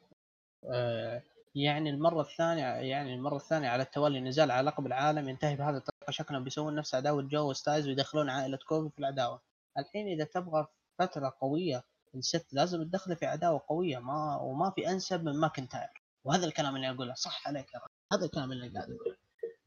[0.71, 1.23] آه،
[1.55, 6.11] يعني المرة الثانية يعني المرة الثانية على التوالي نزال على لقب العالم ينتهي بهذه الطريقة
[6.11, 9.41] شكلهم بيسوون نفس عداوة جو ستايلز ويدخلون عائلة كوفي في العداوة.
[9.77, 10.67] الحين إذا تبغى
[10.99, 11.83] فترة قوية
[12.15, 15.98] الست لازم تدخله في عداوة قوية ما وما في أنسب من ماكنتاير.
[16.23, 19.15] وهذا الكلام اللي أقوله صح عليك يا رجل هذا الكلام اللي قاعد أقوله.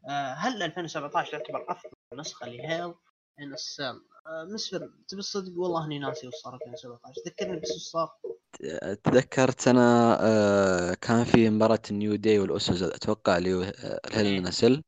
[0.09, 2.95] آه، هل 2017 تعتبر أفضل نسخة ل Hell
[3.41, 3.95] in a Cell
[4.27, 8.11] آه، مسفر تبي الصدق والله إني ناسي وش صار 2017 ذكرني بس وش صار؟
[9.05, 13.63] تذكرت أنا آه، كان في مباراة ال New Day وال Usos أتوقع اللي هو
[14.07, 14.83] ال Hell in a Cell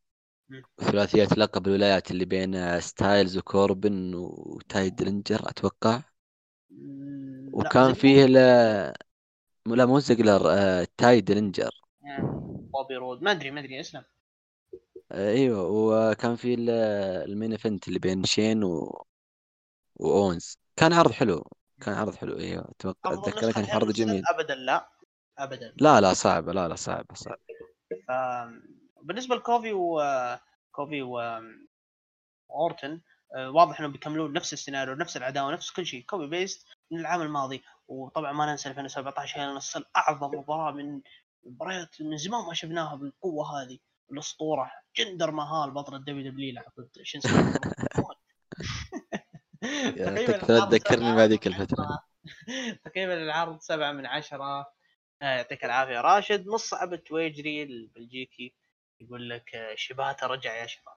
[0.48, 0.62] مم.
[0.80, 6.02] ثلاثية لقب الولايات اللي بين ستايلز وكوربن وتاي دلنجر أتوقع.
[7.52, 8.26] وكان فيه.
[9.66, 11.70] لا مو زيجلر آه، تاي دلنجر
[12.72, 14.04] بوبي رود ما أدري ما أدري اسلم
[15.12, 16.70] آه، أيوه وكان في ال-
[17.30, 19.04] ال main event اللي بين شين و...
[19.96, 21.44] واونز كان عرض حلو
[21.80, 24.22] كان عرض حلو أيوه أتوقع أتذكر كان عرض جميل.
[24.30, 24.88] ابدا؟ لا
[25.38, 25.74] ابدا.
[25.76, 27.38] لا لا صعب لا لا صعب صعب
[28.08, 28.12] ف
[29.02, 30.02] بالنسبة لكوفي و
[30.72, 31.20] كوفي و
[32.50, 33.00] أورتن
[33.36, 36.04] آه، واضح إنهم بيكملون نفس السيناريو نفس العداوة نفس كل شيء.
[36.04, 37.62] copy paste من العام الماضي.
[37.88, 41.00] وطبعا ما ننسى 2017 Hell in a Cell اعظم مباراة من
[41.44, 43.78] مباريات من زمان ما شفناها بالقوة هذه
[44.12, 46.98] الأسطورة جندر مهال بطل ال WW لعب ضد
[50.68, 52.04] تذكرني بهذيك عشرة.
[52.84, 54.60] تقريبا العرض سبعة من عشرة.
[55.22, 56.00] آه، يعطيك العافية.
[56.00, 58.54] راشد مصعب التويجري البلجيكي
[59.00, 60.94] يقول لك آه، شباته رجع يا شباب.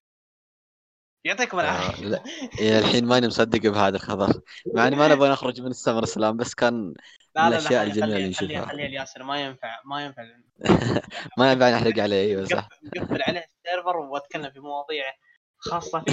[1.23, 2.05] يعطيكم آه، العافية.
[2.05, 2.23] لا
[2.59, 4.41] إلى الحين ماني مصدق بهذا الخبر.
[4.73, 6.93] مع إني ما نبغى نخرج من السمر سلام بس كان
[7.35, 8.65] لا لا لا الجميلة خليها اللي نشوفها.
[8.65, 10.23] خليها الياسر ما ينفع ما ينفع.
[11.37, 12.69] ما ينفع نحرق عليه أيوه صح.
[12.83, 15.03] نقفل نقفل عليه السيرفر واتكلم في مواضيع
[15.57, 16.03] خاصة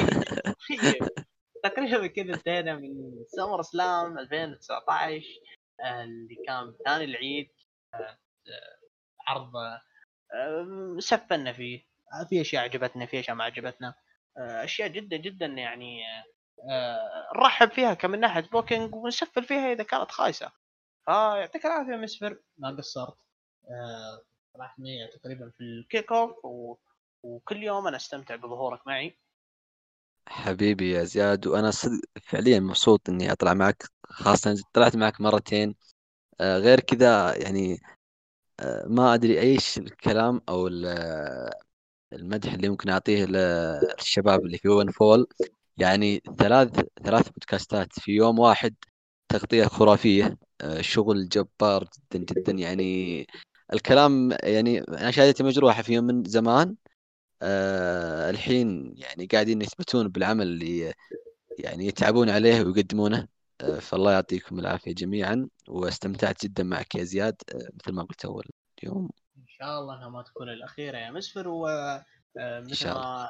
[0.59, 0.99] فيه.
[1.65, 2.89] تقريبا كذا انتهينا من
[3.29, 5.25] SummerSlam 2019
[5.85, 7.51] آه، اللي كان ثاني العيد
[7.95, 8.19] آه، آه،
[9.29, 11.81] عرض آه، سفلنا فيه
[12.21, 13.89] آه، في أشياء عجبتنا في أشياء ما عجبتنا.
[13.89, 13.95] آه،
[14.37, 16.03] أشياء جدا جدا يعني
[16.71, 20.53] آه، نرحب فيها كمن ناحية booking ونسفل فيها إذا كانت خايسة.
[21.05, 23.17] فيعطيك العافية مسفر ما قصرت.
[23.71, 24.23] آه،
[24.57, 26.77] راح نية تقريبا في ال- kick off و...
[27.23, 29.19] وكل يوم أنا أستمتع بظهورك معي.
[30.29, 35.75] حبيبي يا زياد وأنا صدق فعليا مبسوط إني أطلع معك خاصة طلعت معك مرتين.
[36.41, 37.79] آه، غير كذا يعني
[38.61, 41.64] آه، ما أدري إيش الكلام أو آه،
[42.15, 45.27] المدح اللي ممكن أعطيه للشباب اللي في ون فول.
[45.79, 48.75] يعني ثلاث ثلاث بودكاستات في يوم واحد
[49.29, 50.39] تغطية خرافية.
[50.61, 52.53] آه، شغل جبار جدا جدا.
[52.53, 53.27] يعني
[53.73, 56.77] الكلام يعني أنا شهادتي مجروحة فيهم من زمان.
[57.43, 60.95] آه، الحين يعني قاعدين يثبتون بالعمل اللي
[61.59, 63.29] يعني يتعبون عليه ويقدمونه.
[63.61, 65.49] آه، فالله يعطيكم العافية جميعا.
[65.69, 68.45] واستمتعت جدا معك يا زياد آه، مثل ما قلت أول
[68.83, 69.05] يوم.
[69.05, 69.24] ان
[69.65, 73.29] شاء الله إنها ما تكون الأخيرة يا مسفر ومثل شاء ما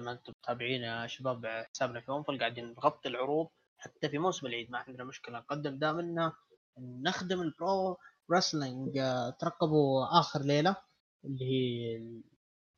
[0.00, 3.48] ما أنتم متابعين يا شباب حسابنا في ونفل قاعدين نغطي العروض
[3.78, 5.38] حتى في موسم العيد ما عندنا مشكلة.
[5.38, 6.32] نقدم دائما
[6.78, 7.98] نخدم ال pro
[8.32, 8.92] wrestling
[9.38, 10.76] ترقبوا آخر ليلة
[11.24, 12.00] اللي هي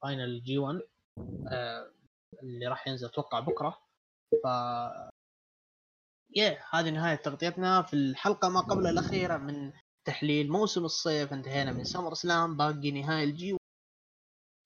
[0.02, 0.80] final G 1
[1.52, 1.90] آه،
[2.42, 3.78] اللي راح ينزل أتوقع بكرة.
[4.44, 4.46] ف
[6.36, 7.82] يا هذه نهاية تغطيتنا.
[7.82, 9.72] في الحلقة ما قبل الأخيرة من
[10.08, 13.56] تحليل موسم الصيف انتهينا من SummerSlam باقي نهاية ال G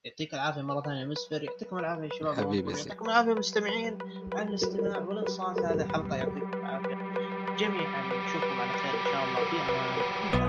[0.07, 2.35] يعطيك العافية مرة ثانية مسفر يعطيكم العافية يا شباب.
[2.35, 2.73] حبيبي.
[2.73, 3.99] يعطيكم العافية مستمعين
[4.33, 6.95] على الاستماع والانصات لهذه الحلقة يعطيكم العافية
[7.57, 8.25] جميعا.
[8.25, 9.45] نشوفكم على خير إن شاء الله.
[9.51, 10.42] في أمان